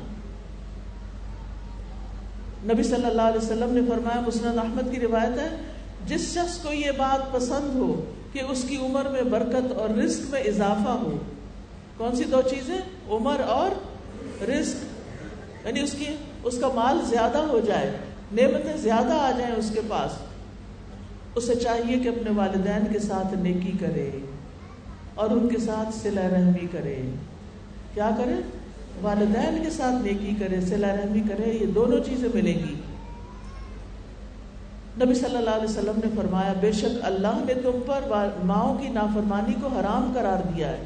نبی 2.73 2.83
صلی 2.83 3.05
اللہ 3.05 3.21
علیہ 3.21 3.43
وسلم 3.43 3.73
نے 3.73 3.81
فرمایا، 3.89 4.21
مسند 4.27 4.57
احمد 4.57 4.93
کی 4.93 4.99
روایت 4.99 5.39
ہے، 5.39 5.57
جس 6.05 6.33
شخص 6.33 6.57
کو 6.57 6.73
یہ 6.73 6.91
بات 6.97 7.31
پسند 7.31 7.75
ہو 7.75 8.13
کہ 8.33 8.41
اس 8.49 8.65
کی 8.69 8.77
عمر 8.77 9.09
میں 9.09 9.21
برکت 9.21 9.71
اور 9.71 9.89
رزق 9.89 10.31
میں 10.31 10.41
اضافہ 10.41 10.89
ہو، 10.89 11.17
کون 11.97 12.15
سی 12.15 12.23
دو 12.23 12.41
چیزیں؟ 12.49 12.77
عمر 13.09 13.39
اور 13.39 13.71
رزق۔ 14.43 14.75
یعنی 15.67 15.79
اس 15.79 15.91
کی، 15.91 16.05
اس 16.43 16.57
کا 16.61 16.67
مال 16.75 16.99
زیادہ 17.05 17.37
ہو 17.37 17.59
جائے، 17.59 17.91
نعمتیں 18.31 18.77
زیادہ 18.77 19.13
آ 19.13 19.31
جائیں 19.37 19.55
اس 19.55 19.71
کے 19.73 19.81
پاس، 19.87 20.11
اسے 21.35 21.55
چاہیے 21.55 21.99
کہ 21.99 22.07
اپنے 22.07 22.31
والدین 22.35 22.93
کے 22.93 22.99
ساتھ 22.99 23.33
نیکی 23.33 23.71
کرے۔ 23.79 24.11
اور 25.19 25.29
ان 25.29 25.47
کے 25.47 25.57
ساتھ 25.57 25.95
سلا 25.95 26.21
رحمی 26.21 26.67
کرے۔ 26.71 27.01
کیا 27.93 28.09
کرے؟ 28.17 28.33
والدین 29.01 29.63
کے 29.63 29.69
ساتھ 29.69 30.03
نیکی 30.03 30.35
کرے 30.39 30.61
سلا 30.61 30.95
رحمی 30.95 31.21
کرے، 31.29 31.57
یہ 31.61 31.65
دونوں 31.65 31.99
چیزیں 32.05 32.29
ملیں 32.33 32.59
گی۔ 32.59 32.75
نبی 35.03 35.13
صلی 35.13 35.37
اللہ 35.37 35.49
علیہ 35.49 35.63
وسلم 35.63 35.99
نے 36.03 36.09
فرمایا، 36.15 36.53
بے 36.61 36.71
شک 36.71 36.99
اللہ 37.01 37.43
نے 37.47 37.53
تم 37.53 37.79
پر 37.85 38.01
ماؤں 38.43 38.77
کی 38.77 38.89
نافرمانی 38.89 39.53
کو 39.61 39.67
حرام 39.67 40.11
قرار 40.13 40.53
دیا 40.55 40.69
ہے۔ 40.69 40.83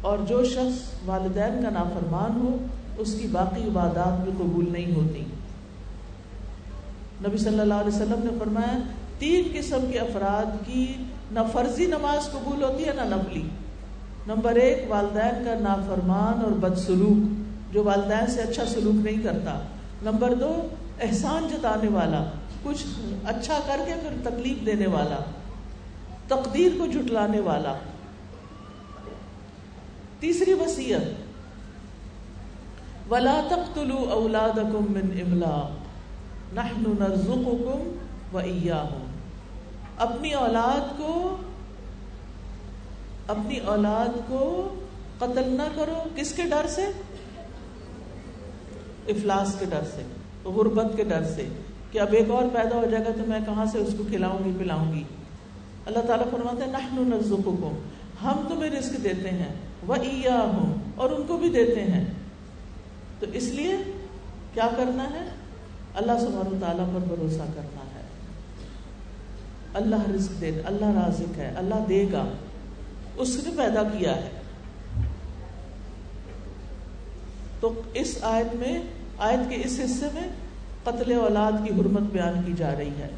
اور 0.00 0.18
جو 0.28 0.44
شخص 0.44 0.92
والدین 1.06 1.62
کا 1.62 1.70
نافرمان 1.70 2.40
ہو، 2.40 2.56
اس 2.98 3.16
کی 3.22 3.28
باقی 3.32 3.62
عبادات 3.62 4.24
بھی 4.24 4.32
قبول 4.38 4.72
نہیں 4.72 4.94
ہوتی۔ 4.94 5.24
نبی 7.28 7.38
صلی 7.38 7.60
اللہ 7.60 7.74
علیہ 7.74 7.96
وسلم 7.96 8.20
نے 8.24 8.30
فرمایا 8.38 8.78
تین 9.18 9.48
قسم 9.54 9.88
کے 9.92 9.98
افراد 9.98 10.66
کی 10.66 10.96
نہ 11.30 11.40
فرضی 11.52 11.86
نماز 11.86 12.30
قبول 12.30 12.62
ہوتی 12.62 12.84
ہے، 12.86 12.92
نہ 12.96 13.00
نفلی۔ 13.00 13.42
نمبر 14.26 14.54
ایک، 14.54 14.84
والدین 14.88 15.44
کا 15.44 15.54
نافرمان 15.60 16.44
اور 16.44 16.52
بدسلوک، 16.52 17.18
جو 17.74 17.84
والدین 17.84 18.26
سے 18.26 18.40
اچھا 18.40 18.64
سلوک 18.66 18.94
نہیں 18.94 19.22
کرتا۔ 19.22 19.60
نمبر 20.02 20.34
دو، 20.34 20.68
احسان 21.00 21.48
جتانے 21.48 21.88
والا، 21.88 22.24
کچھ 22.62 22.84
اچھا 23.24 23.60
کر 23.66 23.80
کے 23.86 23.94
پھر 24.02 24.30
تکلیف 24.30 24.66
دینے 24.66 24.86
والا، 24.86 25.18
تقدیر 26.28 26.72
کو 26.78 26.86
جھٹلانے 26.86 27.40
والا۔ 27.40 27.74
تیسری 30.20 30.52
وسیعت 30.52 31.26
ولا 33.10 33.40
تقتلوا 33.48 34.12
اولادکم 34.12 34.86
من 34.88 35.20
املاق 35.20 35.70
نحن 36.54 36.84
نرزقکم 36.98 37.96
و 38.32 38.38
ایاہم۔ 38.38 39.04
اپنی 39.98 40.32
اولاد 40.32 40.98
کو، 40.98 41.36
اپنی 43.28 43.58
اولاد 43.58 44.28
کو 44.28 44.74
قتل 45.18 45.48
نہ 45.48 45.62
کرو۔ 45.74 46.02
کس 46.16 46.32
کے 46.32 46.42
ڈر 46.42 46.66
سے؟ 46.68 46.86
افلاس 49.08 49.56
کے 49.58 49.66
ڈر 49.66 49.82
سے، 49.94 50.02
غربت 50.48 50.96
کے 50.96 51.04
ڈر 51.04 51.24
سے۔ 51.24 51.48
کہ 51.92 52.00
اب 52.00 52.12
ایک 52.12 52.30
اور 52.30 52.42
پیدا 52.52 52.76
ہو 52.76 52.86
جائے 52.90 53.04
گا 53.04 53.10
تو 53.10 53.24
میں 53.26 53.40
کہاں 53.46 53.64
سے 53.64 53.78
اس 53.78 53.94
کو 53.98 54.04
کھلاؤں 54.04 54.38
گی، 54.44 54.52
پلاؤں 54.58 54.92
گی؟ 54.92 55.04
اللہ 55.86 55.98
تعالیٰ 55.98 56.30
فرماتے 56.30 56.64
ہیں 56.64 56.72
نحن 56.72 57.10
نرزقکم۔ 57.10 57.78
ہم 58.22 58.36
تمہیں 58.48 58.70
رزق 58.70 59.04
دیتے 59.04 59.30
ہیں 59.30 59.54
وہ 59.86 59.96
ہوں 60.28 60.74
اور 60.96 61.10
ان 61.10 61.26
کو 61.26 61.36
بھی 61.36 61.48
دیتے 61.48 61.82
ہیں۔ 61.82 62.04
تو 63.18 63.26
اس 63.32 63.42
لیے 63.42 63.76
کیا 64.54 64.68
کرنا 64.76 65.04
ہے؟ 65.04 65.28
اللہ 65.94 66.12
سبحانہ 66.20 66.60
تعالیٰ 66.60 66.86
پر 66.94 67.00
بھروسہ 67.00 67.42
کرنا 67.54 67.84
ہے۔ 67.94 68.05
اللہ 69.76 70.10
رزق 70.14 70.40
دے 70.40 70.60
اللہ 70.64 70.84
رازق 70.84 71.38
ہے، 71.38 71.54
اللہ 71.56 71.74
دے 71.88 72.06
گا۔ 72.12 72.24
اس 73.16 73.40
نے 73.44 73.50
پیدا 73.56 73.82
کیا 73.82 74.16
ہے۔ 74.16 74.28
تو 77.60 77.82
اس 77.94 78.18
آیت 78.22 78.56
میں، 78.56 78.82
آیت 79.18 79.50
کے 79.50 79.56
اس 79.64 79.80
حصے 79.84 80.06
میں 80.14 80.28
قتل 80.84 81.12
اولاد 81.12 81.52
کی 81.52 81.80
حرمت 81.80 82.00
بیان 82.00 82.42
کی 82.46 82.52
جا 82.56 82.74
رہی 82.78 82.88
ہے۔ 82.88 83.08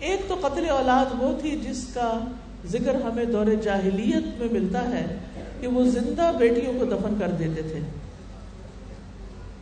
ایک 0.00 0.20
تو 0.28 0.36
قتل 0.42 0.68
اولاد 0.68 1.04
وہ 1.18 1.40
تھی 1.40 1.60
جس 1.62 1.86
کا 1.94 2.18
ذکر 2.66 2.94
ہمیں 2.94 3.24
دور 3.24 3.46
جاہلیت 3.62 4.38
میں 4.38 4.48
ملتا 4.50 4.90
ہے 4.90 5.18
کہ 5.60 5.66
وہ 5.66 5.84
زندہ 5.84 6.32
بیٹیوں 6.38 6.78
کو 6.78 6.84
دفن 6.84 7.14
کر 7.18 7.28
دیتے 7.28 7.62
تھے۔ 7.62 7.80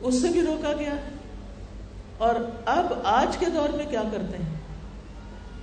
اس 0.00 0.22
سے 0.22 0.28
بھی 0.28 0.42
روکا 0.42 0.72
گیا۔ 0.78 0.94
اور 2.18 2.34
اب 2.66 2.86
آج 3.04 3.36
کے 3.36 3.46
دور 3.54 3.68
میں 3.68 3.86
کیا 3.90 4.02
کرتے 4.12 4.36
ہیں؟ 4.36 4.55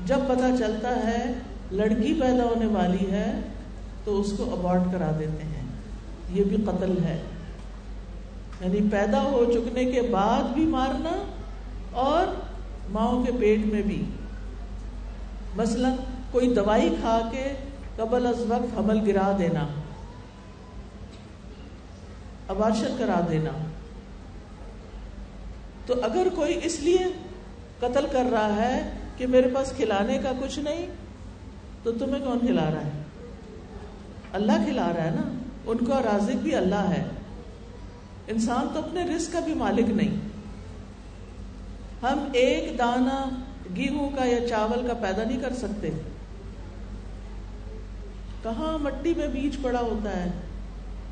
جب 0.06 0.20
پتا 0.28 0.58
چلتا 0.60 0.96
ہے 0.96 1.34
لڑکی 1.72 2.14
پیدا 2.22 2.44
ہونے 2.44 2.66
والی 2.66 3.12
ہے، 3.12 3.40
تو 4.04 4.22
اس 4.22 4.34
کو 4.38 4.54
ابارٹ 4.54 4.82
کرا 4.92 5.12
دیتے 5.20 5.44
ہیں۔ 5.44 5.64
یہ 6.30 6.44
بھی 6.44 6.58
قتل 6.58 7.04
ہے۔ 7.04 7.22
یعنی 8.62 8.90
پیدا 8.92 9.22
ہو 9.22 9.52
چکنے 9.54 9.86
کے 9.86 10.02
بعد 10.02 10.54
بھی 10.54 10.66
مارنا 10.66 11.24
اور 11.92 12.34
ماؤں 12.90 13.26
کے 13.26 13.32
پیٹ 13.40 13.60
میں 13.66 13.82
بھی۔ 13.82 14.06
مثلا 15.56 15.96
کوئی 16.32 16.54
دوائی 16.54 16.96
کھا 17.02 17.30
کے 17.32 17.54
قبل 17.96 18.26
از 18.26 18.40
وقت 18.48 18.80
حمل 18.80 19.12
گرا 19.12 19.36
دینا۔ 19.40 19.68
ابارشن 22.48 22.96
کرا 22.98 23.20
دینا۔ 23.32 23.52
تو 25.86 25.94
اگر 26.02 26.28
کوئی 26.36 26.60
اس 26.64 26.80
لیے 26.80 26.98
قتل 27.80 28.06
کر 28.12 28.24
رہا 28.32 28.56
ہے 28.56 28.90
کہ 29.18 29.28
میرے 29.28 29.48
پاس 29.54 29.74
کھلانے 29.76 30.18
کا 30.24 30.32
کچھ 30.40 30.60
نہیں، 30.60 30.88
تو 31.84 31.92
تمہیں 31.92 32.26
کون 32.26 32.40
کھلا 32.40 32.72
رہا 32.74 32.86
ہے؟ 32.86 32.92
اللہ 34.34 34.52
کھلا 34.52 34.94
رہا 34.98 35.04
ہے 35.04 35.10
نا؟ 35.10 35.32
ان 35.66 35.78
کا 35.78 36.02
رازق 36.04 36.36
بھی 36.36 36.56
اللہ 36.56 36.76
ہے۔ 36.76 37.06
انسان 38.28 38.68
تو 38.74 38.80
اپنے 38.80 39.16
رزق 39.16 39.34
کا 39.34 39.40
بھی 39.40 39.54
مالک 39.54 39.90
نہیں۔ 39.90 40.18
ہم 42.02 42.30
ایک 42.34 42.80
دانہ 42.80 43.30
گیہوں 43.76 44.10
کا 44.10 44.26
یا 44.26 44.48
چاول 44.48 44.88
کا 44.88 44.94
پیدا 44.94 45.24
نہیں 45.24 45.42
کر 45.42 45.54
سکتے۔ 45.54 45.90
کہاں 48.44 48.78
مٹی 48.78 49.14
میں 49.18 49.28
بیج 49.28 49.58
پڑا 49.62 49.80
ہوتا 49.80 50.26
ہے؟ 50.26 50.32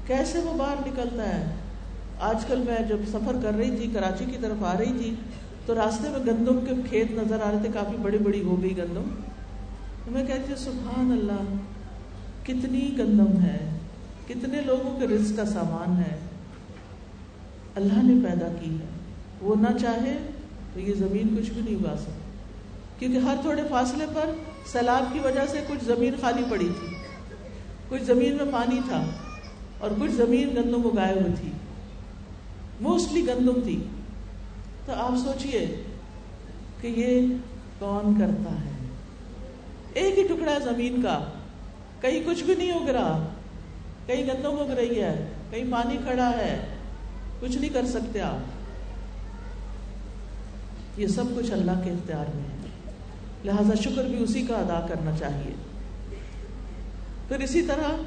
کیسے 0.07 0.39
وہ 0.39 0.53
باہر 0.53 0.87
نکلتا 0.87 1.37
ہے؟ 1.37 1.55
آج 2.19 2.45
کل 2.45 2.63
میں 2.65 2.87
جب 2.89 2.97
سفر 3.07 3.35
کر 3.43 3.53
رہی 3.53 3.77
تھی، 3.77 3.87
کراچی 3.93 4.25
کی 4.25 4.37
طرف 4.41 4.63
آ 4.63 4.77
رہی 4.77 4.93
تھی 4.97 5.15
تو 5.65 5.75
راستے 5.75 6.09
میں 6.09 6.19
گندم 6.19 6.59
کے 6.65 6.71
کھیت 6.89 7.11
نظر 7.11 7.39
آ 7.43 7.51
رہے 7.51 7.59
تھے، 7.61 7.69
کافی 7.73 7.97
بڑی 8.01 8.17
بڑی 8.17 8.41
ہو 8.41 8.61
گئی 8.61 8.77
گندم۔ 8.77 9.03
تو 10.05 10.11
میں 10.11 10.25
کہتی 10.25 10.49
ہوں، 10.49 10.55
سبحان 10.55 11.11
اللہ، 11.11 11.55
کتنی 12.43 12.95
گندم 12.97 13.39
ہے، 13.41 13.77
کتنے 14.27 14.61
لوگوں 14.61 14.99
کے 14.99 15.07
رزق 15.07 15.37
کا 15.37 15.45
سامان 15.45 15.97
ہے۔ 15.97 16.19
اللہ 17.75 18.03
نے 18.03 18.29
پیدا 18.29 18.47
کی 18.61 18.75
ہے۔ 18.75 18.85
وہ 19.41 19.55
نہ 19.55 19.77
چاہے 19.77 20.17
تو 20.73 20.79
یہ 20.79 20.93
زمین 20.93 21.37
کچھ 21.37 21.51
بھی 21.51 21.61
نہیں 21.61 21.75
اگا 21.75 21.97
سکتی 21.97 22.11
کیونکہ 22.99 23.17
ہر 23.17 23.35
تھوڑے 23.41 23.61
فاصلے 23.69 24.05
پر 24.13 24.29
سیلاب 24.71 25.13
کی 25.13 25.19
وجہ 25.19 25.45
سے 25.49 25.63
کچھ 25.67 25.85
زمین 25.85 26.13
خالی 26.21 26.43
پڑی 26.49 26.69
تھی۔ 26.79 26.87
کچھ 27.89 28.03
زمین 28.03 28.35
میں 28.35 28.45
پانی 28.51 28.79
تھا 28.89 29.05
اور 29.79 29.91
کچھ 30.01 30.11
زمین 30.11 30.49
گندم 30.55 30.81
اگائے 30.85 31.13
ہوئی 31.13 31.33
تھی۔ 31.41 31.51
موسٹلی 32.81 33.27
گندم 33.27 33.61
تھی۔ 33.63 33.83
تو 34.85 34.93
آپ 34.95 35.11
سوچئے 35.17 35.83
کہ 36.81 36.87
یہ 36.87 37.37
کون 37.79 38.19
کرتا 38.19 38.51
ہے؟ 38.51 38.71
ایک 39.93 40.17
ہی 40.17 40.27
ٹکڑا 40.27 40.57
زمین 40.63 41.01
کا، 41.01 41.23
کہیں 42.01 42.21
کچھ 42.25 42.43
بھی 42.43 42.55
نہیں 42.55 42.71
اگ 42.71 42.89
رہا، 42.89 43.27
کہیں 44.05 44.27
گندم 44.27 44.59
اگ 44.59 44.71
رہی 44.71 45.01
ہے، 45.01 45.27
کہیں 45.49 45.63
پانی 45.71 45.97
کھڑا 45.97 46.29
ہے، 46.29 46.65
کچھ 47.39 47.57
نہیں 47.57 47.73
کر 47.73 47.85
سکتے 47.85 48.21
آپ۔ 48.21 48.61
یہ 50.99 51.07
سب 51.07 51.23
کچھ 51.35 51.51
اللہ 51.51 51.81
کے 51.83 51.91
اختیار 51.91 52.25
میں 52.35 52.43
ہے۔ 52.43 52.91
لہذا 53.45 53.83
شکر 53.83 54.03
بھی 54.03 54.23
اسی 54.23 54.41
کا 54.41 54.55
ادا 54.55 54.85
کرنا 54.87 55.17
چاہیے۔ 55.17 55.55
پھر 57.27 57.39
اسی 57.39 57.61
طرح 57.61 58.01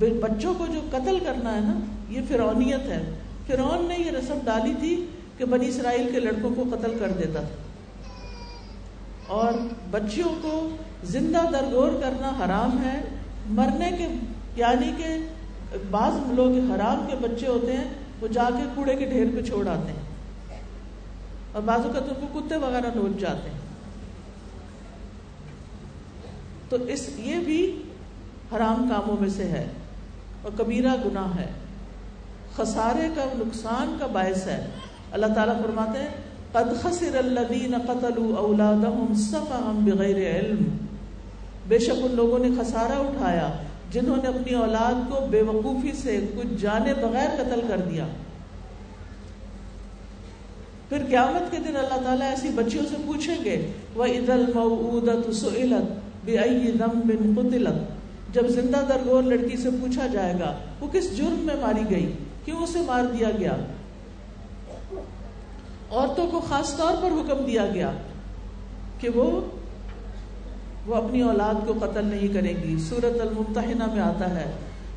بچوں 0.00 0.54
کو 0.54 0.66
جو 0.66 0.80
قتل 0.90 1.18
کرنا 1.24 1.54
ہے 1.54 1.60
نا، 1.60 1.80
یہ 2.08 2.20
فرونیت 2.28 2.80
ہے۔ 2.80 3.10
فرعون 3.46 3.84
نے 3.88 3.98
یہ 3.98 4.10
رسم 4.10 4.38
ڈالی 4.44 4.74
تھی 4.80 5.06
کہ 5.38 5.44
بنی 5.44 5.68
اسرائیل 5.68 6.12
کے 6.12 6.20
لڑکوں 6.20 6.50
کو 6.54 6.64
قتل 6.72 6.98
کر 6.98 7.08
دیتا 7.08 7.40
تھا۔ 7.40 7.48
اور 9.26 9.52
بچیوں 9.90 10.28
کو 10.42 10.76
زندہ 11.04 11.42
درگور 11.52 11.88
کرنا 11.88 12.28
حرام 12.28 12.84
ہے۔ 12.84 13.00
مرنے 13.46 13.90
کے 13.98 14.08
یعنی 14.56 14.92
کہ 14.98 15.04
بعض 15.90 16.12
لوگ 16.32 16.50
حرام 16.50 17.06
کے 17.10 17.16
بچے 17.16 17.46
ہوتے 17.46 17.76
ہیں، 17.76 17.88
وہ 18.20 18.28
جا 18.28 18.48
کے 18.56 18.62
کوڑے 18.74 18.96
کے 18.96 19.06
ڈھیر 19.06 19.26
پہ 19.34 19.42
چھوڑ 19.42 19.68
آتے 19.68 19.92
ہیں۔ 19.92 20.60
اور 21.52 21.62
بعض 21.62 21.80
اوقات 21.80 22.02
ان 22.02 22.26
کو 22.32 22.40
کتے 22.40 22.56
وغیرہ 22.56 22.86
نوچ 22.94 23.20
جاتے 23.20 23.50
ہیں۔ 23.50 23.58
تو 26.68 26.76
اس 26.84 27.08
یہ 27.18 27.36
بھی 27.36 27.82
حرام 28.56 28.88
کاموں 28.88 29.16
میں 29.20 29.28
سے 29.28 29.44
ہے 29.44 29.68
اور 30.42 30.52
کبیرہ 30.58 30.96
گناہ 31.04 31.36
ہے۔ 31.36 31.50
خسارے 32.56 33.08
کا 33.16 33.24
نقصان 33.38 33.96
کا 34.00 34.06
باعث 34.06 34.46
ہے۔ 34.46 34.66
اللہ 35.12 35.26
تعالیٰ 35.26 35.62
فرماتے 35.62 35.98
ہیں، 35.98 36.08
قد 36.52 36.82
خسر 36.82 37.16
الذین 37.16 37.74
قتلوا 37.86 38.36
اولادهم 38.36 39.14
صفهم 39.14 39.90
بغیر 39.90 40.16
علم۔ 40.16 40.76
بے 41.68 41.78
شک 41.78 41.92
ان 41.96 42.14
لوگوں 42.14 42.38
نے 42.38 42.48
خسارہ 42.60 42.92
اٹھایا 42.92 43.52
جنہوں 43.90 44.16
نے 44.16 44.28
اپنی 44.28 44.54
اولاد 44.54 45.10
کو 45.10 45.26
بے 45.30 45.42
وقوفی 45.42 45.92
سے 45.92 46.20
کچھ 46.36 46.62
جانے 46.62 46.94
بغیر 46.94 47.42
قتل 47.42 47.60
کر 47.68 47.76
دیا۔ 47.76 48.06
پھر 50.88 50.98
قیامت 51.08 51.50
کے 51.50 51.58
دن 51.68 51.76
اللہ 51.76 52.04
تعالیٰ 52.04 52.30
ایسی 52.30 52.48
بچیوں 52.48 52.84
سے 52.90 52.96
پوچھیں 53.06 53.44
گے 53.44 53.72
وہ 53.94 54.04
عید 54.04 54.30
المعودت 54.30 55.34
سئلت 55.34 55.92
بأي 56.26 56.72
ذنب 56.72 57.48
جب 58.32 58.48
زندہ 58.48 58.84
درگور 58.88 59.22
لڑکی 59.22 59.56
سے 59.56 59.70
پوچھا 59.70 60.06
جائے 60.06 60.34
گا، 60.40 60.56
وہ 60.80 60.88
کس 60.92 61.16
جرم 61.16 61.36
میں 61.38 61.54
ماری 61.60 61.90
گئی؟ 61.90 62.12
کیوں 62.44 62.62
اسے 62.62 62.80
مار 62.86 63.04
دیا 63.04 63.30
گیا۔ 63.38 63.56
عورتوں 65.90 66.26
کو 66.26 66.40
خاص 66.40 66.76
طور 66.76 67.02
پر 67.02 67.10
حکم 67.10 67.44
دیا 67.46 67.66
گیا 67.74 67.90
کہ 69.00 69.08
وہ 69.08 69.40
وہ 70.86 70.94
اپنی 70.94 71.20
اولاد 71.22 71.66
کو 71.66 71.74
قتل 71.80 72.04
نہیں 72.04 72.28
کریں 72.34 72.54
گی۔ 72.62 72.78
سورت 72.78 73.20
الممتحنہ 73.20 73.86
میں 73.92 74.00
آتا 74.00 74.30
ہے، 74.30 74.50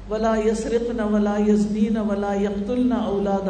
ولا 0.09 0.33
یسرق 0.45 0.89
نہ 0.95 1.01
ولا 1.01 1.35
یزنی 1.47 1.87
نہ 1.89 1.99
ولا 1.99 2.33
یقتل 2.33 2.87
نہ 2.87 2.93
اولاد 2.93 3.49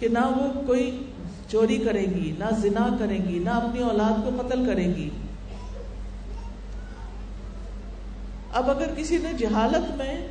کہ 0.00 0.08
نہ 0.08 0.24
وہ 0.36 0.66
کوئی 0.66 1.04
چوری 1.50 1.76
کرے 1.76 2.04
گی، 2.14 2.32
نہ 2.38 2.44
زنا 2.58 2.88
کرے 2.98 3.18
گی، 3.28 3.38
نہ 3.38 3.50
اپنی 3.50 3.82
اولاد 3.82 4.24
کو 4.24 4.30
قتل 4.38 4.66
کرے 4.66 4.86
گی۔ 4.86 5.08
اب 8.52 8.70
اگر 8.70 8.94
کسی 8.96 9.18
نے 9.22 9.32
جہالت 9.32 9.96
میں 9.96 10.28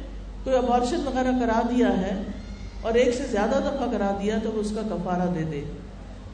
کوئی 0.47 0.57
ابارشن 0.57 1.01
وغیرہ 1.05 1.31
کرا 1.39 1.61
دیا 1.69 2.01
ہے 2.01 2.23
اور 2.81 2.93
ایک 2.93 3.15
سے 3.15 3.23
زیادہ 3.31 3.59
دفعہ 3.65 3.91
کرا 3.91 4.17
دیا 4.21 4.37
تو 4.43 4.51
وہ 4.51 4.59
اس 4.59 4.71
کا 4.75 4.81
کفارہ 4.81 5.33
دے 5.35 5.43
دے۔ 5.43 5.63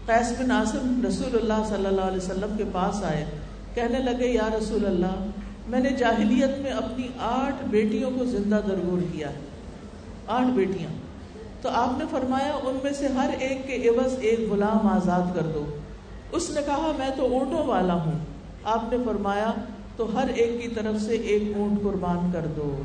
قیس 0.06 0.34
بن 0.40 0.52
عاصم 0.52 1.06
رسول 1.08 1.38
اللہ 1.42 1.68
صلی 1.70 1.86
اللہ 1.86 2.02
علیہ 2.02 2.18
وسلم 2.18 2.58
کے 2.58 2.64
پاس 2.72 3.04
آئے، 3.04 3.26
کہنے 3.74 4.00
لگے، 4.00 4.28
یا 4.28 4.50
رسول 4.58 4.86
اللہ، 4.86 5.26
میں 5.68 5.80
نے 5.80 5.90
جاہلیت 5.90 6.60
میں 6.60 6.72
اپنی 6.72 7.08
آٹھ 7.20 7.66
بیٹیوں 7.66 8.12
کو 8.18 8.26
زندہ 8.26 8.60
درگور 8.68 9.02
کیا 9.12 9.32
آٹھ 10.28 10.48
بیٹیاں۔ 10.48 10.94
تو 11.62 11.70
آپ 11.70 12.00
نے 12.00 12.06
فرمایا، 12.12 12.52
ان 12.64 12.78
میں 12.84 12.94
سے 12.94 13.08
ہر 13.08 13.30
ایک 13.40 13.68
کے 13.68 13.90
عوض 13.90 14.16
ایک 14.20 14.40
غلام 14.52 14.88
آزاد 14.88 15.36
کر 15.36 15.44
دو۔ 15.44 15.66
اس 16.32 16.50
نے 16.50 16.62
کہا، 16.66 16.92
میں 16.98 17.10
تو 17.16 17.24
اونٹوں 17.24 17.66
والا 17.68 17.94
ہوں۔ 17.94 18.20
آپ 18.64 18.94
نے 18.94 18.98
فرمایا، 19.06 19.52
تو 19.96 20.18
ہر 20.18 20.28
ایک 20.28 20.62
کی 20.62 20.68
طرف 20.68 21.02
سے 21.02 21.14
ایک 21.14 21.44
اونٹ 21.56 21.84
قربان 21.84 22.30
کر 22.34 22.46
دو۔ 22.56 22.82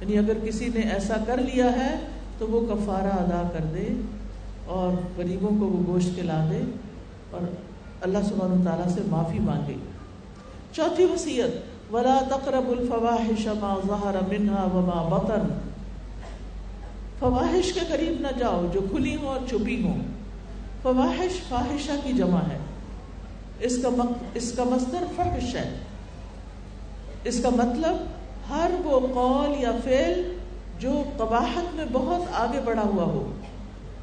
یعنی 0.00 0.18
اگر 0.18 0.32
کسی 0.44 0.68
نے 0.74 0.80
ایسا 0.80 1.14
کر 1.26 1.36
لیا 1.38 1.72
ہے 1.72 2.06
تو 2.38 2.46
وہ 2.46 2.74
کفارہ 2.74 3.12
ادا 3.12 3.48
کر 3.52 3.64
دے 3.64 3.88
اور 4.66 4.92
غریبوں 5.16 5.60
کو 5.60 5.66
وہ 5.66 5.82
گوشت 5.86 6.08
کے 6.16 6.22
لا 6.22 6.48
دے 6.50 6.62
اور 7.30 7.40
اللہ 8.00 8.18
سبحانہ 8.28 8.64
تعالیٰ 8.64 8.88
سے 8.88 9.00
معافی 9.06 9.38
مانگے۔ 9.38 9.74
چوتھی 10.72 11.04
وصیت، 11.04 11.60
ولا 11.92 12.20
تقرب 12.28 12.70
الفواحش 12.70 13.46
ما 13.46 13.74
ظهر 13.86 14.16
منها 14.28 14.68
وما 14.74 15.18
بطن۔ 15.18 15.70
فواہش 17.18 17.72
کے 17.72 17.80
قریب 17.88 18.20
نہ 18.20 18.38
جاؤ 18.38 18.66
جو 18.72 18.80
کھلی 18.90 19.16
ہوں 19.16 19.28
اور 19.28 19.40
چھپی 19.48 19.82
ہوں۔ 19.82 19.98
فواہش 20.82 21.48
فاحشہ 21.48 21.92
کی 22.04 22.12
جمع 22.12 22.38
ہے۔ 22.38 22.58
اس 23.60 23.78
کا 23.82 23.88
اس 24.34 24.52
کا 24.52 24.64
مصدر 24.64 25.04
فحش 25.16 25.56
ہے۔ 25.56 25.78
اس 27.24 27.40
کا 27.42 27.48
مطلب 27.48 27.96
ہر 28.50 28.70
وہ 28.84 29.00
قول 29.00 29.62
یا 29.62 29.72
فعل 29.84 30.36
جو 30.78 31.04
قباحت 31.16 31.74
میں 31.74 31.84
بہت 31.92 32.22
آگے 32.32 32.60
بڑھا 32.64 32.82
ہوا 32.82 33.04
ہو، 33.04 33.32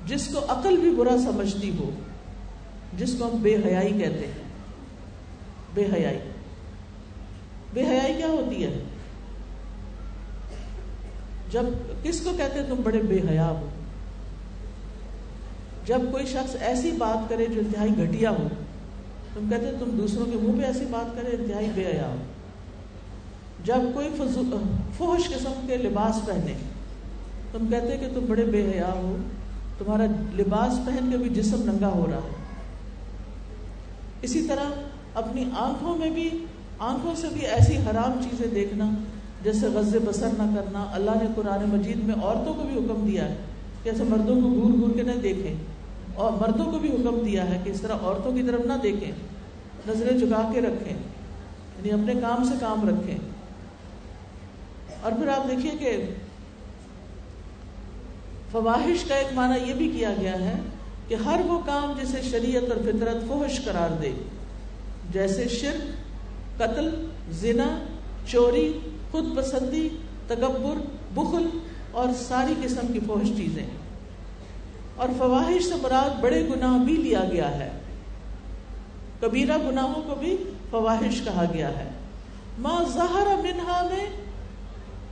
جس 0.06 0.28
کو 0.28 0.40
عقل 0.48 0.78
بھی 0.78 0.90
برا 0.90 1.18
سمجھتی 1.18 1.72
ہو، 1.80 1.90
جس 2.98 3.16
کو 3.20 3.26
ہم 3.26 3.42
بے 3.42 3.58
حیائی 3.66 3.94
کہتے 3.94 4.28
ہیں۔ 4.28 4.44
بے 5.74 5.86
حیائی۔ 5.94 6.20
بے 7.74 7.84
حیائی 7.84 8.14
کیا 8.14 8.28
ہوتی 8.28 8.64
ہے؟ 8.64 8.84
جب 11.52 11.64
کس 12.04 12.22
کو 12.22 12.32
کہتے 12.38 12.64
تم 12.64 12.76
بڑے 12.84 13.00
بے 13.00 13.20
حیا 13.30 13.48
ہو؟ 13.48 13.70
جب 15.86 16.02
کوئی 16.12 16.26
شخص 16.26 16.56
ایسی 16.60 16.92
بات 16.92 17.30
کرے 17.30 17.46
جو 17.46 17.60
انتہائی 17.60 17.92
گھٹیا 17.98 18.30
ہو، 18.30 18.48
تم 19.34 19.50
کہتے 19.50 19.72
تم 19.80 19.90
دوسروں 19.90 20.26
کے 20.26 20.38
منہ 20.42 20.62
پہ 20.62 20.68
ایسی 20.68 20.86
بات 20.92 21.16
کرے 21.16 21.36
انتہائی 21.36 21.70
بے 21.76 21.86
حیا 21.86 22.08
ہو۔ 22.08 22.16
جب 23.68 23.88
کوئی 23.94 24.10
فوش 24.98 25.28
قسم 25.30 25.66
کے 25.68 25.78
لباس 25.78 26.26
پہنے 26.26 26.54
تم 27.52 27.68
کہتے 27.70 27.98
کہ 27.98 28.08
تم 28.14 28.26
بڑے 28.28 28.44
بے 28.46 28.62
حیا 28.66 28.92
ہو، 28.94 29.16
تمہارا 29.78 30.06
لباس 30.36 30.80
پہن 30.86 31.12
کے 31.12 31.18
بھی 31.18 31.30
جسم 31.32 31.64
ننگا 31.66 31.90
ہو 31.90 32.06
رہا 32.12 32.22
ہے۔ 32.24 32.36
اسی 34.22 34.42
طرح 34.48 34.68
اپنی 35.16 35.44
آنکھوں 35.58 35.96
میں 35.98 36.10
بھی، 36.12 36.30
آنکھوں 36.88 37.14
سے 37.16 37.28
بھی 37.34 37.46
ایسی 37.48 37.78
حرام 37.86 38.20
چیزیں 38.24 38.48
دیکھنا، 38.56 38.90
جیسے 39.44 39.68
غز 39.74 39.96
بسر 40.06 40.38
نہ 40.38 40.48
کرنا، 40.56 40.86
اللہ 40.94 41.22
نے 41.22 41.28
قرآن 41.36 41.70
مجید 41.70 42.04
میں 42.04 42.16
عورتوں 42.16 42.54
کو 42.54 42.64
بھی 42.64 42.76
حکم 42.76 43.06
دیا 43.08 43.30
ہے 43.30 43.36
کہ 43.84 43.90
ایسے 43.90 44.04
مردوں 44.06 44.36
کو 44.36 44.50
گور 44.52 44.80
گور 44.80 44.96
کے 44.96 45.04
نہ 45.04 45.20
دیکھیں، 45.22 45.56
اور 46.16 46.32
مردوں 46.42 46.66
کو 46.66 46.80
بھی 46.80 46.90
حکم 46.90 47.20
دیا 47.26 47.50
ہے 47.50 47.60
کہ 47.64 47.70
اس 47.70 47.82
طرح 47.82 47.96
عورتوں 48.02 48.32
کی 48.32 48.44
طرف 48.44 48.66
نہ 48.66 48.82
دیکھیں، 48.84 49.12
نظریں 49.88 50.18
جگا 50.18 50.50
کے 50.54 50.62
رکھیں 50.62 50.94
یعنی 50.94 51.92
اپنے 51.92 52.14
کام 52.22 52.44
سے 52.44 52.56
کام 52.60 52.88
رکھیں۔ 52.90 53.18
اور 55.02 55.12
پھر 55.12 55.28
آپ 55.28 55.48
دیکھیے 55.48 55.72
کہ 55.80 56.10
فواہش 58.52 59.04
کا 59.04 59.16
ایک 59.16 59.38
معنی 59.38 59.70
یہ 59.70 59.74
بھی 59.74 59.92
کیا 59.98 60.10
گیا 60.22 60.34
ہے 60.34 60.56
کہ 61.08 61.16
ہر 61.16 61.40
وہ 61.46 61.60
کام 61.66 61.94
جسے 62.02 62.22
شریعت 62.32 62.64
اور 62.64 62.82
فطرت 62.82 63.28
فوہش 63.28 63.66
قرار 63.66 64.02
دے، 64.02 64.12
جیسے 65.12 65.48
شرک، 65.48 65.84
قتل، 66.58 67.06
زنا، 67.32 67.80
چوری، 68.28 68.80
خود 69.12 69.38
پسندی، 69.38 69.90
تکبر، 70.28 70.82
بخل 71.14 71.60
اور 71.92 72.08
ساری 72.20 72.54
قسم 72.64 72.94
کی 72.94 73.00
فوہش 73.08 73.28
چیزیں۔ 73.38 73.66
اور 74.96 75.10
فواہش 75.18 75.66
سے 75.66 75.76
مراد 75.82 76.22
بڑے 76.22 76.48
گناہ 76.48 76.78
بھی 76.78 76.94
لیا 76.94 77.22
گیا 77.32 77.60
ہے۔ 77.60 77.70
کبیرہ 79.22 79.58
گناہوں 79.58 80.02
کو 80.02 80.16
بھی 80.16 80.38
فواہش 80.70 81.22
کہا 81.22 81.46
گیا 81.54 81.80
ہے۔ 81.80 81.90
ماں 82.60 82.84
زہرا 82.94 83.36
منہا 83.44 83.88
میں 83.90 84.27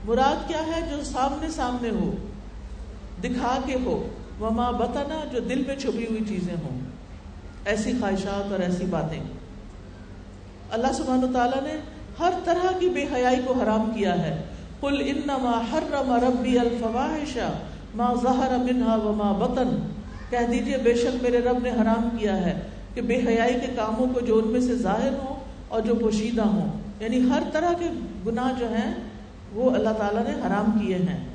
مراد 0.05 0.47
کیا 0.47 0.59
ہے 0.59 0.81
جو 0.91 1.03
سامنے 1.03 1.49
سامنے 1.49 1.89
ہو، 1.89 2.15
دکھا 3.21 3.57
کے 3.65 3.75
ہو 3.85 4.07
وہ 4.39 4.49
ماں 4.49 4.71
بتانا 4.71 5.23
جو 5.31 5.39
دل 5.39 5.63
میں 5.67 5.75
چھپی 5.75 6.05
ہوئی 6.09 6.23
چیزیں 6.27 6.53
ہوں۔ 6.53 6.79
ایسی 7.65 7.93
خواہشات 7.99 8.51
اور 8.51 8.59
ایسی 8.59 8.85
باتیں۔ 8.85 9.19
اللہ 10.71 10.93
سبحانہ 10.93 11.25
تعالیٰ 11.33 11.63
نے 11.63 11.77
ہر 12.19 12.29
طرح 12.43 12.79
کی 12.79 12.89
بے 12.89 13.05
حیائی 13.15 13.37
کو 13.45 13.53
حرام 13.53 13.91
کیا 13.95 14.25
ہے۔ 14.25 14.43
قل 14.79 15.01
انما 15.05 15.61
حرم 15.73 16.11
ربی 16.11 16.59
الفواحش 16.59 17.37
ما 17.95 18.13
ظہر 18.23 18.57
منها 18.57 18.97
وما 19.05 19.31
بطن۔ 19.31 19.91
کہہ 20.29 20.47
دیجیے، 20.51 20.77
بے 20.77 20.93
شک 20.93 21.23
میرے 21.23 21.39
رب 21.39 21.57
نے 21.63 21.69
حرام 21.69 22.17
کیا 22.17 22.45
ہے 22.45 22.67
کہ 22.93 23.01
بے 23.01 23.15
حیائی 23.27 23.53
کے 23.53 23.67
کاموں 23.75 24.13
کو 24.13 24.19
جو 24.19 24.37
ان 24.37 24.47
میں 24.47 24.61
سے 24.61 24.75
ظاہر 24.75 25.13
ہوں 25.13 25.35
اور 25.67 25.81
جو 25.81 25.95
پوشیدہ 25.95 26.41
ہوں۔ 26.41 26.79
یعنی 26.99 27.29
ہر 27.29 27.43
طرح 27.53 27.73
کے 27.79 27.85
گناہ 28.27 28.59
جو 28.59 28.67
ہیں 28.69 29.14
وہ 29.55 29.71
اللہ 29.71 29.89
تعالیٰ 29.89 30.23
نے 30.23 30.47
حرام 30.47 30.79
کیے 30.79 30.95
ہیں۔ 30.95 31.29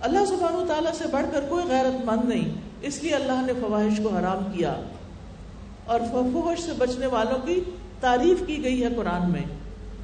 اللہ 0.00 0.18
سبحانہ 0.28 0.66
تعالیٰ 0.68 0.92
سے 0.92 1.04
بڑھ 1.12 1.26
کر 1.32 1.44
کوئی 1.48 1.64
غیرت 1.68 2.04
مند 2.04 2.28
نہیں، 2.28 2.48
اس 2.82 3.02
لیے 3.02 3.14
اللہ 3.14 3.42
نے 3.46 3.52
فواہش 3.60 4.00
کو 4.02 4.08
حرام 4.08 4.52
کیا۔ 4.52 4.74
اور 5.86 6.00
فوہش 6.12 6.60
سے 6.60 6.72
بچنے 6.78 7.06
والوں 7.06 7.46
کی 7.46 7.60
تعریف 8.00 8.46
کی 8.46 8.64
گئی 8.64 8.82
ہے 8.84 8.88
قرآن 8.96 9.30
میں۔ 9.30 9.42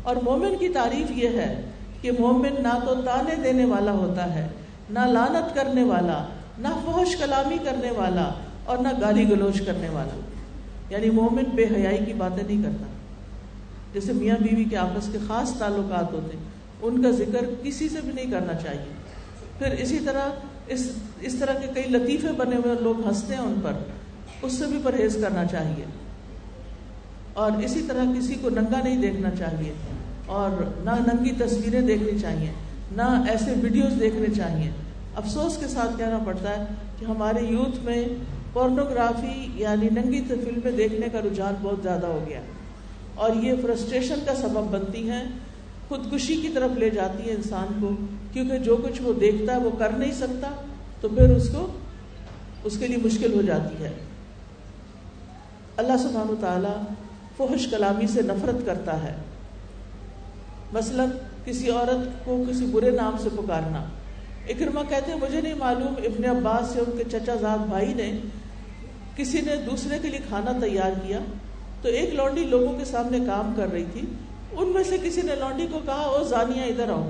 اور 0.02 0.16
مومن 0.16 0.54
کی 0.58 0.68
تعریف 0.68 1.10
یہ 1.10 1.28
ہے 1.28 1.70
کہ 2.00 2.10
مومن 2.18 2.62
نہ 2.62 2.78
تو 2.86 2.94
تانے 2.94 3.34
دینے 3.42 3.64
والا 3.64 3.92
ہوتا 3.92 4.34
ہے، 4.34 4.48
نہ 4.90 4.98
لانت 4.98 5.54
کرنے 5.54 5.84
والا، 5.84 6.26
نہ 6.58 6.68
فوش 6.68 7.16
کلامی 7.16 7.56
کرنے 7.64 7.90
والا 7.90 8.32
اور 8.64 8.78
نہ 8.78 8.88
گالی 9.00 9.28
گلوچ 9.28 9.60
کرنے 9.66 9.88
والا۔ 9.88 10.20
یعنی 10.88 11.10
مومن 11.10 11.44
بے 11.54 11.64
حیائی 11.76 11.98
کی 11.98 12.12
باتیں 12.12 12.44
نہیں 12.46 12.62
کرتا۔ 12.62 12.84
جیسے 13.92 14.12
میاں 14.12 14.36
بیوی 14.42 14.64
کے 14.64 14.76
آپس 14.76 15.08
کے 15.12 15.18
خاص 15.28 15.58
تعلقات 15.58 16.12
ہوتے 16.12 16.36
ہیں۔ 16.36 16.51
ان 16.82 17.02
کا 17.02 17.10
ذکر 17.10 17.44
کسی 17.62 17.88
سے 17.88 18.00
بھی 18.00 18.12
نہیں 18.12 18.30
کرنا 18.30 18.54
چاہیے۔ 18.54 18.92
پھر 19.58 19.70
اسی 19.70 19.98
طرح 20.04 20.28
اس 20.68 20.90
اس 21.20 21.34
طرح 21.34 21.52
کے 21.52 21.66
کئی 21.74 21.88
لطیفے 21.88 22.28
بنے 22.36 22.56
ہوئے 22.56 22.74
لوگ 22.80 23.06
ہنستے 23.06 23.34
ہیں 23.34 23.42
ان 23.42 23.60
پر، 23.62 23.72
اس 24.42 24.52
سے 24.52 24.66
بھی 24.66 24.78
پرہیز 24.82 25.18
کرنا 25.22 25.44
چاہیے۔ 25.44 25.84
اور 27.32 27.52
اسی 27.64 27.82
طرح 27.88 28.04
کسی 28.18 28.34
کو 28.34 28.50
ننگا 28.50 28.82
نہیں 28.84 29.02
دیکھنا 29.02 29.30
چاہیے، 29.30 29.72
اور 30.26 30.50
نہ 30.84 30.90
ننگی 30.90 31.32
تصویریں 31.38 31.80
دیکھنی 31.80 32.18
چاہیے، 32.18 32.50
نہ 32.92 33.24
ایسے 33.28 33.54
ویڈیوز 33.62 34.00
دیکھنے 34.00 34.26
چاہیے۔ 34.36 34.70
افسوس 35.16 35.56
کے 35.56 35.66
ساتھ 35.66 35.98
کہنا 35.98 36.18
پڑتا 36.26 36.50
ہے 36.50 36.64
کہ 36.98 37.04
ہمارے 37.04 37.44
یوتھ 37.44 37.84
میں 37.84 38.08
پورنوگرافی 38.52 39.48
یعنی 39.54 39.88
ننگی 39.88 40.24
فلمیں 40.28 40.72
دیکھنے 40.72 41.08
کا 41.12 41.20
رجحان 41.20 41.54
بہت 41.62 41.82
زیادہ 41.82 42.06
ہو 42.06 42.24
گیا۔ 42.28 42.40
اور 43.14 43.30
یہ 43.42 43.52
فرسٹریشن 43.62 44.18
کا 44.26 44.34
سبب 44.34 44.70
بنتی 44.70 45.10
ہیں۔ 45.10 45.24
خودکشی 45.92 46.36
کی 46.36 46.48
طرف 46.48 46.70
لے 46.78 46.90
جاتی 46.90 47.28
ہے 47.28 47.34
انسان 47.34 47.66
کو، 47.80 47.90
کیونکہ 48.32 48.58
جو 48.58 48.76
کچھ 48.76 49.02
وہ 49.02 49.12
دیکھتا 49.12 49.52
ہے، 49.52 49.58
وہ 49.58 49.70
کر 49.78 49.90
نہیں 49.90 50.12
سکتا، 50.12 50.50
تو 51.00 51.08
پھر 51.08 51.30
اس 51.30 51.48
کو، 51.48 51.66
اس 52.64 52.78
کے 52.78 52.86
لیے 52.86 52.96
مشکل 52.96 53.32
ہو 53.32 53.42
جاتی 53.42 53.84
ہے۔ 53.84 53.90
اللہ 55.76 55.92
سبحانہ 55.96 56.30
و 56.30 56.34
تعالیٰ 56.40 56.82
فحش 57.36 57.66
کلامی 57.66 58.06
سے 58.06 58.22
نفرت 58.22 58.66
کرتا 58.66 59.02
ہے۔ 59.02 59.14
مثلا 60.72 61.04
کسی 61.44 61.70
عورت 61.70 62.24
کو 62.24 62.44
کسی 62.50 62.66
برے 62.66 62.90
نام 62.90 63.16
سے 63.22 63.28
پکارنا۔ 63.36 63.84
اکرما 64.48 64.82
کہتے 64.88 65.12
ہیں، 65.12 65.18
مجھے 65.18 65.40
نہیں 65.40 65.54
معلوم 65.54 65.94
ابن 65.98 66.24
عباس 66.24 66.72
سے 66.72 66.80
ان 66.80 66.98
کے 66.98 67.04
چچا 67.12 67.34
زاد 67.34 67.58
بھائی 67.58 67.94
نے 67.94 68.18
کسی 69.16 69.40
نے 69.40 69.56
دوسرے 69.56 69.98
کے 70.02 70.08
لیے 70.08 70.20
کھانا 70.28 70.52
تیار 70.60 71.06
کیا، 71.06 71.18
تو 71.82 71.88
ایک 71.88 72.14
لونڈی 72.14 72.44
لوگوں 72.44 72.78
کے 72.78 72.84
سامنے 72.84 73.18
کام 73.26 73.54
کر 73.56 73.72
رہی 73.72 73.84
تھی۔ 73.92 74.02
ان 74.56 74.68
میں 74.68 74.84
سے 74.84 74.96
کسی 75.02 75.22
نے 75.22 75.34
لونڈی 75.34 75.66
کو 75.72 75.78
کہا، 75.86 76.02
او 76.02 76.24
زانیہ، 76.24 76.62
ادھر 76.62 76.90
آؤ۔ 76.90 77.08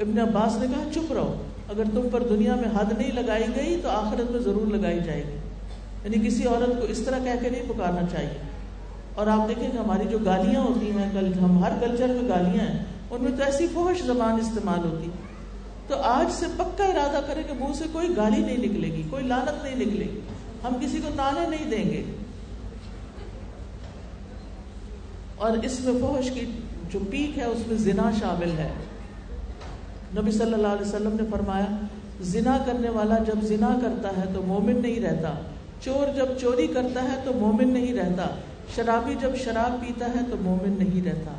ابن 0.00 0.18
عباس 0.18 0.56
نے 0.56 0.66
کہا، 0.66 0.92
چپ 0.94 1.12
رہو۔ 1.12 1.42
اگر 1.68 1.82
تم 1.94 2.08
پر 2.12 2.22
دنیا 2.22 2.54
میں 2.54 2.80
حد 2.80 2.98
نہیں 2.98 3.12
لگائی 3.12 3.44
گئی، 3.56 3.80
تو 3.82 3.88
آخرت 3.88 4.30
میں 4.30 4.40
ضرور 4.40 4.74
لگائی 4.74 5.00
جائے 5.04 5.22
گی۔ 5.22 5.36
یعنی 6.04 6.28
کسی 6.28 6.46
عورت 6.46 6.80
کو 6.80 6.86
اس 6.86 7.00
طرح 7.00 7.18
کہہ 7.24 7.42
کے 7.42 7.50
نہیں 7.50 7.62
پکارنا 7.68 8.00
چاہیے۔ 8.12 8.42
اور 9.14 9.26
آپ 9.26 9.48
دیکھیں 9.48 9.70
کہ 9.72 9.76
ہماری 9.76 10.08
جو 10.10 10.18
گالیاں 10.18 10.60
ہوتی 10.60 10.90
ہیں، 10.90 11.10
کل 11.12 11.34
ہم 11.34 11.64
ہر 11.64 11.72
کلچر 11.80 12.06
میں 12.06 12.28
گالیاں 12.28 12.64
ہیں، 12.64 12.84
ان 13.10 13.24
میں 13.24 13.32
تو 13.32 13.44
ایسی 13.44 13.66
فوش 13.72 14.02
زبان 14.02 14.40
استعمال 14.40 14.78
ہوتی۔ 14.78 15.10
تو 15.88 15.96
آج 15.96 16.32
سے 16.32 16.46
پکا 16.56 16.84
ارادہ 16.84 17.24
کریں 17.26 17.42
کہ 17.42 17.64
منہ 17.64 17.72
سے 17.74 17.84
کوئی 17.92 18.16
گالی 18.16 18.40
نہیں 18.40 18.56
نکلے 18.56 18.86
گی، 18.86 19.02
کوئی 19.10 19.24
لانت 19.24 19.64
نہیں 19.64 19.76
نکلے 19.76 20.04
گی۔ 20.04 20.20
ہم 20.64 20.72
کسی 20.80 20.98
کو 20.98 21.08
تانے 21.16 21.56
نہیں 21.56 21.70
دیں 21.70 21.90
گے۔ 21.90 22.04
اور 25.40 25.52
اس 25.52 25.80
میں 25.80 25.92
فوش 26.00 26.30
کی 26.30 26.46
جو 26.90 26.98
پیک 27.10 27.38
ہے، 27.38 27.44
اس 27.44 27.66
میں 27.66 27.76
زنا 27.76 28.10
شامل 28.20 28.50
ہے۔ 28.58 28.68
نبی 30.16 30.30
صلی 30.30 30.54
اللہ 30.54 30.66
علیہ 30.66 30.86
وسلم 30.86 31.16
نے 31.20 31.22
فرمایا، 31.30 31.86
زنا 32.20 32.58
کرنے 32.66 32.88
والا 32.88 33.18
جب 33.18 33.42
زنا 33.42 33.78
کرتا 33.82 34.08
ہے 34.08 34.24
تو 34.34 34.42
مومن 34.42 34.82
نہیں 34.82 35.00
رہتا۔ 35.00 35.34
چور 35.80 36.16
جب 36.16 36.26
چوری 36.40 36.66
کرتا 36.66 37.02
ہے 37.02 37.16
تو 37.24 37.32
مومن 37.32 37.72
نہیں 37.72 37.94
رہتا۔ 37.94 38.26
شرابی 38.74 39.14
جب 39.20 39.36
شراب 39.36 39.80
پیتا 39.80 40.06
ہے 40.06 40.20
تو 40.30 40.36
مومن 40.40 40.74
نہیں 40.78 41.04
رہتا۔ 41.04 41.32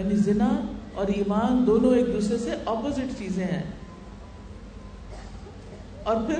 یعنی 0.00 0.16
زنا 0.16 0.60
اور 0.94 1.06
ایمان 1.06 1.66
دونوں 1.66 1.94
ایک 1.94 2.06
دوسرے 2.06 2.38
سے 2.38 2.50
اپوزٹ 2.64 3.18
چیزیں 3.18 3.44
ہیں۔ 3.44 3.62
اور 6.02 6.16
پھر 6.26 6.38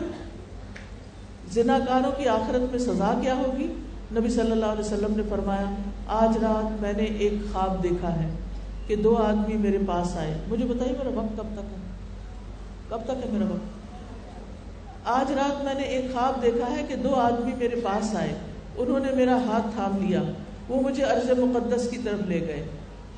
زنا 1.52 1.78
کاروں 1.88 2.12
کی 2.12 2.28
آخرت 2.28 2.70
میں 2.70 2.78
سزا 2.78 3.18
کیا 3.22 3.34
ہوگی؟ 3.34 3.66
نبی 4.12 4.28
صلی 4.28 4.50
اللہ 4.50 4.66
علیہ 4.66 4.84
وسلم 4.84 5.16
نے 5.16 5.22
فرمایا 5.28 5.87
آج 6.08 6.36
رات 6.42 6.82
میں 6.82 6.92
نے 6.92 7.02
ایک 7.02 7.32
خواب 7.52 7.82
دیکھا 7.82 8.14
ہے 8.14 8.28
کہ 8.86 8.96
دو 8.96 9.16
آدمی 9.16 9.56
میرے 9.56 9.78
پاس 9.86 10.16
آئے۔ 10.16 10.38
مجھے 10.48 10.64
بتائیے 10.64 10.94
میرا 10.98 11.20
وقت 11.20 11.36
کب 11.36 11.46
تک 11.52 11.58
ہے؟ 11.58 11.76
کب 12.88 13.04
تک 13.04 13.26
ہے 13.26 13.30
میرا 13.32 13.44
وقت؟ 13.50 13.88
آج 15.04 15.32
رات 15.32 15.64
میں 15.64 15.74
نے 15.74 15.82
ایک 15.82 16.12
خواب 16.12 16.42
دیکھا 16.42 16.76
ہے 16.76 16.82
کہ 16.88 16.96
دو 16.96 17.14
آدمی 17.14 17.52
میرے 17.58 17.80
پاس 17.84 18.16
آئے۔ 18.16 18.34
انہوں 18.76 19.00
نے 19.00 19.12
میرا 19.12 19.36
ہاتھ 19.36 19.66
تھام 19.74 20.06
لیا۔ 20.06 20.22
وہ 20.68 20.82
مجھے 20.82 21.04
عرض 21.04 21.38
مقدس 21.38 21.88
کی 21.90 21.98
طرف 22.04 22.26
لے 22.26 22.40
گئے۔ 22.40 22.66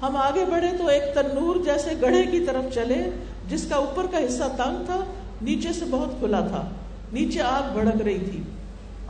ہم 0.02 0.16
آگے 0.16 0.44
بڑھے 0.50 0.68
تو 0.78 0.86
ایک 0.86 1.02
تنور 1.14 1.56
جیسے 1.64 1.90
گڑھے 2.02 2.22
کی 2.22 2.44
طرف 2.44 2.74
چلے، 2.74 3.10
جس 3.48 3.66
کا 3.68 3.76
اوپر 3.76 4.06
کا 4.10 4.18
حصہ 4.18 4.44
تنگ 4.56 4.84
تھا، 4.86 5.04
نیچے 5.42 5.72
سے 5.72 5.84
بہت 5.90 6.20
کھلا 6.20 6.40
تھا۔ 6.40 6.68
نیچے 7.12 7.40
آگ 7.40 7.72
بھڑک 7.72 8.02
رہی 8.02 8.18
تھی۔ 8.18 8.42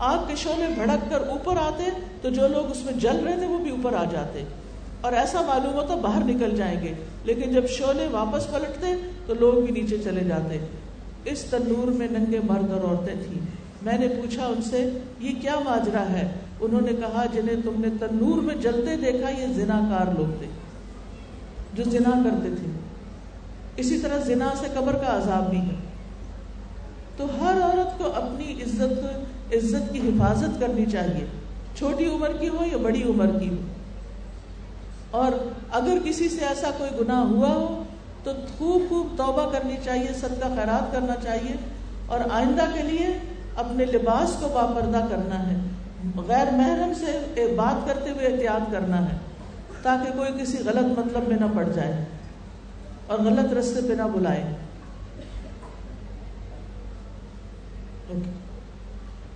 آگ 0.00 0.18
کے 0.28 0.36
شعلے 0.36 0.66
بھڑک 0.74 1.10
کر 1.10 1.28
اوپر 1.28 1.56
آتے 1.56 1.84
تو 2.22 2.30
جو 2.30 2.48
لوگ 2.48 2.70
اس 2.70 2.84
میں 2.84 2.92
جل 2.92 3.16
رہے 3.24 3.36
تھے 3.36 3.46
وہ 3.46 3.58
بھی 3.58 3.70
اوپر 3.70 3.92
آ 3.92 4.04
جاتے۔ 4.04 4.44
اور 5.00 5.12
ایسا 5.12 5.40
معلوم 5.40 5.74
ہوتا 5.74 5.94
باہر 5.94 6.24
نکل 6.24 6.56
جائیں 6.56 6.82
گے، 6.82 6.94
لیکن 7.24 7.52
جب 7.52 7.66
شعلے 7.68 8.08
واپس 8.10 8.50
پلٹتے 8.50 8.86
تو 9.26 9.34
لوگ 9.34 9.64
بھی 9.64 9.80
نیچے 9.80 9.98
چلے 9.98 10.20
جاتے۔ 10.20 10.66
اس 11.24 11.42
تندور 11.42 11.90
میں 11.90 12.08
ننگے 12.10 12.40
مرد 12.44 12.70
اور 12.70 12.80
عورتیں 12.80 13.14
تھیں۔ 13.14 13.40
میں 13.82 13.98
نے 13.98 14.08
پوچھا 14.08 14.46
ان 14.46 14.62
سے، 14.62 14.98
یہ 15.20 15.30
کیا 15.40 15.56
ماجرا 15.64 16.08
ہے؟ 16.12 16.30
انہوں 16.60 16.80
نے 16.80 16.92
کہا، 16.92 17.24
جنہیں 17.32 17.56
تم 17.64 17.72
نے 17.76 17.88
تندور 18.00 18.42
میں 18.42 18.54
جلتے 18.54 18.96
دیکھا، 18.96 19.30
یہ 19.30 19.46
زنا 19.46 19.80
کار 19.90 20.14
لوگ 20.18 20.38
تھے۔ 20.38 20.46
جو 21.74 21.84
زنا 21.84 22.10
کرتے 22.10 22.48
تھے۔ 22.48 22.70
اسی 23.76 23.98
طرح 23.98 24.18
زنا 24.18 24.50
سے 24.60 24.66
قبر 24.74 24.92
کا 24.92 25.16
عذاب 25.16 25.50
بھی 25.50 25.58
ہے۔ 25.58 25.74
تو 27.16 27.26
ہر 27.40 27.62
عورت 27.62 27.98
کو 27.98 28.12
اپنی 28.14 28.62
عزت 28.62 29.04
عزت 29.52 29.92
کی 29.92 29.98
حفاظت 29.98 30.60
کرنی 30.60 30.86
چاہیے۔ 30.86 31.26
چھوٹی 31.74 32.06
عمر 32.06 32.32
کی 32.40 32.48
ہو 32.48 32.64
یا 32.72 32.76
بڑی 32.76 33.02
عمر 33.02 33.38
کی 33.38 33.48
ہو۔ 33.48 33.54
اور 35.10 35.32
اگر 35.72 35.98
کسی 36.04 36.28
سے 36.28 36.44
ایسا 36.44 36.70
کوئی 36.78 36.90
گناہ 37.00 37.20
ہوا 37.20 37.48
ہو، 37.48 37.82
تو 38.22 38.30
خوب 38.58 38.82
خوب 38.88 39.06
توبہ 39.16 39.52
کرنی 39.52 39.76
چاہیے، 39.84 40.14
صدقہ 40.14 40.46
خیرات 40.56 40.92
کرنا 40.92 41.14
چاہیے۔ 41.22 41.56
اور 42.06 42.20
آئندہ 42.30 42.64
کے 42.74 42.82
لیے 42.82 43.18
اپنے 43.56 43.84
لباس 43.84 44.36
کو 44.40 44.48
باپردہ 44.48 45.06
کرنا 45.10 45.50
ہے۔ 45.50 45.56
غیر 46.26 46.46
محرم 46.52 46.92
سے 46.94 47.54
بات 47.56 47.88
کرتے 47.88 48.10
ہوئے 48.10 48.26
احتیاط 48.26 48.72
کرنا 48.72 49.12
ہے، 49.12 49.16
تاکہ 49.82 50.16
کوئی 50.16 50.42
کسی 50.42 50.56
غلط 50.64 50.98
مطلب 50.98 51.28
میں 51.28 51.36
نہ 51.36 51.44
پڑ 51.56 51.68
جائے 51.74 52.04
اور 53.06 53.18
غلط 53.18 53.52
رستے 53.52 53.80
پہ 53.88 53.92
نہ 53.92 54.02
بلائے۔ 54.02 54.52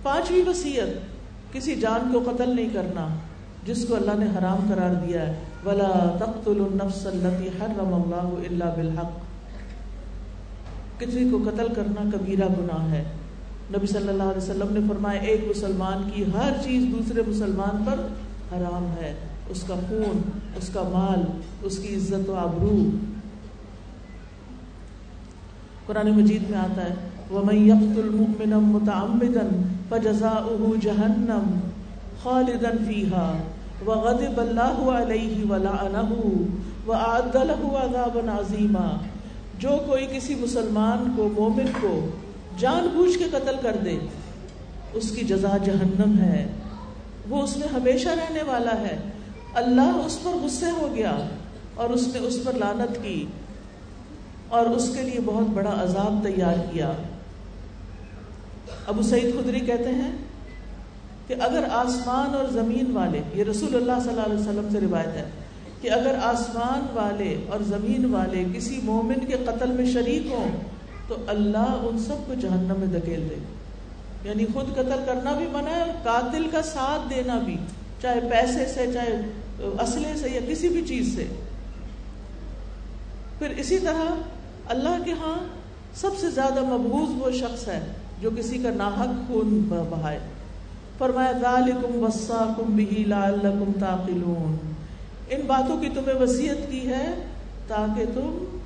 پانچویں 0.05 0.49
وسیعت، 0.49 0.87
کسی 1.53 1.75
جان 1.75 2.09
کو 2.13 2.31
قتل 2.31 2.55
نہیں 2.55 2.69
کرنا، 2.73 3.07
جس 3.65 3.85
کو 3.89 3.95
اللہ 3.95 4.11
نے 4.19 4.25
حرام 4.25 4.57
قرار 4.69 4.93
دیا 4.93 5.27
ہے۔ 5.27 5.39
ولا 5.65 6.15
تقتل 6.19 6.61
النفس 6.61 7.07
التي 7.07 7.47
حرم 7.47 7.93
الله 7.93 8.43
الا 8.49 8.69
بالحق۔ 8.69 9.11
کسی 10.99 11.29
کو 11.31 11.37
قتل 11.37 11.67
کرنا 11.75 12.09
کبیرہ 12.13 12.45
گناہ 12.45 12.91
ہے۔ 12.91 13.03
نبی 13.71 13.87
صلی 13.87 14.07
اللہ 14.07 14.23
علیہ 14.23 14.37
وسلم 14.37 14.67
نے 14.71 14.79
فرمایا، 14.89 15.19
ایک 15.19 15.41
مسلمان 15.49 16.09
کی 16.13 16.23
ہر 16.23 16.51
چیز 16.63 16.85
دوسرے 16.91 17.21
مسلمان 17.27 17.83
پر 17.85 17.99
حرام 18.55 19.03
ہے۔ 19.03 19.15
اس 19.49 19.63
کا 19.67 19.75
خون، 19.75 20.21
اس 20.57 20.69
کا 20.69 20.81
مال، 20.81 21.21
اس 21.61 21.77
کی 21.77 21.95
عزت 21.95 22.29
و 22.29 22.35
آبرو۔ 22.35 22.89
قرآن 25.85 26.09
مجید 26.09 26.49
میں 26.49 26.59
آتا 26.59 26.89
ہے، 26.89 26.93
وَمَن 27.31 27.55
يَقْتُلْ 27.55 28.11
مُؤْمِنًا 28.11 28.59
مُتَعَمِّدًا 28.59 29.74
فَجَزَاؤُهُ 29.89 30.75
جَهَنَّمْ 30.81 31.59
خَالِدًا 32.23 32.71
فِيهَا 32.87 33.37
وَغَضِبَ 33.87 34.41
اللَّهُ 34.41 34.93
عَلَيْهِ 34.95 35.51
وَلَعَنَهُ 35.51 36.17
وَأَعَدَّ 36.87 37.37
لَهُ 37.37 37.75
عَذَابًا 37.75 38.37
عَظِيمًا۔ 38.37 38.97
جو 39.59 39.69
کوئی 39.87 40.07
کسی 40.13 40.35
مسلمان 40.35 41.13
کو، 41.15 41.29
مومن 41.37 41.65
کو 41.81 42.07
جان 42.59 42.87
بوجھ 42.93 43.17
کے 43.17 43.23
قتل 43.23 43.55
کر 43.61 43.75
دے، 43.85 43.97
اس 44.93 45.11
کی 45.11 45.21
جزا 45.21 45.57
جہنم 45.57 46.19
ہے۔ 46.19 46.47
وہ 47.29 47.41
اس 47.41 47.57
میں 47.57 47.67
ہمیشہ 47.67 48.09
رہنے 48.09 48.43
والا 48.43 48.77
ہے۔ 48.81 48.97
اللہ 49.53 50.01
اس 50.05 50.23
پر 50.23 50.31
غصے 50.43 50.69
ہو 50.81 50.87
گیا 50.95 51.17
اور 51.75 51.89
اس 51.89 52.07
نے 52.13 52.19
اس 52.19 52.43
پر 52.43 52.53
لانت 52.53 53.03
کی 53.03 53.25
اور 54.49 54.65
اس 54.65 54.95
کے 54.95 55.01
لیے 55.01 55.19
بہت 55.25 55.47
بڑا 55.47 55.83
عذاب 55.83 56.23
تیار 56.23 56.73
کیا۔ 56.73 56.91
ابو 58.87 59.01
سعید 59.01 59.35
خدری 59.35 59.59
کہتے 59.59 59.89
ہیں 59.89 60.11
کہ 61.27 61.35
اگر 61.39 61.63
آسمان 61.71 62.35
اور 62.35 62.45
زمین 62.51 62.91
والے، 62.91 63.21
یہ 63.33 63.43
رسول 63.43 63.75
اللہ 63.75 63.99
صلی 64.03 64.09
اللہ 64.09 64.25
علیہ 64.25 64.39
وسلم 64.39 64.67
سے 64.71 64.79
روایت 64.79 65.07
ہے، 65.07 65.29
کہ 65.81 65.91
اگر 65.91 66.15
آسمان 66.23 66.85
والے 66.93 67.35
اور 67.49 67.59
زمین 67.59 68.05
والے 68.13 68.43
کسی 68.53 68.79
مومن 68.83 69.25
کے 69.25 69.37
قتل 69.45 69.71
میں 69.71 69.85
شریک 69.85 70.31
ہوں، 70.31 70.57
تو 71.07 71.15
اللہ 71.27 71.81
ان 71.83 71.99
سب 71.99 72.27
کو 72.27 72.33
جہنم 72.33 72.79
میں 72.79 72.99
دھکیل 72.99 73.27
دے۔ 73.29 73.35
یعنی 74.23 74.45
خود 74.53 74.71
قتل 74.73 75.03
کرنا 75.05 75.31
بھی 75.31 75.47
منع 75.51 75.69
ہے 75.69 75.81
اور 75.81 75.89
قاتل 76.03 76.47
کا 76.51 76.61
ساتھ 76.61 77.09
دینا 77.09 77.39
بھی، 77.39 77.57
چاہے 78.01 78.19
پیسے 78.21 78.65
سے، 78.65 78.93
چاہے 78.93 79.21
اسلحے 79.81 80.15
سے 80.15 80.29
یا 80.29 80.39
کسی 80.49 80.69
بھی 80.69 80.81
چیز 80.87 81.15
سے۔ 81.15 81.25
پھر 83.39 83.49
اسی 83.49 83.79
طرح 83.79 84.13
اللہ 84.67 85.03
کے 85.05 85.11
ہاں 85.11 85.37
سب 85.95 86.09
سے 86.19 86.29
زیادہ 86.29 86.61
مبوض 86.63 87.21
وہ 87.21 87.31
شخص 87.31 87.67
ہے 87.67 87.79
جو 88.25 88.31
کسی 88.37 88.57
کا 88.57 88.69
ناحق 88.75 89.27
خون 89.27 89.59
بہائے۔ 89.89 90.19
فرمایا، 90.97 91.31
ذالکم 91.31 92.03
وصاکم 92.03 92.75
بہی 92.75 93.03
لعلکم 93.07 93.71
تعقلون 93.79 94.57
ان 95.29 95.41
باتوں 95.47 95.77
کی 95.77 95.89
تمہیں 95.89 96.19
وصیت 96.19 96.71
کی 96.71 96.87
ہے 96.87 97.13
تاکہ 97.67 98.05
تم 98.05 98.57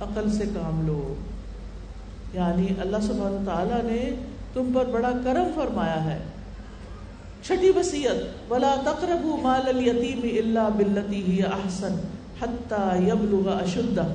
عقل 0.00 0.30
سے 0.30 0.44
کام 0.46 0.86
لو۔ 0.86 1.14
یعنی 2.34 2.66
اللہ 2.80 2.96
سبحانہ 3.02 3.50
تعالیٰ 3.50 3.82
نے 3.82 4.10
تم 4.52 4.68
پر 4.74 4.84
بڑا 4.84 5.10
کرم 5.24 5.46
فرمایا 5.54 6.04
ہے۔ 6.04 6.18
چھٹی 7.42 7.72
وسیعت 7.76 8.52
ولا 8.52 8.74
تقرب 8.84 9.26
مال 9.42 9.68
الیتیم 9.68 10.20
الا 10.24 10.68
باللتی 10.68 11.22
ہی 11.28 11.42
احسن 11.42 11.94
حتی 12.42 13.08
یبلغ 13.08 13.48
اشدہ۔ 13.48 14.06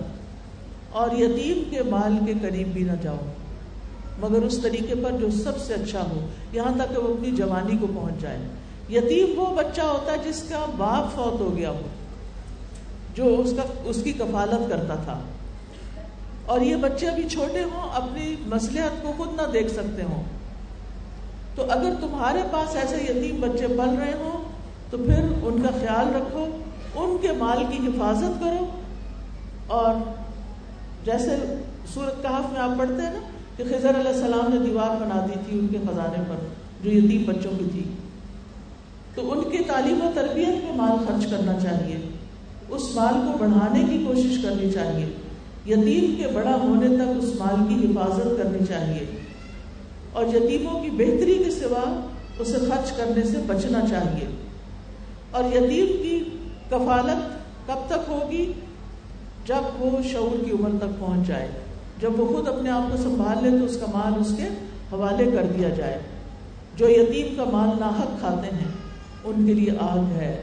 اور 0.92 1.10
یتیم 1.12 1.64
کے 1.70 1.84
مال 1.84 2.18
کے 2.26 2.34
قریب 2.42 2.68
بھی 2.68 2.84
نہ 2.84 2.92
جاؤ۔ 3.02 3.18
مگر 4.20 4.42
اس 4.42 4.60
طریقے 4.64 4.96
پر 5.04 5.12
جو 5.12 5.32
سب 5.32 5.58
سے 5.58 5.74
اچھا 5.74 6.02
ہو، 6.02 6.28
یہاں 6.52 6.72
تک 6.76 6.96
کہ 6.96 7.02
وہ 7.02 7.14
اپنی 7.14 7.32
جوانی 7.32 7.78
کو 7.78 7.88
پہنچ 7.96 8.22
جائے۔ 8.22 8.38
یتیم 8.90 9.40
وہ 9.40 9.56
بچہ 9.56 9.82
ہوتا 9.82 10.12
ہے 10.12 10.18
جس 10.30 10.44
کا 10.50 10.66
باپ 10.78 11.16
فوت 11.16 11.42
ہو 11.42 11.58
گیا 11.58 11.70
ہو، 11.70 11.82
جو 13.16 13.36
اس 13.38 13.54
کا، 13.56 13.62
اس 13.86 14.02
کی 14.04 14.12
کفالت 14.12 14.70
کرتا 14.70 14.96
تھا۔ 14.96 15.20
اور 16.46 16.62
یہ 16.62 16.76
بچے 16.76 17.08
ابھی 17.08 17.30
چھوٹے 17.30 17.64
ہوں، 17.64 17.90
اپنی 17.94 18.36
مسلحت 18.46 19.04
کو 19.04 19.14
خود 19.18 19.30
نہ 19.36 19.52
دیکھ 19.54 19.72
سکتے 19.74 20.04
ہوں۔ 20.04 20.24
تو 21.56 21.66
اگر 21.70 21.94
تمہارے 22.02 22.40
پاس 22.52 22.76
ایسے 22.76 22.96
یتیم 22.96 23.42
بچے 23.42 23.68
پل 23.68 23.96
رہے 24.00 24.14
ہوں، 24.20 24.44
تو 24.90 24.98
پھر 24.98 25.20
ان 25.42 25.62
کا 25.62 25.70
خیال 25.80 26.16
رکھو، 26.16 26.46
ان 26.96 27.18
کے 27.22 27.32
مال 27.32 27.64
کی 27.70 27.88
حفاظت 27.88 28.44
کرو۔ 28.44 28.66
اور 29.68 29.94
جیسے 31.06 31.36
سورت 31.94 32.22
کہاف 32.22 32.54
میں 32.54 32.62
آپ 32.62 32.80
پڑھتے 32.80 33.02
ہیں 33.02 33.14
نا 33.14 33.20
کہ 33.60 33.66
خضر 33.66 33.90
علیہ 33.90 34.10
السلام 34.10 34.54
نے 34.54 34.66
دیوار 34.66 35.02
بنا 35.02 35.26
دی 35.26 35.40
تھی 35.48 35.60
ان 35.60 35.68
کے 35.68 35.78
خزانے 35.90 36.24
پر، 36.30 36.36
جو 36.84 36.92
یتیم 36.92 37.24
بچوں 37.24 37.52
کی 37.60 37.66
تھی۔ 37.72 37.84
تو 39.16 39.32
ان 39.32 39.52
کی 39.52 39.58
تعلیم 39.58 40.02
و 40.02 40.12
تربیت 40.16 40.48
میں 40.48 40.76
مال 40.76 41.06
خرچ 41.08 41.32
کرنا 41.32 41.60
چاہیے۔ 41.60 41.98
اس 42.70 42.96
مال 42.96 43.14
کو 43.14 43.38
بڑھانے 43.38 43.84
کی 43.90 44.04
کوشش 44.08 44.44
کرنی 44.44 44.72
چاہیے۔ 44.72 45.06
یتیم 45.68 46.16
کے 46.18 46.28
بڑا 46.28 46.56
ہونے 46.56 46.88
تک 46.88 47.24
اس 47.24 47.36
مال 47.40 47.56
کی 47.70 47.88
حفاظت 47.88 48.38
کرنی 48.38 48.66
چاہیے۔ 48.68 49.06
اور 50.14 50.26
یتیموں 50.26 50.84
کی 50.84 50.90
بہتری 50.90 51.42
کے 51.46 51.52
سوا 51.52 52.08
اسے 52.40 52.58
خرچ 52.58 52.92
کرنے 52.92 53.24
سے 53.24 53.38
بچنا 53.48 53.82
چاہیے۔ 53.90 54.28
اور 55.32 55.44
یتیم 55.44 55.88
کی 55.88 56.24
کفالت 56.70 57.38
کب 57.68 57.88
تک 57.88 58.10
ہوگی؟ 58.10 58.52
جب 59.46 59.62
وہ 59.80 60.04
شعور 60.12 60.46
کی 60.46 60.52
عمر 60.52 60.70
تک 60.78 61.00
پہنچ 61.00 61.28
جائے۔ 61.28 61.48
جب 62.02 62.20
وہ 62.20 62.36
خود 62.36 62.48
اپنے 62.48 62.70
آپ 62.70 62.92
کو 62.92 62.98
سنبھال 62.98 63.38
لے 63.44 63.60
تو 63.60 63.66
اس 63.66 63.78
کا 63.78 63.86
مال 63.94 64.14
اس 64.20 64.34
کے 64.38 64.44
حوالے 64.92 65.26
کر 65.26 65.44
دیا 65.58 65.70
جائے۔ 65.70 66.00
جو 66.76 66.90
یتیم 66.90 67.36
کا 67.36 67.44
مال 67.44 67.70
ناحق 67.80 68.20
کھاتے 68.20 68.56
ہیں 68.56 68.68
ان 69.24 69.48
کے 69.48 69.54
لیے 69.54 69.72
آگ 69.80 70.12
ہے۔ 70.12 70.42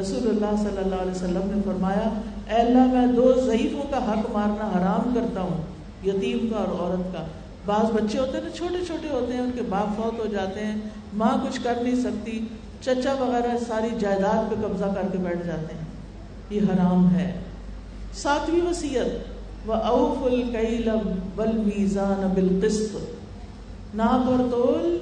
رسول 0.00 0.28
اللہ 0.28 0.68
صلی 0.68 0.78
اللہ 0.78 0.94
علیہ 0.94 1.10
وسلم 1.10 1.40
نے 1.44 1.60
فرمایا، 1.64 2.20
اے 2.50 2.62
اللہ، 2.62 2.94
میں 2.94 3.06
دو 3.06 3.32
ضعیفوں 3.46 3.82
کا 3.90 3.96
حق 3.96 4.30
مارنا 4.32 4.70
حرام 4.78 5.14
کرتا 5.14 5.40
ہوں، 5.40 5.62
یتیم 6.06 6.48
کا 6.50 6.56
اور 6.56 6.68
عورت 6.68 7.12
کا۔ 7.12 7.24
بعض 7.66 7.90
بچے 7.92 8.18
ہوتے 8.18 8.38
ہیں 8.38 8.44
نا، 8.44 8.50
چھوٹے 8.50 8.84
چھوٹے 8.86 9.08
ہوتے 9.08 9.32
ہیں، 9.32 9.40
ان 9.40 9.50
کے 9.54 9.62
باپ 9.68 9.96
فوت 9.96 10.20
ہو 10.20 10.26
جاتے 10.26 10.60
ہیں، 10.60 10.76
ماں 11.14 11.46
کچھ 11.46 11.60
کر 11.62 11.74
نہیں 11.82 11.94
سکتی، 11.94 12.44
چچا 12.80 13.12
وغیرہ 13.12 13.58
ساری 13.68 13.88
جائیداد 13.98 14.50
پہ 14.50 14.54
قبضہ 14.66 14.84
کر 14.84 15.08
کے 15.12 15.18
بیٹھ 15.18 15.46
جاتے 15.46 15.74
ہیں۔ 15.74 15.84
یہ 16.50 16.60
حرام 16.60 17.14
ہے۔ 17.14 17.32
ساتویں 18.14 18.70
وسیعت 18.70 19.33
اوف 19.72 20.26
الکیلم 20.32 21.12
بل 21.36 21.56
میزان 21.56 22.32
بالقسط۔ 22.34 22.96
ناپ 23.94 24.30
اور 24.30 24.50
تول، 24.50 24.98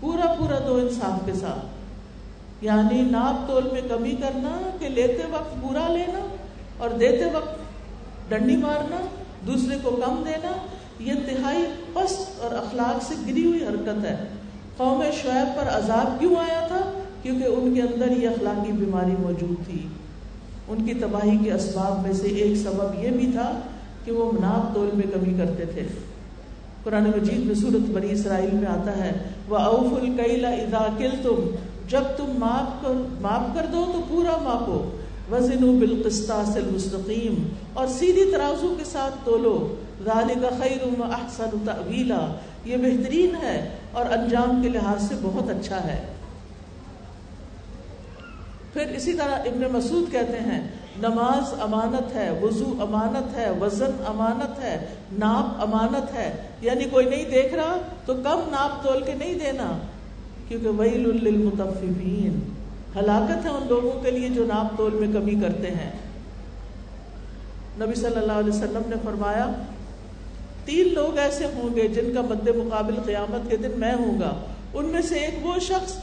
پورا 0.00 0.34
پورا 0.38 0.58
دو 0.66 0.74
انصاف 0.74 1.26
کے 1.26 1.32
ساتھ۔ 1.32 1.66
یعنی 2.64 3.02
ناپ 3.02 3.48
تول 3.48 3.68
میں 3.72 3.80
کمی 3.88 4.10
کرنا 4.10 4.70
کہ 4.78 4.88
لیتے 4.88 5.22
وقت 5.30 5.64
برا 5.64 5.88
لینا 5.88 6.36
اور 6.78 6.90
دیتے 6.90 7.24
وقت 7.24 7.58
ڈنڈی 8.28 8.56
مارنا، 8.56 8.96
دوسرے 9.46 9.78
کو 9.82 9.90
کم 9.90 10.22
دینا، 10.26 10.52
یہ 10.98 11.12
تہائی 11.26 11.64
پست 11.92 12.44
اور 12.44 12.54
اخلاق 12.54 13.02
سے 13.02 13.14
گری 13.26 13.46
ہوئی 13.46 13.64
حرکت 13.64 14.04
ہے۔ 14.04 14.28
قوم 14.76 15.02
شعیب 15.22 15.56
پر 15.56 15.62
عذاب 15.62 16.20
کیوں 16.20 16.36
آیا 16.36 16.66
تھا؟ 16.66 16.98
کیونکہ 17.22 17.44
ان 17.44 17.74
کے 17.74 17.82
اندر 17.82 18.10
یہ 18.10 18.28
اخلاقی 18.28 18.72
بیماری 18.72 19.14
موجود 19.18 19.66
تھی۔ 19.66 19.86
ان 20.68 20.86
کی 20.86 20.94
تباہی 20.94 21.38
کے 21.44 21.52
اسباب 21.52 22.02
میں 22.02 22.12
سے 22.12 22.26
ایک 22.26 22.56
سبب 22.56 23.04
یہ 23.04 23.08
بھی 23.08 23.30
تھا 23.32 23.60
کہ 24.04 24.12
وہ 24.12 24.32
ناپ 24.32 24.74
تول 24.74 24.88
میں 24.94 25.06
کمی 25.14 25.34
کرتے 25.38 25.64
تھے۔ 25.66 25.86
قرآن 26.84 27.04
مجید 27.04 27.46
میں 27.46 27.54
صورت 27.54 27.90
بنی 27.90 28.12
اسرائیل 28.12 28.50
میں 28.52 28.66
آتا 28.66 28.96
ہے 28.96 29.12
وہ 29.48 29.56
اوف 29.56 29.92
القیلا 29.92 30.48
ادا 30.48 30.86
کل 30.98 31.10
تم 31.22 31.50
جب 31.88 32.02
تم 32.16 32.24
معاف 32.38 32.82
کر 32.82 33.20
معاف 33.20 33.54
کر 33.54 33.66
دو 33.72 33.84
تو 33.92 34.00
پورا 34.08 34.36
ماپو۔ 34.42 34.90
وزن 35.30 35.78
بالقسطاس 35.78 36.56
المستقیم 36.56 37.48
اور 37.74 37.86
سیدھی 37.86 38.24
ترازو 38.32 38.74
کے 38.78 38.84
ساتھ 38.84 39.14
تولو۔ 39.24 39.74
ذالک 40.04 40.42
خیر 40.58 41.00
و 41.00 41.02
احسن 41.02 41.58
تعویلا 41.64 42.34
یہ 42.64 42.76
بہترین 42.76 43.34
ہے 43.42 43.68
اور 43.92 44.04
انجام 44.06 44.62
کے 44.62 44.68
لحاظ 44.68 45.08
سے 45.08 45.14
بہت 45.22 45.50
اچھا 45.50 45.84
ہے۔ 45.84 45.98
پھر 48.76 48.94
اسی 48.94 49.12
طرح 49.12 49.34
ابن 49.34 49.64
مسعود 49.72 50.12
کہتے 50.12 50.36
ہیں، 50.36 50.68
نماز 50.98 51.60
امانت 51.60 52.16
ہے، 52.16 52.30
وضو 52.42 52.74
امانت 52.80 53.36
ہے، 53.36 53.50
وزن 53.60 54.04
امانت 54.06 54.64
ہے، 54.64 54.86
ناپ 55.12 55.62
امانت 55.62 56.14
ہے۔ 56.14 56.36
یعنی 56.60 56.84
کوئی 56.84 57.06
نہیں 57.06 57.24
دیکھ 57.30 57.54
رہا 57.54 57.76
تو 58.06 58.14
کم 58.14 58.40
ناپ 58.50 58.86
تول 58.86 59.02
کے 59.02 59.14
نہیں 59.14 59.34
دینا، 59.34 59.78
کیونکہ 60.48 60.68
ویل 60.68 61.24
للمطففین 61.24 62.52
ہلاکت 62.98 63.44
ہے 63.44 63.50
ان 63.50 63.66
لوگوں 63.68 64.02
کے 64.02 64.10
لیے 64.10 64.28
جو 64.28 64.46
ناپ 64.46 64.78
تول 64.78 64.94
میں 64.94 65.20
کمی 65.20 65.34
کرتے 65.34 65.68
ہیں۔ 65.68 65.90
نبی 67.80 67.94
صلی 67.94 68.16
اللہ 68.16 68.32
علیہ 68.32 68.52
وسلم 68.52 68.82
نے 68.86 68.96
فرمایا، 69.04 69.52
تین 70.64 70.94
لوگ 70.94 71.18
ایسے 71.18 71.44
ہوں 71.44 71.76
گے 71.76 71.88
جن 71.88 72.14
کا 72.14 72.20
مد 72.20 72.48
مقابل 72.48 72.94
قیامت 73.06 73.50
کے 73.50 73.56
دن 73.56 73.70
میں 73.76 73.94
ہوں 73.94 74.20
گا۔ 74.20 74.34
ان 74.74 74.84
میں 74.84 75.02
سے 75.02 75.14
ایک 75.14 75.46
وہ 75.46 75.58
شخص 75.58 75.98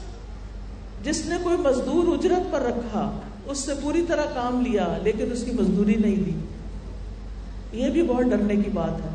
جس 1.04 1.26
نے 1.26 1.36
کوئی 1.42 1.56
مزدور 1.56 2.18
اجرت 2.18 2.52
پر 2.52 2.60
رکھا، 2.60 3.20
اس 3.46 3.58
سے 3.58 3.72
پوری 3.82 4.04
طرح 4.08 4.22
کام 4.34 4.60
لیا، 4.60 4.98
لیکن 5.02 5.32
اس 5.32 5.44
کی 5.44 5.50
مزدوری 5.50 5.94
نہیں 5.94 6.16
دی۔ 6.16 6.32
یہ 7.72 7.90
بھی 7.90 8.02
بہت 8.02 8.24
ڈرنے 8.24 8.56
کی 8.56 8.70
بات 8.70 8.90
ہے۔ 8.90 9.10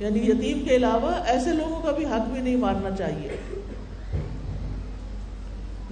یعنی 0.00 0.18
یتیم 0.18 0.64
کے 0.64 0.76
علاوہ 0.76 1.12
ایسے 1.26 1.52
لوگوں 1.52 1.82
کا 1.82 1.90
بھی 1.90 2.04
حق 2.04 2.28
بھی 2.32 2.40
نہیں 2.40 2.56
مارنا 2.56 2.90
چاہیے۔ 2.96 3.28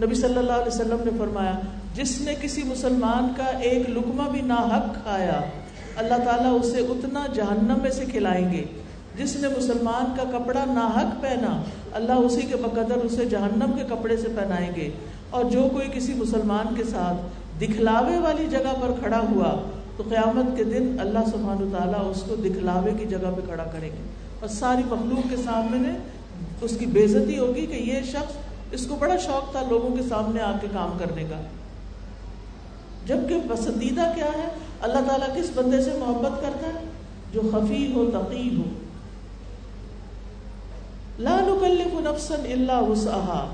نبی 0.02 0.14
صلی 0.14 0.38
اللہ 0.38 0.52
علیہ 0.52 0.74
وسلم 0.74 0.96
نے 1.04 1.10
فرمایا، 1.18 1.60
جس 1.94 2.20
نے 2.20 2.34
کسی 2.42 2.62
مسلمان 2.62 3.28
کا 3.36 3.44
ایک 3.44 3.90
لکمہ 3.90 4.30
بھی 4.30 4.40
نہ 4.40 4.52
حق 4.52 5.02
کھایا، 5.02 5.40
اللہ 5.96 6.24
تعالیٰ 6.24 6.58
اسے 6.60 6.80
اتنا 6.80 7.26
جہنم 7.34 7.78
میں 7.82 7.90
سے 7.90 8.04
کھلائیں 8.04 8.52
گے۔ 8.52 8.64
جس 9.18 9.36
نے 9.36 9.48
مسلمان 9.48 10.16
کا 10.16 10.38
کپڑا 10.38 10.64
ناحق 10.64 11.22
پہنا، 11.22 11.62
اللہ 11.92 12.12
اسی 12.12 12.42
کے 12.42 12.56
بقدر 12.56 12.96
اسے 12.96 13.24
جہنم 13.24 13.72
کے 13.76 13.82
کپڑے 13.90 14.16
سے 14.16 14.28
پہنائیں 14.36 14.70
گے۔ 14.76 14.90
اور 15.30 15.44
جو 15.44 15.68
کوئی 15.72 15.88
کسی 15.94 16.14
مسلمان 16.14 16.74
کے 16.74 16.84
ساتھ 16.84 17.16
دکھلاوے 17.60 18.18
والی 18.18 18.46
جگہ 18.50 18.74
پر 18.80 18.92
کھڑا 18.98 19.20
ہوا، 19.30 19.70
تو 19.96 20.02
قیامت 20.08 20.56
کے 20.56 20.64
دن 20.64 20.96
اللہ 21.00 21.18
سبحانہ 21.32 21.76
تعالیٰ 21.76 22.10
اس 22.10 22.22
کو 22.28 22.34
دکھلاوے 22.34 22.90
کی 22.98 23.06
جگہ 23.06 23.30
پہ 23.36 23.40
کھڑا 23.46 23.64
کریں 23.64 23.88
گے۔ 23.88 24.08
اور 24.40 24.48
ساری 24.48 24.82
مخلوق 24.86 25.30
کے 25.30 25.36
سامنے 25.36 25.88
اس 26.60 26.76
کی 26.78 26.86
بےزتی 26.86 27.38
ہوگی 27.38 27.66
کہ 27.66 27.72
یہ 27.72 28.00
شخص، 28.02 28.36
اس 28.72 28.86
کو 28.86 28.96
بڑا 28.96 29.16
شوق 29.16 29.50
تھا 29.50 29.60
لوگوں 29.68 29.96
کے 29.96 30.02
سامنے 30.08 30.42
آ 30.42 30.58
کے 30.60 30.66
کام 30.72 30.98
کرنے 30.98 31.24
کا۔ 31.24 31.40
جبکہ 33.06 33.40
پسندیدہ 33.48 34.12
کیا 34.14 34.26
ہے؟ 34.26 34.48
اللہ 34.80 35.00
تعالیٰ 35.08 35.36
کس 35.36 35.50
بندے 35.54 35.80
سے 35.80 35.90
محبت 36.06 36.42
کرتا 36.42 36.66
ہے؟ 36.66 36.84
جو 37.32 37.40
خفی 37.52 37.92
ہو، 37.92 38.10
تقی 38.10 38.56
ہو۔ 38.56 38.85
لا 41.18 41.40
نکلف 41.40 42.00
نفسا 42.00 42.34
الا 42.34 42.80
وسعها 42.80 43.48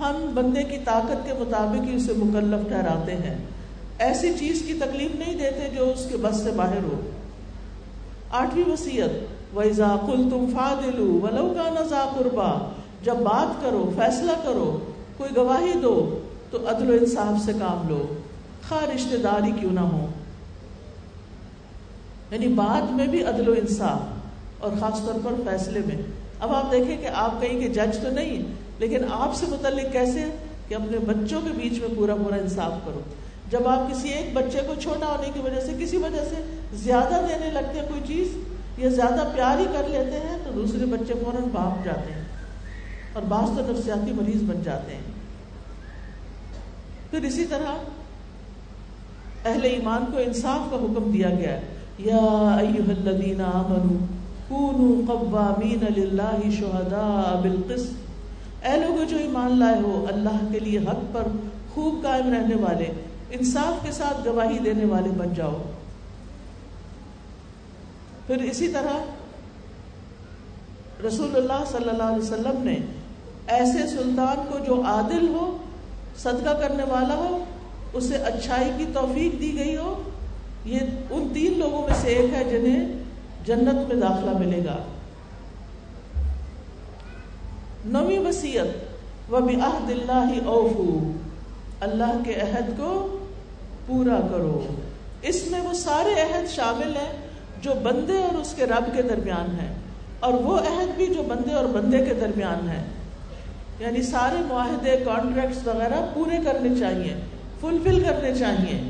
ہم 0.00 0.30
بندے 0.34 0.62
کی 0.62 0.76
طاقت 0.84 1.26
کے 1.26 1.32
مطابق 1.38 1.88
ہی 1.88 1.96
اسے 1.96 2.12
مکلف 2.16 2.68
ٹھہراتے 2.68 3.14
ہیں۔ 3.14 3.38
ایسی 3.98 4.32
چیز 4.38 4.62
کی 4.66 4.74
تکلیف 4.74 5.14
نہیں 5.14 5.34
دیتے 5.34 5.70
جو 5.76 5.90
اس 5.90 6.06
کے 6.10 6.16
بس 6.16 6.36
سے 6.36 6.50
باہر 6.50 6.82
ہو۔ 6.82 7.00
آٹھویں 8.30 8.72
وسیعت 8.72 9.10
وَإِذَا 9.56 9.96
قُلْتُمْ 10.06 10.52
فَعْدِلُوا 10.52 11.28
وَلَوْ 11.28 11.54
كَانَ 11.54 11.84
ذَا 11.88 12.12
قُرْبَى۔ 12.18 12.72
جب 13.02 13.14
بات 13.14 13.62
کرو، 13.62 13.90
فیصلہ 13.96 14.32
کرو، 14.44 14.78
کوئی 15.16 15.36
گواہی 15.36 15.72
دو، 15.82 16.18
تو 16.50 16.58
عدل 16.68 16.90
و 16.90 16.92
انصاف 16.92 17.44
سے 17.44 17.52
کام 17.52 17.88
لو۔ 17.88 18.06
خواہ 18.68 18.84
رشتہ 18.84 19.16
داری 19.16 19.52
کیوں 19.60 19.72
نہ 19.72 19.80
ہو 19.80 20.06
یعنی 22.30 22.46
بات 22.46 22.92
میں 22.92 23.06
بھی 23.06 23.24
عدل 23.24 23.48
و 23.48 23.52
انصاف 23.52 24.00
اور 24.58 24.70
خاص 24.80 25.04
طور 25.04 25.14
پر 25.24 25.50
فیصلے 25.50 25.80
میں۔ 25.86 25.96
اب 26.40 26.54
آپ 26.54 26.72
دیکھیں 26.72 26.96
کہ 26.96 27.06
آپ 27.06 27.40
کہیں 27.40 27.60
کہ 27.60 27.68
جج 27.68 27.98
تو 27.98 28.10
نہیں، 28.10 28.42
لیکن 28.78 28.98
آپ 29.10 29.34
سے 29.34 29.46
متعلق 29.48 29.92
کیسے 29.92 30.24
کہ 30.68 30.74
اپنے 30.74 30.98
بچوں 30.98 31.40
کے 31.40 31.48
بیچ 31.56 31.80
میں 31.80 31.88
پورا 31.96 32.14
پورا 32.14 32.34
انصاف 32.34 32.72
کرو؟ 32.84 33.00
جب 33.50 33.68
آپ 33.68 33.92
کسی 33.92 34.08
ایک 34.08 34.34
بچے 34.34 34.60
کو 34.66 34.74
چھوٹا 34.82 35.06
ہونے 35.06 35.30
کی 35.34 35.40
وجہ 35.40 35.60
سے، 35.60 35.72
کسی 35.78 35.96
وجہ 35.96 36.24
سے 36.30 36.42
زیادہ 36.72 37.26
دینے 37.28 37.50
لگتے 37.50 37.80
ہیں 37.80 37.88
کوئی 37.88 38.00
چیز 38.06 38.28
یا 38.78 38.88
زیادہ 38.88 39.28
پیار 39.34 39.58
ہی 39.58 39.64
کر 39.64 39.88
لیتے 39.88 40.16
ہیں، 40.16 40.38
تو 40.44 40.50
دوسرے 40.50 40.86
بچے 40.86 41.14
فوراً 41.24 41.42
باپ 41.52 41.84
جاتے 41.84 42.12
ہیں 42.12 42.24
اور 43.12 43.22
بعض 43.22 43.58
تو 43.58 43.72
نفسیاتی 43.72 44.12
مریض 44.12 44.42
بن 44.42 44.62
جاتے 44.62 44.94
ہیں۔ 44.94 45.00
پھر 47.10 47.22
اسی 47.22 47.44
طرح 47.44 47.74
اہل 49.44 49.64
ایمان 49.64 50.04
کو 50.12 50.18
انصاف 50.18 50.70
کا 50.70 50.76
حکم 50.76 51.10
دیا 51.14 51.30
گیا 51.30 51.52
ہے۔ 51.52 51.60
یا 51.98 52.16
ایوہ 52.60 53.08
الذین 53.08 53.40
آمنوا 53.40 54.19
کونوا 54.50 55.14
قوامین 55.14 55.84
للہ 55.96 56.50
شہداء 56.50 57.40
بالقسط۔ 57.40 58.66
اے 58.66 58.76
لوگوں 58.76 59.04
جو 59.04 59.16
ایمان 59.16 59.58
لائے 59.58 59.80
ہو، 59.80 60.06
اللہ 60.08 60.52
کے 60.52 60.58
لیے 60.58 60.78
حق 60.78 61.12
پر 61.12 61.22
خوب 61.74 62.02
قائم 62.02 62.32
رہنے 62.34 62.54
والے، 62.54 62.86
انصاف 63.30 63.86
کے 63.86 63.92
ساتھ 63.92 64.28
گواہی 64.28 64.58
دینے 64.58 64.84
والے 64.84 65.10
بن 65.16 65.34
جاؤ۔ 65.34 65.62
پھر 68.26 68.36
اسی 68.36 68.68
طرح 68.68 68.98
رسول 71.06 71.36
اللہ 71.36 71.64
صلی 71.72 71.88
اللہ 71.88 72.02
علیہ 72.02 72.22
وسلم 72.22 72.62
نے 72.62 72.76
ایسے 73.46 73.86
سلطان 73.86 74.46
کو 74.48 74.58
جو 74.58 74.82
عادل 74.84 75.28
ہو، 75.28 75.56
صدقہ 76.18 76.60
کرنے 76.60 76.82
والا 76.88 77.14
ہو، 77.14 77.44
اسے 77.92 78.16
اچھائی 78.16 78.70
کی 78.78 78.84
توفیق 78.94 79.40
دی 79.40 79.58
گئی 79.58 79.76
ہو، 79.76 80.02
یہ 80.64 80.78
ان 81.10 81.28
تین 81.34 81.58
لوگوں 81.58 81.82
میں 81.82 81.94
سے 82.00 82.08
ایک 82.08 82.34
ہے 82.34 82.44
جنہیں 82.44 82.99
جنت 83.44 83.88
میں 83.88 83.96
داخلہ 83.96 84.38
ملے 84.38 84.64
گا۔ 84.64 84.76
نوی 87.84 88.18
وسیعت 88.18 89.32
و 89.32 89.40
بھی 89.40 89.54
اللہ 89.54 90.32
اوفو، 90.44 91.12
اللہ 91.80 92.18
کے 92.24 92.34
عہد 92.34 92.70
کو 92.76 93.18
پورا 93.86 94.20
کرو۔ 94.30 94.66
اس 95.22 95.46
میں 95.50 95.60
وہ 95.60 95.72
سارے 95.72 96.14
عہد 96.22 96.48
شامل 96.48 96.96
ہیں 96.96 97.12
جو 97.62 97.72
بندے 97.82 98.18
اور 98.18 98.34
اس 98.34 98.54
کے 98.56 98.64
رب 98.64 98.94
کے 98.96 99.02
درمیان 99.02 99.60
ہیں، 99.60 99.74
اور 100.20 100.32
وہ 100.32 100.56
عہد 100.58 100.96
بھی 100.96 101.06
جو 101.06 101.22
بندے 101.22 101.54
اور 101.54 101.64
بندے 101.64 102.04
کے 102.04 102.14
درمیان 102.14 102.68
ہیں۔ 102.68 102.84
یعنی 103.78 104.02
سارے 104.02 104.42
معاہدے 104.48 104.96
کانٹریکٹس 105.04 105.66
وغیرہ 105.66 106.00
پورے 106.14 106.38
کرنے 106.44 106.80
چاہیے 106.80 107.14
فلفل 107.60 108.02
کرنے 108.02 108.34
چاہیے۔ 108.34 108.80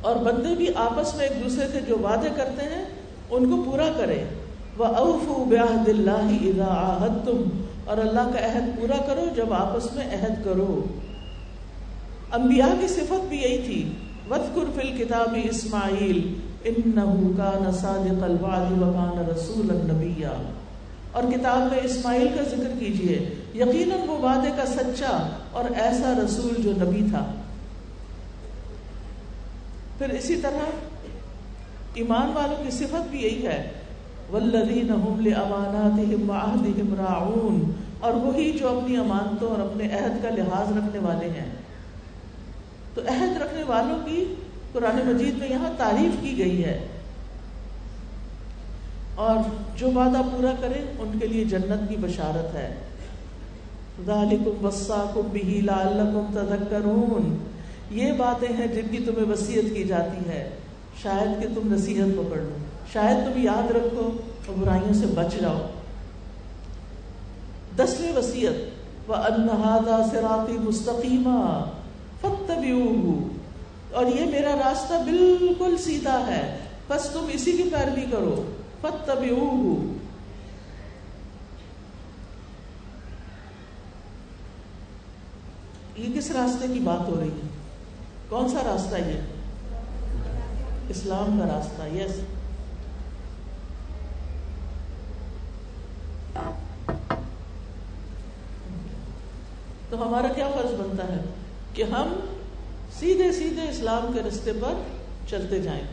اور 0.00 0.16
بندے 0.16 0.54
بھی 0.54 0.66
آپس 0.74 1.14
میں 1.14 1.26
ایک 1.26 1.44
دوسرے 1.44 1.66
سے 1.72 1.80
جو 1.88 1.96
وعدے 1.98 2.28
کرتے 2.36 2.62
ہیں، 2.62 2.84
ان 3.30 3.50
کو 3.50 3.70
پورا 3.70 3.88
کرے 3.96 4.24
وہ 4.78 4.84
اوف 4.84 5.48
بیاہد 5.48 5.88
اللہ 5.88 6.38
اذا 6.42 7.06
تم 7.24 7.42
اور 7.84 7.96
اللہ 7.98 8.20
کا 8.20 8.46
عہد 8.46 8.80
پورا 8.80 8.96
کرو 9.06 9.24
جب 9.36 9.52
آپس 9.52 9.92
میں 9.92 10.06
عہد 10.06 10.44
کرو۔ 10.44 10.84
انبیاء 12.32 12.80
کی 12.80 12.88
صفت 12.88 13.28
بھی 13.28 13.36
یہی 13.36 13.62
تھی۔ 13.64 13.92
وَذْكُرْ 14.30 14.80
فِي 14.80 14.90
الْكِتَابِ 14.90 15.40
اسماعیل 15.50 16.34
اِنَّهُ 16.62 17.36
كَانَ 17.36 17.70
صَادِقَ 17.70 18.24
الْوَعْدِ 18.24 18.72
وَكَانَ 18.72 19.30
رَسُولًا 19.30 19.92
نَبِيًّا۔ 19.92 20.42
اور 21.12 21.22
کتاب 21.22 21.72
میں 21.72 21.80
اسماعیل 21.82 22.28
کا 22.28 22.42
ذکر 22.42 22.70
کیجیے۔ 22.78 23.34
یقیناً 23.54 24.08
وہ 24.08 24.18
وعدے 24.18 24.50
کا 24.56 24.66
سچا 24.66 25.28
اور 25.52 25.64
ایسا 25.76 26.14
رسول 26.24 26.62
جو 26.62 26.72
نبی 26.72 27.06
تھا۔ 27.10 27.32
پھر 30.00 30.08
اسی 30.08 30.36
طرح 30.36 30.70
ایمان 31.94 32.30
والوں 32.34 32.64
کی 32.64 32.70
صفت 32.70 33.10
بھی 33.10 33.22
یہی 33.22 33.46
ہے 33.46 33.70
والذین 34.32 34.90
هم 34.90 35.20
لاماناتهم 35.20 36.30
وعهدهم 36.30 36.94
راعون 36.98 37.72
اور 38.00 38.12
وہی 38.14 38.50
جو 38.52 38.78
اپنی 38.78 38.96
امانتوں 38.96 39.48
اور 39.48 39.58
اپنے 39.58 39.84
عہد 39.84 40.22
کا 40.22 40.30
لحاظ 40.30 40.76
رکھنے 40.76 40.98
والے 40.98 41.30
ہیں۔ 41.30 41.50
تو 42.94 43.00
عہد 43.08 43.42
رکھنے 43.42 43.62
والوں 43.62 44.06
کی 44.06 44.34
قرآن 44.72 45.12
مجید 45.12 45.38
میں 45.38 45.48
یہاں 45.48 45.70
تعریف 45.76 46.22
کی 46.22 46.38
گئی 46.38 46.64
ہے۔ 46.64 46.86
اور 49.14 49.36
جو 49.76 49.90
وعدہ 49.90 50.22
پورا 50.32 50.52
کرے 50.60 50.84
ان 50.98 51.18
کے 51.20 51.26
لیے 51.26 51.44
جنت 51.44 51.88
کی 51.88 51.96
بشارت 51.96 52.54
ہے۔ 52.54 52.74
ذالکم 54.06 54.66
وصاکم 54.66 55.28
به 55.32 55.60
لعلکم 55.60 56.26
تذکرون 56.34 57.49
یہ 57.90 58.12
باتیں 58.12 58.56
ہیں 58.56 58.66
جن 58.66 58.88
کی 58.90 58.98
تمہیں 58.98 59.32
وسیعت 59.32 59.74
کی 59.74 59.84
جاتی 59.84 60.28
ہے۔ 60.28 60.50
شاید 61.02 61.42
کہ 61.42 61.48
تم 61.54 61.74
نصیحت 61.74 62.06
پکڑ 62.06 62.36
لو۔ 62.36 62.56
شاید 62.92 63.16
تم 63.24 63.42
یاد 63.42 63.70
رکھو 63.70 64.10
اور 64.46 64.54
برائیوں 64.54 64.94
سے 64.94 65.06
بچ 65.06 65.40
جاؤ۔ 65.40 65.58
دسویں 67.76 68.16
وسیعت 68.16 68.52
وہ 69.10 69.14
انہادا 69.14 70.08
سراتی 70.10 70.52
مستقیمہ 70.52 71.64
اور 73.92 74.06
یہ 74.06 74.24
میرا 74.26 74.56
راستہ 74.56 74.94
بالکل 75.04 75.76
سیدھا 75.76 76.26
ہے۔ 76.26 76.58
بس 76.88 77.10
تم 77.12 77.26
اسی 77.32 77.52
کی 77.52 77.62
پیروی 77.62 78.10
کرو۔ 78.10 78.52
پت 78.80 79.10
یہ 85.96 86.06
کس 86.14 86.30
راستے 86.30 86.66
کی 86.74 86.80
بات 86.80 87.08
ہو 87.08 87.20
رہی 87.20 87.28
ہے؟ 87.28 87.49
کون 88.30 88.48
سا 88.48 88.60
راستہ 88.64 88.96
یہ؟ 88.96 89.20
اسلام 90.88 91.40
کا 91.40 91.46
راستہ 91.46 91.82
یس 91.96 92.12
تو 99.90 100.08
ہمارا 100.08 100.32
کیا 100.32 100.50
فرض 100.50 100.80
بنتا 100.80 101.04
ہے؟ 101.04 101.20
کہ 101.74 101.82
ہم 101.82 102.12
سیدھے 102.98 103.32
سیدھے 103.32 103.62
اسلام 103.62 104.12
کے 104.14 104.20
رستے 104.20 104.52
پر 104.52 104.74
چلتے 105.28 105.62
جائیں 105.62 105.84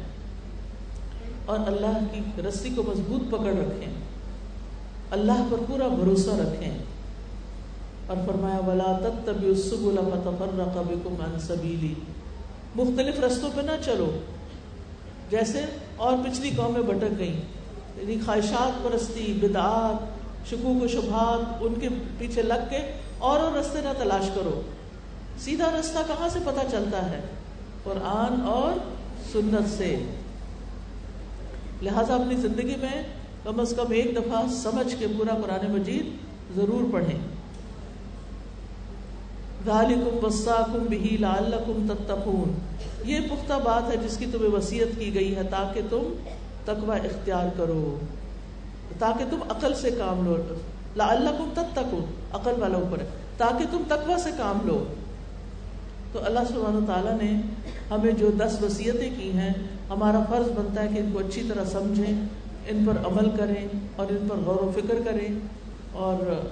اور 1.46 1.60
اللہ 1.68 1.98
کی 2.12 2.42
رسی 2.42 2.70
کو 2.70 2.84
مضبوط 2.84 3.32
پکڑ 3.32 3.52
رکھیں، 3.52 3.94
اللہ 5.12 5.48
پر 5.52 5.58
پورا 5.68 5.88
بھروسہ 5.88 6.30
رکھیں۔ 6.30 6.78
اور 8.08 8.18
فرمایا، 8.28 8.60
ولا 8.68 8.98
سبیلی 11.40 11.96
مختلف 12.78 13.20
رستوں 13.20 13.50
پہ 13.56 13.62
نہ 13.62 13.72
چلو۔ 13.86 14.20
جیسے 15.30 15.66
اور 15.96 16.18
پچھلی 16.26 16.50
قومیں 16.56 16.82
بھٹک 16.82 17.20
گئیں۔ 17.20 17.42
یعنی 17.98 18.18
خواہشات 18.26 18.84
پرستی، 18.84 19.40
بدعات، 19.42 20.18
شکوک 20.50 20.84
و 20.84 20.88
شبہات 20.88 21.58
ان 21.62 21.74
کے 21.80 21.90
پیچھے 22.18 22.42
لگ 22.42 22.70
کے 22.70 22.78
اور 23.20 23.40
اور 23.40 23.52
رستے 23.52 23.82
نہ 23.82 23.90
تلاش 23.98 24.30
کرو۔ 24.36 24.62
سیدھا 25.40 25.72
رستہ 25.80 25.98
کہاں 26.08 26.30
سے 26.30 26.40
پتہ 26.46 26.60
چلتا 26.72 27.12
ہے؟ 27.12 27.20
قرآن 27.84 28.42
اور 28.42 28.80
سنت 29.34 29.78
سے۔ 29.78 29.96
لہذا 31.82 32.16
اپنی 32.16 32.36
زندگی 32.36 32.76
میں 32.76 33.04
کم 33.44 33.60
از 33.60 33.74
کم 33.78 33.92
ایک 33.92 34.16
دفعہ 34.16 34.48
سمجھ 34.52 34.96
کے 35.00 35.08
پورا 35.18 35.36
قرآن 35.42 35.72
مجید 35.72 36.06
ضرور 36.56 36.94
پڑھیں۔ 36.94 37.37
ذالکم 39.66 40.26
وصاکم 40.26 40.86
بہی 40.89 41.18
لعلکم 41.20 41.88
تتقون۔ 41.88 42.53
یہ 43.05 43.20
پختہ 43.20 43.53
بات 43.64 43.91
ہے 43.91 43.97
جس 43.97 44.18
کی 44.18 44.26
تمہیں 44.32 44.51
وصیت 44.51 44.88
کی 44.99 45.16
گئی 45.16 45.36
ہے 45.36 45.43
تاکہ 45.43 45.82
تم 45.89 46.14
تقوی 46.66 46.99
اختیار 46.99 47.47
کرو۔ 47.58 47.99
تاکہ 48.99 49.26
تم 49.30 49.39
عقل 49.49 49.74
سے 49.74 49.91
کام 49.91 50.26
لو۔ 50.26 50.38
لعلکم 50.95 51.49
تتقون۔ 51.53 52.05
عقل 52.34 52.62
والا 52.62 52.78
اوپر 52.78 52.99
ہے۔ 52.99 53.05
تاکہ 53.38 53.66
تم 53.72 53.84
تقوی 53.88 54.14
سے 54.24 54.30
کام 54.38 54.68
لو۔ 54.68 54.84
تو 56.12 56.20
اللہ 56.26 56.39
سبحانہ 56.47 56.86
تعالیٰ 56.86 57.18
نے 57.22 57.41
ہمیں 57.91 58.12
جو 58.12 58.32
دس 58.32 58.58
وصیتیں 58.62 59.10
کی 59.18 59.32
ہیں، 59.32 59.53
ہمارا 59.89 60.20
فرض 60.30 60.49
بنتا 60.49 60.84
ہے 60.84 60.88
کہ 60.88 60.99
ان 60.99 61.10
کو 61.14 61.20
اچھی 61.20 61.43
طرح 61.53 61.66
سمجھیں، 61.66 62.14
ان 62.68 62.84
پر 62.88 63.08
عمل 63.08 63.30
کریں 63.38 63.68
اور 63.95 64.08
ان 64.10 64.28
پر 64.30 64.36
غور 64.36 64.55
و 64.55 64.72
فکر 64.76 64.95
کریں 65.05 65.39
اور 65.91 66.47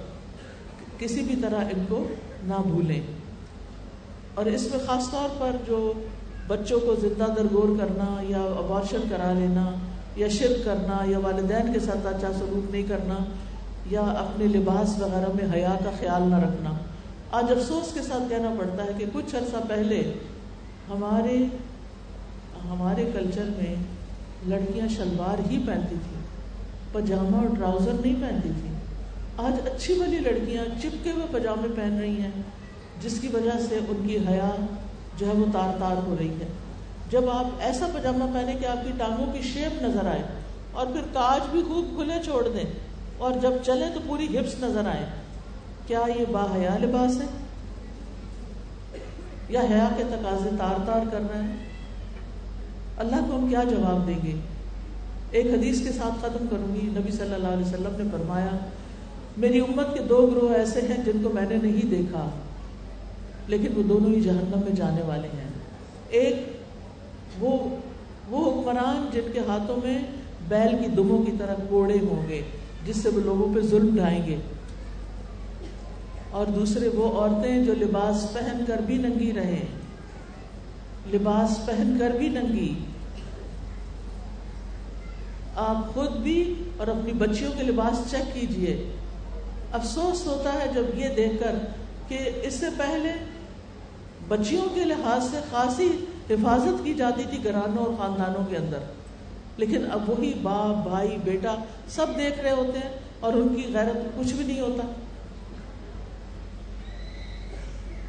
کسی 0.98 1.22
بھی 1.22 1.36
طرح 1.42 1.60
ان 1.60 1.84
کو 1.88 2.08
نہ 2.42 2.54
بھولیں۔ 2.62 3.00
اور 4.34 4.46
اس 4.46 4.68
میں 4.70 4.78
خاص 4.86 5.10
طور 5.10 5.28
پر 5.38 5.50
جو 5.66 5.92
بچوں 6.46 6.80
کو 6.80 6.94
زندہ 6.94 7.24
درگور 7.36 7.78
کرنا 7.78 8.22
یا 8.22 8.42
ابارشن 8.42 9.00
کرا 9.10 9.32
لینا 9.32 9.70
یا 10.16 10.28
شرک 10.28 10.64
کرنا 10.64 11.04
یا 11.04 11.18
والدین 11.18 11.72
کے 11.72 11.80
ساتھ 11.80 12.06
اچھا 12.06 12.32
سلوک 12.32 12.70
نہیں 12.70 12.82
کرنا 12.88 13.24
یا 13.90 14.00
اپنے 14.00 14.46
لباس 14.46 14.98
وغیرہ 14.98 15.26
میں 15.34 15.54
حیا 15.54 15.76
کا 15.84 15.90
خیال 16.00 16.22
نہ 16.28 16.36
رکھنا۔ 16.36 16.70
آج 17.30 17.44
افسوس 17.50 17.94
کے 17.94 18.02
ساتھ 18.02 18.22
کہنا 18.28 18.54
پڑتا 18.58 18.84
ہے 18.84 18.90
کہ 18.98 19.04
کچھ 19.12 19.36
عرصہ 19.36 19.56
پہلے 19.68 20.12
ہمارے 20.88 21.36
ہمارے 22.70 23.10
کلچر 23.12 23.44
میں 23.56 23.74
لڑکیاں 24.46 24.88
شلوار 24.88 25.50
ہی 25.50 25.58
پہنتی 25.66 25.96
تھیں 26.04 26.22
پاجامہ 26.92 27.36
اور 27.36 27.56
ٹراؤزر 27.56 27.92
نہیں 27.92 28.14
پہنتی 28.20 28.48
تھیں۔ 28.60 28.75
آج 29.36 29.68
اچھی 29.68 29.94
والی 29.94 30.18
لڑکیاں 30.18 30.64
چپکے 30.82 31.10
ہوئے 31.10 31.26
پاجامے 31.32 31.68
پہن 31.76 31.98
رہی 32.00 32.20
ہیں، 32.20 32.30
جس 33.02 33.18
کی 33.20 33.28
وجہ 33.28 33.58
سے 33.68 33.78
ان 33.88 34.08
کی 34.08 34.16
حیا 34.16 34.66
جو 35.18 35.26
ہے 35.26 35.32
وہ 35.32 35.46
تار 35.52 35.78
تار 35.78 36.06
ہو 36.06 36.16
رہی 36.18 36.30
ہے۔ 36.30 36.46
جب 37.10 37.30
آپ 37.30 37.46
ایسا 37.60 37.86
پاجامہ 37.94 38.24
پہنے 38.34 38.54
کہ 38.60 38.66
آپ 38.66 38.84
کی 38.84 38.92
ٹانگوں 38.98 39.32
کی 39.32 39.42
شیپ 39.42 39.82
نظر 39.82 40.06
آئے 40.06 40.22
اور 40.72 40.86
پھر 40.86 41.00
کاج 41.12 41.50
بھی 41.50 41.62
خوب 41.62 41.86
کھلے 41.96 42.14
چھوڑ 42.24 42.48
دیں 42.48 42.70
اور 43.18 43.32
جب 43.42 43.50
چلیں 43.66 43.90
تو 43.94 44.00
پوری 44.06 44.38
ہپس 44.38 44.54
نظر 44.60 44.86
آئے۔ 44.86 45.06
کیا 45.86 46.00
یہ 46.16 46.24
با 46.32 46.46
حیا 46.54 46.78
لباس 46.82 47.20
ہے؟ 47.20 47.26
یا 49.48 49.60
حیا 49.60 49.88
کے 49.96 50.04
تقاضے 50.04 50.50
تار 50.58 50.86
تار 50.86 51.00
کر 51.12 51.20
رہے 51.30 51.42
ہیں؟ 51.42 51.56
اللہ 52.96 53.16
کو 53.16 53.36
ہم 53.36 53.48
کیا 53.48 53.62
جواب 53.64 54.06
دیں 54.06 54.18
گے؟ 54.24 54.34
ایک 55.30 55.46
حدیث 55.46 55.82
کے 55.82 55.92
ساتھ 55.92 56.14
ختم 56.20 56.46
کروں 56.50 56.74
گی۔ 56.74 56.86
نبی 56.86 57.12
صلی 57.12 57.34
اللہ 57.34 57.48
علیہ 57.48 57.66
وسلم 57.66 57.96
نے 57.98 58.04
فرمایا 58.12 58.50
میری 59.36 59.60
امت 59.60 59.94
کے 59.94 60.00
دو 60.00 60.26
گروہ 60.26 60.52
ایسے 60.52 60.80
ہیں 60.80 61.04
جن 61.04 61.22
کو 61.22 61.30
میں 61.30 61.46
نے 61.48 61.56
نہیں 61.62 61.90
دیکھا، 61.90 62.30
لیکن 63.46 63.68
وہ 63.76 63.82
دونوں 63.82 64.10
ہی 64.10 64.20
جہنم 64.20 64.60
میں 64.64 64.76
جانے 64.76 65.02
والے 65.02 65.28
ہیں۔ 65.28 65.50
ایک 66.08 66.36
وہ 67.40 67.76
وہ 68.28 68.52
حکمران 68.52 69.06
جن 69.12 69.32
کے 69.32 69.40
ہاتھوں 69.48 69.76
میں 69.84 69.98
بیل 70.48 70.76
کی 70.84 70.90
دموں 70.90 71.22
کی 71.22 71.32
طرح 71.38 71.54
کوڑے 71.68 71.98
ہوں 72.02 72.28
گے، 72.28 72.42
جس 72.86 72.96
سے 72.96 73.08
وہ 73.08 73.20
لوگوں 73.20 73.54
پہ 73.54 73.60
ظلم 73.60 73.96
ڈھائیں 73.96 74.26
گے۔ 74.26 74.36
اور 76.30 76.46
دوسرے 76.46 76.88
وہ 76.88 77.20
عورتیں 77.20 77.64
جو 77.64 77.74
لباس 77.74 78.32
پہن 78.32 78.64
کر 78.66 78.80
بھی 78.86 78.98
ننگی 78.98 79.32
رہے 79.32 79.64
لباس 81.14 81.66
پہن 81.66 81.96
کر 82.00 82.10
بھی 82.10 82.28
ننگی۔ 82.28 82.74
آپ 85.56 85.94
خود 85.94 86.10
بھی 86.10 86.54
اور 86.76 86.86
اپنی 86.86 87.12
بچیوں 87.12 87.52
کے 87.58 87.64
لباس 87.64 88.10
چیک 88.10 88.34
کیجیے۔ 88.34 88.95
افسوس 89.76 90.26
ہوتا 90.26 90.52
ہے 90.52 90.68
جب 90.74 90.98
یہ 90.98 91.08
دیکھ 91.16 91.40
کر 91.40 91.54
کہ 92.08 92.18
اس 92.42 92.54
سے 92.54 92.66
پہلے 92.78 93.12
بچیوں 94.28 94.74
کے 94.74 94.84
لحاظ 94.84 95.30
سے 95.30 95.38
خاصی 95.50 96.04
حفاظت 96.30 96.84
کی 96.84 96.94
جاتی 96.94 97.22
تھی 97.30 97.44
گھرانوں 97.44 97.84
اور 97.84 97.94
خاندانوں 97.98 98.46
کے 98.50 98.56
اندر۔ 98.56 98.78
لیکن 99.56 99.90
اب 99.92 100.10
وہی 100.10 100.32
باپ، 100.42 100.88
بھائی، 100.88 101.18
بیٹا 101.24 101.54
سب 101.88 102.06
دیکھ 102.18 102.40
رہے 102.40 102.50
ہوتے 102.50 102.78
ہیں 102.78 102.90
اور 103.20 103.32
ان 103.32 103.48
کی 103.48 103.74
غیرت 103.74 104.20
کچھ 104.20 104.32
بھی 104.32 104.44
نہیں 104.44 104.60
ہوتا۔ 104.60 104.92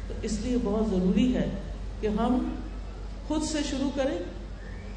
تو 0.08 0.14
اس 0.22 0.40
لیے 0.40 0.56
بہت 0.64 0.90
ضروری 0.90 1.36
ہے 1.36 1.50
کہ 2.00 2.06
ہم 2.06 2.54
خود 3.28 3.42
سے 3.42 3.58
شروع 3.70 3.90
کریں، 3.96 4.18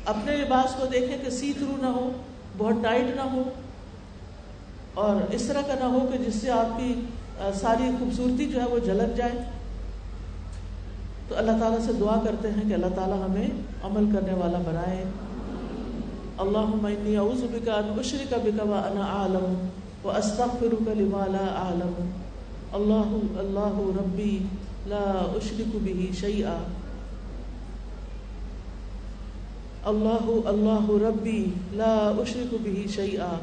اپنے 0.05 0.37
لباس 0.37 0.75
کو 0.79 0.85
دیکھیں 0.85 1.17
کہ 1.23 1.29
سی 1.29 1.53
تھرو 1.53 1.75
نہ 1.81 1.85
ہو، 1.85 2.11
بہت 2.57 2.75
ٹائٹ 2.83 3.15
نہ 3.15 3.21
ہو 3.21 3.43
اور 4.93 5.33
اس 5.33 5.43
طرح 5.43 5.61
کا 5.61 5.73
نہ 5.73 5.83
ہو 5.83 6.09
کہ 6.11 6.17
جس 6.17 6.35
سے 6.35 6.51
آپ 6.51 6.79
کی 6.79 6.93
ساری 7.61 7.89
خوبصورتی 7.99 8.45
جو 8.45 8.61
ہے 8.61 8.65
وہ 8.65 8.79
جھلک 8.79 9.17
جائے۔ 9.17 9.31
تو 11.27 11.37
اللہ 11.37 11.51
تعالیٰ 11.51 11.79
سے 11.85 11.91
دعا 11.99 12.21
کرتے 12.25 12.47
ہیں 12.51 12.69
کہ 12.69 12.73
اللہ 12.73 12.95
تعالیٰ 12.95 13.25
ہمیں 13.25 13.47
عمل 13.83 14.15
کرنے 14.15 14.33
والا 14.33 14.57
بنائے۔ 14.57 15.03
اللہ 16.37 17.17
اعوذ 17.17 17.43
بک 17.43 17.69
ان 17.69 17.99
اشرک 17.99 18.33
بک 18.43 18.67
وانا 18.67 19.01
اعلم 19.01 19.67
واستغفرک 20.03 20.87
لما 20.87 21.25
لا 21.27 21.45
اعلم۔ 21.55 22.09
اللہ 22.73 23.39
اللہ 23.39 23.99
ربی 23.99 24.39
لا 24.85 25.31
اشرک 25.35 25.75
به 25.83 26.05
شیئا۔ 26.19 26.57
اللہ 29.85 30.47
اللہ 30.47 31.07
ربی 31.07 31.45
لا 31.71 32.13
اشرک 32.17 32.55
به 32.63 32.81
شیئا۔ 32.95 33.35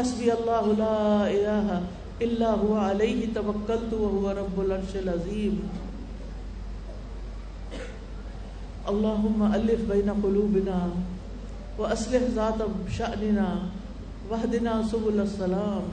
حسبی 0.00 0.30
اللہ 0.30 0.66
لا 0.78 1.26
الہ 1.26 1.80
الا 2.20 2.54
هو 2.62 2.90
علیہ 2.90 3.26
توکلت 3.34 3.94
وهو 3.94 4.32
رب 4.32 4.60
العرش 4.60 4.96
العظیم۔ 4.96 5.66
اللهم 8.86 9.42
الف 9.42 9.80
بین 9.88 10.12
قلوبنا 10.22 10.88
واصلح 11.78 12.18
ذات 12.34 12.62
شأننا 12.96 13.68
واهدنا 14.28 14.80
سبل 14.90 15.20
السلام 15.20 15.88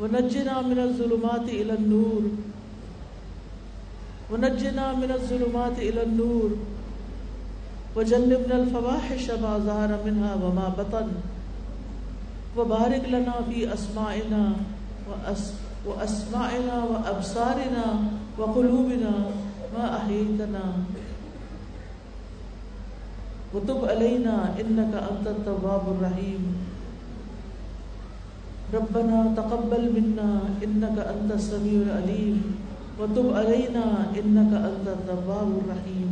ونجنا 0.00 0.60
من 0.60 0.78
الظلمات 0.80 1.48
الى 1.48 1.70
النور۔ 1.70 2.34
ونجنا 4.32 4.92
من 4.92 5.12
الظلمات 5.12 5.78
الى 5.78 6.00
النور۔ 6.00 6.54
وجنبنا 7.98 8.54
الفواحش 8.54 9.30
ما 9.30 9.58
ظهر 9.64 9.90
منها 10.04 10.34
وما 10.34 10.68
بطن۔ 10.76 11.35
وبارك 12.56 13.04
لنا 13.08 13.34
في 13.48 13.68
اسماعنا 13.72 14.44
و 15.06 15.12
اسماعنا 15.28 15.66
و 15.86 15.90
واسماعنا 15.92 16.76
وابصارنا 16.90 17.86
وقلوبنا 18.38 19.14
ما 19.74 19.84
احييتنا 19.96 20.64
وتب 23.54 23.80
علينا 23.84 24.34
انك 24.60 24.92
انت 25.10 25.26
التواب 25.26 25.84
الرحيم 25.94 26.42
ربنا 28.74 29.18
تقبل 29.36 29.84
منا 29.96 30.30
انك 30.64 30.96
انت 30.98 31.30
السميع 31.32 31.78
العليم 31.86 32.36
وتب 32.98 33.26
علينا 33.36 33.84
انك 34.18 34.52
انت 34.68 34.86
التواب 34.96 35.50
الرحيم 35.60 36.10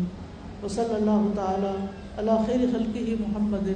وصلی 0.63 0.95
اللہ 0.95 1.21
تعالی 1.35 1.75
علی 2.23 2.37
خیر 2.47 2.67
خلقہ 2.73 3.07
محمد 3.21 3.69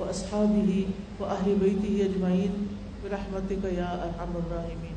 و 0.00 0.02
آلہ 0.02 0.10
و 0.10 0.10
اصحابہ 0.10 0.80
و 1.20 1.24
اہل 1.24 1.54
بیتہ 1.60 2.02
اجمعین 2.02 2.66
برحمتک 3.02 3.66
یا 3.72 3.84
ارحم 3.84 4.36
الراحمین 4.36 4.94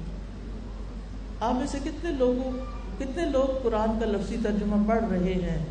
آپ 1.39 1.53
میں 1.53 1.67
سے 1.67 1.77
کتنے 1.83 2.11
لوگوں 2.11 2.51
کتنے 2.99 3.25
لوگ 3.25 3.63
قرآن 3.63 3.99
کا 3.99 4.05
لفظی 4.05 4.37
ترجمہ 4.43 4.87
پڑھ 4.87 5.03
رہے 5.11 5.33
ہیں؟ 5.33 5.65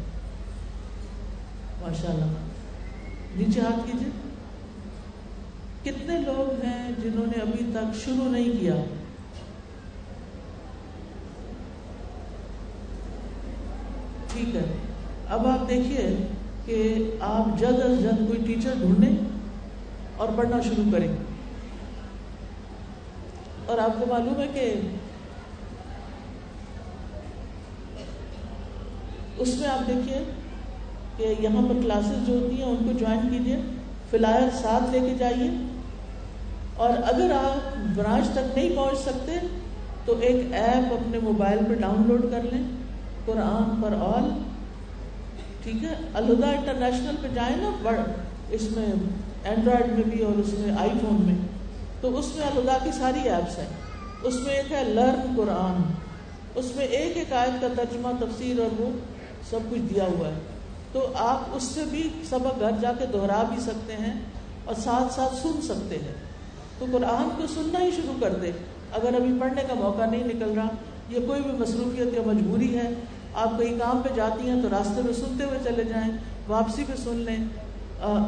ماشاء 1.81 2.09
اللہ 2.09 2.25
نیچے 3.37 3.61
ہاتھ 3.61 3.87
کیجیے. 3.87 4.11
کتنے 5.83 6.19
لوگ 6.19 6.65
ہیں 6.65 6.91
جنہوں 7.03 7.27
نے 7.27 7.41
ابھی 7.41 7.71
تک 7.75 8.05
شروع 8.05 8.29
نہیں 8.31 8.61
کیا؟ 8.61 8.75
ٹھیک 14.33 14.57
ہے. 14.57 14.65
اب 15.29 15.47
آپ 15.47 15.69
دیکھیے 15.69 16.17
کہ 16.65 17.11
آپ 17.21 17.59
جلد 17.59 17.83
از 17.83 17.99
جلد 17.99 18.29
کوئی 18.29 18.43
ٹیچر 18.47 18.75
ڈھونڈیں 18.81 19.17
اور 20.17 20.29
پڑھنا 20.37 20.61
شروع 20.61 20.85
کریں۔ 20.93 21.09
اور 23.67 23.79
آپ 23.79 24.01
کو 24.01 24.07
معلوم 24.09 24.41
ہے 24.41 24.47
کہ 24.55 24.75
اس 29.39 29.57
میں 29.57 29.69
آپ 29.69 29.89
دیکھیے 29.89 30.25
کہ 31.17 31.35
یہاں 31.43 31.63
پر 31.69 31.75
کلاسز 31.83 32.27
جو 32.27 32.41
ہوتی 32.41 32.57
ہیں 32.57 32.71
ان 32.71 32.77
کو 32.77 32.99
جوائن 32.99 33.21
کیجیے 33.31 33.57
فلائر 34.11 34.57
ساتھ 34.63 34.91
لے 34.91 35.01
کے 35.01 35.15
جائیے۔ 35.19 35.51
اور 36.77 36.91
اگر 36.91 37.33
آپ 37.45 37.77
برانچ 37.97 38.29
تک 38.29 38.59
نہیں 38.59 38.77
پہنچ 38.77 38.99
سکتے، 38.99 39.33
تو 40.05 40.15
ایک 40.21 40.53
ایپ 40.53 40.93
اپنے 40.93 41.19
موبائل 41.23 41.59
پہ 41.69 41.75
ڈاؤن 41.75 42.03
لوڈ 42.07 42.23
کر 42.31 42.43
لیں، 42.43 42.63
قرآن 43.25 43.83
پر 43.83 43.93
آل 43.93 44.54
ٹھیک 45.65 45.85
ہے؟ 45.85 45.95
الہدا 46.15 46.51
انٹرنیشنل 46.51 47.15
پہ 47.23 47.29
جائیں 47.35 47.57
نا، 47.57 47.71
بڑھ، 47.83 48.01
اس 48.51 48.63
میں 48.77 48.87
اینڈرائڈ 49.45 49.93
میں 49.93 50.03
بھی 50.05 50.23
اور 50.23 50.39
اس 50.39 50.55
میں 50.59 50.77
آئی 50.79 50.91
فون 50.91 51.27
میں۔ 51.27 51.35
تو 52.01 52.19
اس 52.19 52.37
میں 52.37 52.47
الہدا 52.47 52.79
کی 52.85 52.91
ساری 52.99 53.29
ایپس 53.29 53.59
ہیں۔ 53.59 53.67
اس 54.23 54.35
میں 54.35 54.55
ایک 54.55 54.73
ہے 54.73 54.85
لرن 54.85 55.35
قرآن 55.37 55.83
اس 56.55 56.77
میں 56.77 56.87
ایک 56.87 57.17
ایک 57.17 57.33
آیت 57.33 57.61
کا 57.61 57.69
ترجمہ، 57.77 58.09
تفسیر 58.21 58.59
اور 58.59 58.81
وہ 58.81 58.91
سب 59.51 59.59
کچھ 59.71 59.95
دیا 59.95 60.05
ہوا 60.05 60.29
ہے۔ 60.29 60.39
تو 60.93 61.13
آپ 61.15 61.43
اس 61.53 61.63
سے 61.63 61.85
بھی 61.91 62.09
سبق 62.29 62.61
گھر 62.61 62.71
جا 62.81 62.93
کے 62.93 63.07
دہرا 63.13 63.43
بھی 63.43 63.63
سکتے 63.63 63.93
ہیں 63.93 64.15
اور 64.65 64.75
ساتھ 64.75 65.15
ساتھ 65.15 65.35
سن 65.35 65.63
سکتے 65.63 65.97
ہیں۔ 65.97 66.15
تو 66.79 66.87
قرآن 66.93 67.29
کو 67.37 67.47
سننا 67.47 67.81
ہی 67.81 67.91
شروع 67.91 68.15
کر 68.21 68.35
دے۔ 68.35 68.51
اگر 68.93 69.15
ابھی 69.15 69.35
پڑھنے 69.41 69.63
کا 69.69 69.75
موقع 69.75 70.07
نہیں 70.07 70.25
نکل 70.25 70.53
رہا 70.57 70.69
یا 71.09 71.19
کوئی 71.27 71.43
بھی 71.43 71.53
مصروفیت 71.53 72.15
یا 72.15 72.21
مجبوری 72.27 72.79
ہے 72.79 72.89
آپ 73.35 73.59
کہیں 73.59 73.79
کام 73.79 74.01
پہ 74.05 74.09
جاتی 74.15 74.51
ہیں 74.51 74.63
تو 74.63 74.69
راستے 74.71 75.03
میں 75.05 75.13
سنتے 75.13 75.45
ہوئے 75.45 75.59
چلے 75.65 75.85
جائیں، 75.85 76.11
واپسی 76.49 76.85
پہ 76.87 76.93
سن 76.97 77.17
لیں۔ 77.17 77.37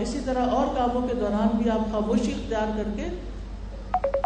اسی 0.00 0.18
طرح 0.24 0.46
اور 0.50 0.66
کاموں 0.66 1.08
کے 1.08 1.14
دوران 1.14 1.56
بھی 1.62 1.70
آپ 1.70 1.92
خاموشی 1.92 2.32
اختیار 2.32 2.76
کر 2.76 2.88
کے 2.96 3.04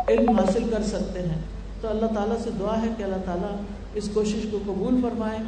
علم 0.08 0.38
حاصل 0.38 0.64
کر 0.70 0.82
سکتے 0.82 1.20
ہیں۔ 1.20 1.38
تو 1.80 1.88
اللہ 1.88 2.06
تعالیٰ 2.06 2.36
سے 2.44 2.50
دعا 2.60 2.82
ہے 2.82 2.88
کہ 2.96 3.02
اللہ 3.02 3.22
تعالیٰ 3.24 3.56
اس 3.94 4.08
کوشش 4.14 4.46
کو 4.50 4.58
قبول 4.66 5.00
فرمائے۔ 5.02 5.38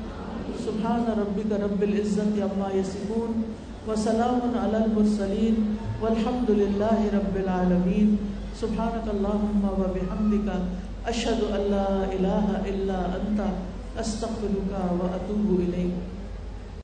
سبحان 0.65 1.05
ربک 1.19 1.53
رب 1.53 1.83
العزت 1.83 2.43
عما 2.43 2.77
یسفون 2.77 3.43
وسلام 3.89 4.59
علی 4.61 4.77
المرسلین 4.77 5.77
والحمد 6.01 6.51
للہ 6.51 7.15
رب 7.15 7.35
العالمین۔ 7.35 8.17
سبحانک 8.61 9.09
اللہم 9.09 9.65
و 9.65 9.85
بحمدک، 9.95 11.09
اشہد 11.09 11.43
ان 11.51 11.71
لا 11.71 12.05
الہ 12.13 12.59
الا 12.69 12.99
انت۔ 12.99 13.41
استغفرک 13.99 14.73
و 15.01 15.03
اتوب 15.03 15.61
الیک. 15.61 15.93